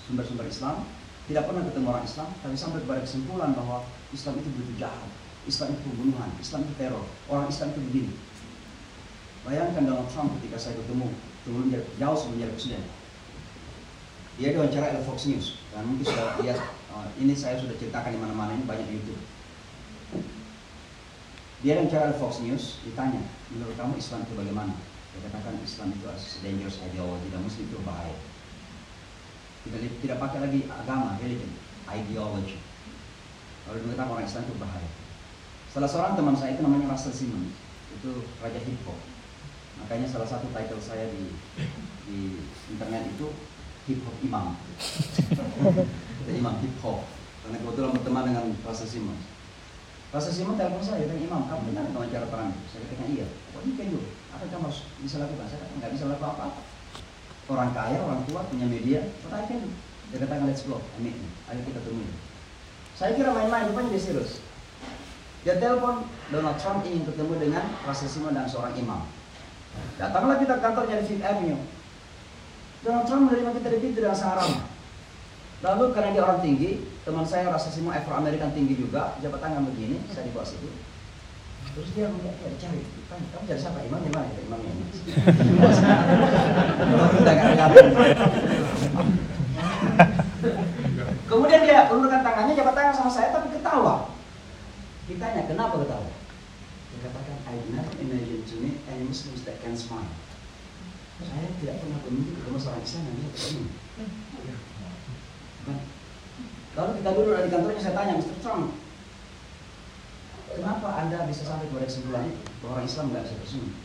sumber-sumber 0.07 0.47
Islam, 0.47 0.87
tidak 1.27 1.43
pernah 1.51 1.63
ketemu 1.67 1.87
orang 1.91 2.05
Islam, 2.07 2.27
tapi 2.39 2.55
sampai 2.55 2.79
kepada 2.87 3.03
kesimpulan 3.03 3.51
bahwa 3.51 3.83
Islam 4.15 4.39
itu 4.39 4.49
begitu 4.55 4.73
jahat, 4.79 5.11
Islam 5.43 5.75
itu 5.75 5.81
pembunuhan, 5.91 6.29
Islam 6.39 6.59
itu 6.63 6.73
teror, 6.79 7.05
orang 7.27 7.47
Islam 7.51 7.67
itu 7.75 7.81
begini. 7.91 8.13
Bayangkan 9.43 9.83
Donald 9.87 10.09
Trump 10.11 10.35
ketika 10.39 10.57
saya 10.59 10.75
ketemu, 10.79 11.07
dia 11.67 11.81
jauh 11.99 12.17
sebelum 12.17 12.39
jadi 12.39 12.53
presiden. 12.55 12.83
Dia 14.39 14.55
diwawancara 14.55 14.95
oleh 14.95 15.03
Fox 15.03 15.27
News 15.27 15.59
dan 15.75 15.83
mungkin 15.83 16.07
sudah 16.07 16.39
lihat 16.39 16.59
ini 17.19 17.33
saya 17.35 17.59
sudah 17.59 17.75
ceritakan 17.75 18.15
di 18.15 18.19
mana-mana 18.19 18.55
ini 18.55 18.63
banyak 18.65 18.85
di 18.87 18.93
YouTube. 18.97 19.21
Dia 21.59 21.75
diwawancara 21.83 22.07
oleh 22.09 22.17
Fox 22.17 22.39
News 22.39 22.79
ditanya, 22.87 23.19
menurut 23.51 23.75
kamu 23.75 23.99
Islam 23.99 24.23
itu 24.23 24.33
bagaimana? 24.33 24.73
Dia 25.11 25.19
katakan 25.27 25.59
Islam 25.59 25.91
itu 25.91 26.07
adalah 26.07 26.15
dangerous 26.15 26.77
ideology 26.79 27.27
dan 27.27 27.41
Muslim 27.43 27.65
itu 27.67 27.77
bahaya. 27.83 28.17
Tidak, 29.67 29.79
tidak 29.99 30.17
pakai 30.23 30.39
lagi 30.39 30.59
agama, 30.71 31.19
religion, 31.19 31.51
ideology. 31.91 32.57
Kalau 33.67 33.75
dikatakan 33.75 34.07
orang 34.07 34.25
Islam 34.25 34.43
itu 34.47 34.55
bahaya. 34.55 34.89
Salah 35.69 35.89
seorang 35.91 36.13
teman 36.15 36.33
saya 36.39 36.55
itu 36.55 36.63
namanya 36.63 36.95
Russell 36.95 37.13
Simmons, 37.13 37.53
itu 37.91 38.11
raja 38.39 38.57
hip 38.63 38.79
hop. 38.87 38.97
Makanya 39.83 40.07
salah 40.07 40.25
satu 40.25 40.47
title 40.55 40.81
saya 40.81 41.11
di 41.11 41.35
di 42.09 42.19
internet 42.71 43.03
itu 43.13 43.35
hip 43.85 43.99
hop 44.07 44.15
imam. 44.23 44.55
Itu 46.29 46.37
imam 46.45 46.61
hip 46.61 46.77
hop. 46.85 47.01
Karena 47.41 47.57
kebetulan 47.57 47.89
berteman 47.97 48.23
dengan 48.29 48.45
Russell 48.61 48.85
Simmons. 48.85 49.25
Russell 50.13 50.35
Simmons 50.37 50.61
telepon 50.61 50.85
saya, 50.85 51.09
tanya 51.09 51.25
imam, 51.25 51.41
kamu 51.49 51.73
benar 51.73 51.89
nggak 51.89 51.97
wawancara 51.97 52.25
perang? 52.29 52.53
Saya 52.69 52.85
katakan 52.85 53.09
iya. 53.09 53.25
Oh 53.57 53.65
ini 53.65 53.73
kan 53.73 53.89
ada 54.37 54.45
gambar 54.45 54.69
harus 54.69 54.85
bisa 55.01 55.17
lakukan? 55.17 55.49
Saya 55.49 55.65
katakan 55.65 55.77
nggak 55.81 55.91
bisa 55.97 56.03
lakukan 56.05 56.29
apa-apa. 56.29 56.61
Orang 57.49 57.73
kaya, 57.73 57.97
orang 58.05 58.21
tua, 58.29 58.45
punya 58.45 58.69
media, 58.69 59.09
what 59.25 59.33
I 59.33 59.49
can 59.49 59.65
do. 59.65 59.73
Dia 60.13 60.17
katakan 60.21 60.45
let's 60.45 60.61
go, 60.69 60.77
I 60.77 60.99
meet 61.01 61.17
him. 61.17 61.29
Ayo 61.49 61.65
kita 61.65 61.81
temui. 61.81 62.05
Saya 62.93 63.17
kira 63.17 63.33
main-main, 63.33 63.73
rupanya 63.73 63.89
dia 63.89 64.01
serius. 64.05 64.37
Dia 65.41 65.57
telepon 65.57 66.05
Donald 66.29 66.61
Trump 66.61 66.85
ingin 66.85 67.09
ketemu 67.09 67.33
dengan 67.41 67.65
Rasisimo 67.89 68.29
dan 68.29 68.45
seorang 68.45 68.77
imam. 68.77 69.01
Datanglah 69.97 70.37
kita 70.37 70.61
kantornya 70.61 71.01
di 71.01 71.05
Fifth 71.09 71.25
Avenue. 71.25 71.61
Donald 72.85 73.05
Trump 73.09 73.33
menerima 73.33 73.49
kita 73.57 73.67
di 73.73 73.79
pintu 73.81 73.97
dengan 74.05 74.13
sangat. 74.13 74.77
Lalu 75.59 75.91
karena 75.91 76.15
dia 76.15 76.23
orang 76.23 76.39
tinggi, 76.39 76.87
teman 77.03 77.27
saya 77.27 77.51
Rasisimo 77.51 77.91
Afro 77.91 78.15
American 78.15 78.55
tinggi 78.55 78.79
juga, 78.79 79.19
jabat 79.19 79.43
tangan 79.43 79.67
begini, 79.67 79.99
saya 80.07 80.23
di 80.23 80.31
bawah 80.31 80.47
situ. 80.47 80.71
Terus 81.75 81.91
dia 81.91 82.07
melihat 82.07 82.31
dia 82.39 82.55
cari, 82.55 82.79
tanya, 83.11 83.27
kamu 83.35 83.43
jadi 83.43 83.59
siapa? 83.59 83.83
Imam 83.83 83.99
di 83.99 84.11
mana? 84.15 84.31
Ya, 84.31 84.39
imamnya 84.47 84.71
ini. 84.79 84.85
Kemudian 91.27 91.61
dia 91.67 91.91
ulurkan 91.91 92.23
tangannya, 92.23 92.55
jabat 92.55 92.73
tangan 92.79 92.95
sama 92.95 93.11
saya, 93.11 93.35
tapi 93.35 93.51
ketawa. 93.51 94.15
Ditanya, 95.11 95.43
kenapa 95.43 95.75
ketawa? 95.83 96.07
Dia 96.07 96.99
katakan, 97.03 97.35
I 97.51 97.59
never 97.75 97.93
imagine 97.99 98.47
to 98.47 98.55
meet 98.63 98.79
any 98.87 99.03
Muslims 99.03 99.43
that 99.43 99.59
can 99.59 99.75
smile. 99.75 100.07
Saya 101.19 101.51
tidak 101.59 101.83
pernah 101.83 101.99
bermimpi 102.07 102.31
ketemu 102.31 102.57
seorang 102.63 102.79
Islam 102.79 103.03
yang 103.11 103.15
bisa 103.19 103.29
tersenyum. 103.35 103.67
Lalu 106.79 107.03
kita 107.03 107.09
duduk 107.11 107.43
di 107.43 107.51
kantornya, 107.51 107.83
saya 107.83 107.95
tanya, 107.99 108.13
Mr. 108.15 108.39
Trump, 108.39 108.71
kenapa 110.47 110.87
Anda 110.95 111.27
bisa 111.27 111.43
sampai 111.43 111.67
kepada 111.67 111.91
kesimpulan 111.91 112.31
itu? 112.31 112.39
Orang 112.63 112.87
Islam 112.87 113.11
nggak 113.11 113.23
bisa 113.27 113.35
tersenyum. 113.43 113.75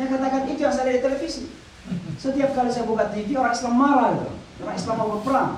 Dia 0.00 0.06
katakan, 0.08 0.42
itu 0.48 0.60
yang 0.64 0.72
saya 0.72 0.84
lihat 0.88 0.96
di 0.96 1.04
televisi. 1.04 1.42
Setiap 2.16 2.56
kali 2.56 2.72
saya 2.72 2.88
buka 2.88 3.12
TV, 3.12 3.36
orang 3.36 3.52
Islam 3.52 3.74
marah 3.76 4.08
gitu. 4.16 4.32
Orang 4.64 4.76
Islam 4.80 4.94
mau 4.96 5.08
berperang. 5.20 5.52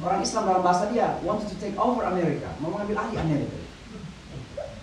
Orang 0.00 0.20
Islam 0.24 0.42
dalam 0.48 0.62
bahasa 0.64 0.84
dia, 0.88 1.20
wanted 1.20 1.48
to 1.52 1.56
take 1.60 1.76
over 1.76 2.00
Amerika. 2.08 2.56
Mau 2.64 2.72
mengambil 2.72 3.04
alih 3.04 3.20
Amerika. 3.20 3.56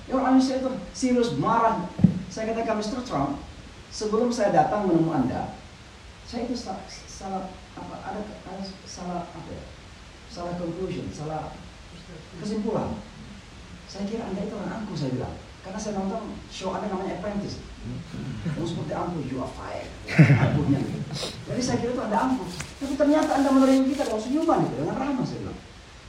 Ya 0.06 0.14
orang 0.14 0.38
Indonesia 0.38 0.62
itu 0.62 0.70
serius 0.94 1.34
marah. 1.42 1.90
Saya 2.30 2.54
katakan, 2.54 2.78
Mr. 2.78 3.02
Trump, 3.02 3.42
sebelum 3.90 4.30
saya 4.30 4.54
datang 4.54 4.86
menemui 4.86 5.10
Anda, 5.10 5.58
saya 6.30 6.46
itu 6.46 6.54
salah, 6.54 6.86
salah 6.90 7.50
apa 7.74 7.96
ada, 8.02 8.22
ada 8.22 8.64
salah 8.86 9.26
apa 9.26 9.50
ya? 9.50 9.75
Salah 10.36 10.60
conclusion, 10.60 11.08
salah 11.16 11.56
kesimpulan. 12.44 13.00
Saya 13.88 14.04
kira 14.04 14.28
Anda 14.28 14.44
itu 14.44 14.52
orang 14.60 14.84
angkuh, 14.84 14.92
saya 15.00 15.16
bilang. 15.16 15.32
Karena 15.64 15.80
saya 15.80 15.96
nonton 15.96 16.36
show 16.52 16.76
Anda 16.76 16.92
namanya 16.92 17.24
Apprentice. 17.24 17.64
Kamu 18.44 18.68
seperti 18.68 18.92
angkuh, 18.92 19.24
you 19.32 19.40
are 19.40 19.48
fired. 19.56 19.88
Angkuhnya. 20.12 20.84
Jadi 21.48 21.62
saya 21.64 21.80
kira 21.80 21.96
itu 21.96 22.04
Anda 22.04 22.20
angkuh. 22.20 22.52
Tapi 22.52 22.94
ternyata 23.00 23.32
Anda 23.32 23.50
menerima 23.56 23.88
kita 23.96 24.04
dengan 24.12 24.20
senyuman 24.28 24.60
itu, 24.68 24.76
dengan 24.76 24.96
ramah 25.00 25.24
saya 25.24 25.40
bilang. 25.40 25.60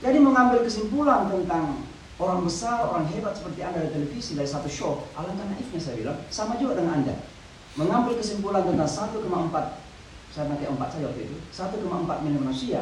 Jadi 0.03 0.19
mengambil 0.19 0.59
kesimpulan 0.67 1.21
tentang 1.31 1.87
orang 2.19 2.41
besar, 2.43 2.83
orang 2.83 3.07
hebat 3.15 3.39
seperti 3.39 3.63
Anda 3.63 3.87
di 3.87 3.95
televisi 3.95 4.35
dari 4.35 4.51
satu 4.51 4.67
show, 4.67 5.07
alangkah 5.15 5.47
naifnya 5.47 5.79
saya 5.79 6.03
bilang, 6.03 6.19
sama 6.35 6.59
juga 6.59 6.83
dengan 6.83 6.99
Anda. 6.99 7.15
Mengambil 7.79 8.19
kesimpulan 8.19 8.67
tentang 8.67 8.91
1,4 8.91 9.23
saya 10.35 10.53
pakai 10.53 10.69
4 10.69 10.93
saja 10.93 11.05
waktu 11.09 11.23
itu, 11.31 11.37
1,4 11.55 12.25
miliar 12.27 12.43
manusia, 12.43 12.81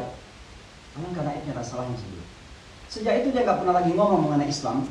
alangkah 0.95 1.23
naifnya 1.27 1.53
dan 1.59 1.65
salahnya 1.67 1.97
saya 1.99 2.11
bilang. 2.15 2.31
Sejak 2.87 3.15
itu 3.23 3.29
dia 3.35 3.43
nggak 3.43 3.59
pernah 3.63 3.75
lagi 3.75 3.91
ngomong 3.91 4.21
mengenai 4.31 4.49
Islam, 4.49 4.87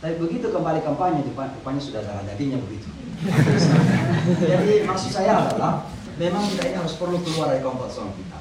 tapi 0.00 0.14
begitu 0.16 0.48
kembali 0.48 0.80
kampanye, 0.80 1.20
rupanya 1.26 1.80
sudah 1.82 2.00
darah 2.04 2.24
dagingnya 2.24 2.60
begitu. 2.62 2.88
Jadi 4.50 4.86
maksud 4.88 5.10
saya 5.12 5.44
adalah, 5.44 5.84
memang 6.16 6.40
kita 6.48 6.72
ini 6.72 6.76
harus 6.78 6.96
perlu 6.96 7.20
keluar 7.20 7.52
dari 7.52 7.60
comfort 7.60 7.92
zone 7.92 8.12
kita. 8.16 8.40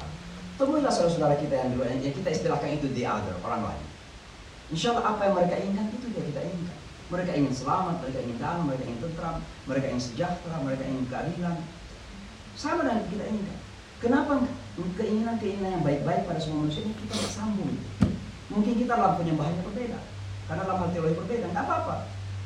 Temuilah 0.60 0.92
saudara-saudara 0.92 1.36
kita 1.40 1.56
yang 1.56 1.70
dulu, 1.76 1.84
yang 1.88 2.16
kita 2.16 2.30
istilahkan 2.32 2.80
itu 2.80 2.88
the 2.96 3.04
other, 3.08 3.36
orang 3.44 3.64
lain. 3.64 3.84
Insya 4.70 4.94
Allah 4.94 5.16
apa 5.16 5.22
yang 5.26 5.34
mereka 5.36 5.56
inginkan 5.58 5.88
itu 5.96 6.08
yang 6.14 6.28
kita 6.30 6.42
inginkan. 6.46 6.78
Mereka 7.10 7.32
ingin 7.34 7.54
selamat, 7.58 7.96
mereka 8.06 8.20
ingin 8.22 8.38
damai, 8.38 8.64
mereka 8.70 8.84
ingin 8.86 9.00
tentram, 9.02 9.36
mereka 9.66 9.86
ingin 9.90 10.04
sejahtera, 10.04 10.56
mereka 10.62 10.84
ingin 10.86 11.06
keadilan. 11.10 11.58
Sama 12.54 12.86
dengan 12.86 13.04
kita 13.10 13.24
inginkan. 13.26 13.58
Kenapa 14.00 14.32
keinginan-keinginan 14.96 15.80
yang 15.80 15.84
baik-baik 15.86 16.28
pada 16.30 16.40
semua 16.40 16.66
manusia 16.66 16.86
ini 16.86 16.94
kita 16.96 17.14
nggak 17.16 17.34
sambung? 17.34 17.74
Mungkin 18.50 18.74
kita 18.82 18.94
dalam 18.98 19.16
penyembahannya 19.22 19.62
berbeda, 19.62 20.00
karena 20.50 20.62
dalam 20.66 20.78
hal 20.82 20.90
teologi 20.90 21.16
berbeda, 21.22 21.46
nggak 21.54 21.66
apa-apa. 21.66 21.96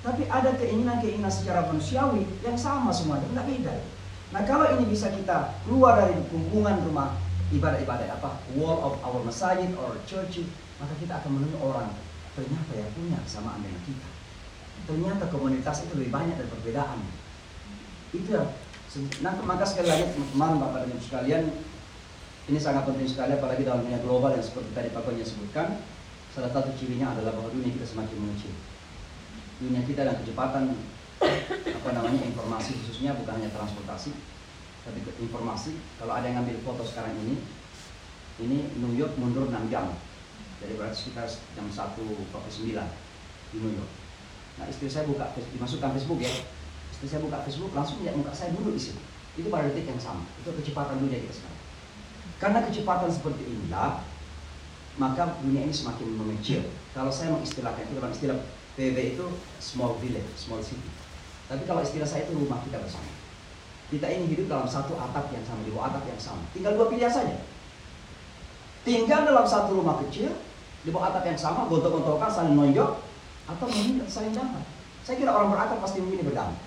Tapi 0.03 0.27
ada 0.27 0.49
keinginan-keinginan 0.59 1.31
secara 1.31 1.63
manusiawi 1.71 2.27
yang 2.43 2.59
sama 2.59 2.91
semuanya, 2.91 3.27
nggak 3.31 3.47
beda. 3.47 3.73
Nah 4.34 4.41
kalau 4.43 4.65
ini 4.75 4.89
bisa 4.89 5.13
kita 5.13 5.55
keluar 5.63 6.01
dari 6.01 6.17
lingkungan 6.17 6.84
rumah 6.89 7.15
ibadah-ibadah 7.53 8.17
apa 8.17 8.41
wall 8.57 8.81
of 8.81 8.95
our 9.05 9.21
masjid 9.21 9.69
or 9.77 9.93
church 10.09 10.41
maka 10.81 10.93
kita 10.97 11.21
akan 11.21 11.38
menemui 11.38 11.59
orang 11.61 11.93
ternyata 12.34 12.71
yang 12.73 12.89
punya 12.97 13.17
kesamaan 13.21 13.61
dengan 13.61 13.81
kita 13.86 14.09
ternyata 14.89 15.23
komunitas 15.29 15.86
itu 15.86 15.93
lebih 16.01 16.11
banyak 16.11 16.36
dari 16.36 16.49
perbedaan 16.49 16.99
itu 18.13 18.29
ya 18.34 18.43
nah, 19.21 19.34
maka 19.45 19.63
sekali 19.69 19.88
lagi 19.89 20.03
teman-teman 20.17 20.51
bapak 20.61 20.79
dan 20.86 20.89
ibu 20.89 21.01
sekalian 21.01 21.43
ini 22.44 22.60
sangat 22.60 22.84
penting 22.84 23.08
sekali 23.08 23.39
apalagi 23.39 23.64
dalam 23.64 23.88
dunia 23.88 24.04
global 24.04 24.36
yang 24.36 24.44
seperti 24.44 24.76
tadi 24.76 24.91
Pak 24.91 25.08
Konya 25.08 25.24
sebutkan 25.24 25.80
salah 26.36 26.52
satu 26.52 26.76
cirinya 26.76 27.16
adalah 27.16 27.39
bahwa 27.39 27.48
dunia 27.56 27.72
kita 27.72 27.88
semakin 27.88 28.20
mengecil. 28.20 28.52
Dunia 29.64 29.80
kita 29.88 30.04
dan 30.04 30.20
kecepatan 30.20 30.76
apa 31.72 31.89
namanya 31.96 32.20
informasi 32.28 32.84
khususnya 32.84 33.16
bukan 33.16 33.39
hanya 33.39 33.48
transportasi 33.48 34.12
tapi 34.84 35.00
informasi. 35.24 35.80
Kalau 35.96 36.12
ada 36.12 36.28
yang 36.28 36.44
ngambil 36.44 36.60
foto 36.68 36.84
sekarang 36.84 37.16
ini 37.16 37.39
ini 38.44 38.76
New 38.76 38.91
York 38.91 39.16
mundur 39.16 39.48
6 39.48 39.72
jam. 39.72 39.96
Jadi 40.60 40.76
berarti 40.76 40.96
sekitar 41.00 41.32
jam 41.32 41.68
1 41.72 41.96
sampai 42.28 42.52
9 42.52 43.56
di 43.56 43.58
New 43.64 43.72
York. 43.72 43.91
Nah 44.60 44.68
istri 44.68 44.91
saya 44.91 45.08
buka 45.08 45.32
dimasukkan 45.32 45.96
Facebook 45.96 46.20
ya. 46.20 46.34
Istri 46.91 47.08
saya 47.08 47.22
buka 47.24 47.39
Facebook 47.48 47.72
langsung 47.72 48.04
lihat 48.04 48.20
muka 48.20 48.36
saya 48.36 48.52
dulu 48.52 48.76
di 48.76 48.84
sini 48.84 49.00
itu 49.39 49.48
pada 49.48 49.72
detik 49.72 49.88
yang 49.88 50.02
sama. 50.04 50.28
Itu 50.44 50.52
kecepatan 50.60 51.00
dunia 51.00 51.24
kita 51.24 51.39
sekarang 51.39 51.62
karena 52.44 52.60
kecepatan 52.68 53.08
seperti 53.08 53.48
inilah 53.48 54.04
maka 55.00 55.39
dunia 55.39 55.64
ini 55.64 55.72
semakin 55.72 56.12
mengecil 56.20 56.68
kalau 56.91 57.08
saya 57.08 57.32
mengistilahkan 57.32 57.88
itu 57.88 57.94
dalam 57.96 58.12
istilah 58.12 58.38
PV 58.76 58.98
itu 59.16 59.26
small 59.64 59.96
village, 60.04 60.28
small 60.36 60.60
city 60.60 60.91
tapi 61.48 61.64
kalau 61.64 61.80
istilah 61.80 62.06
saya 62.06 62.28
itu 62.28 62.36
rumah 62.36 62.60
kita 62.68 62.84
bersama 62.84 63.08
kita 63.94 64.10
ini 64.10 64.26
hidup 64.26 64.50
dalam 64.50 64.66
satu 64.66 64.98
atap 64.98 65.30
yang 65.30 65.46
sama, 65.46 65.62
di 65.62 65.70
bawah 65.70 65.94
atap 65.94 66.02
yang 66.10 66.18
sama. 66.18 66.41
Tinggal 66.50 66.74
dua 66.74 66.89
pilihan 66.89 67.14
saja. 67.14 67.38
Tinggal 68.82 69.22
dalam 69.30 69.46
satu 69.46 69.78
rumah 69.78 70.02
kecil, 70.02 70.34
di 70.82 70.89
bawah 70.89 71.14
atap 71.14 71.30
yang 71.30 71.38
sama, 71.38 71.70
gontok-gontokan, 71.70 72.26
saling 72.26 72.58
nonjok, 72.58 73.06
atau 73.46 73.66
mungkin 73.70 74.02
saling 74.10 74.34
damai. 74.34 74.66
Saya 75.06 75.22
kira 75.22 75.30
orang 75.30 75.54
berakal 75.54 75.78
pasti 75.78 76.02
memilih 76.02 76.32
berdamai. 76.32 76.58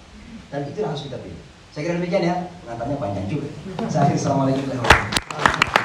Dan 0.54 0.70
itu 0.70 0.78
harus 0.86 1.02
kita 1.02 1.18
pilih. 1.18 1.42
Saya 1.76 1.92
kira 1.92 2.00
demikian 2.00 2.24
ya, 2.24 2.36
pengantarnya 2.64 2.96
panjang 2.96 3.28
juga. 3.28 3.52
Saya 3.92 4.16
Assalamualaikum 4.16 4.64
warahmatullahi 4.64 4.80
wabarakatuh. 4.80 5.75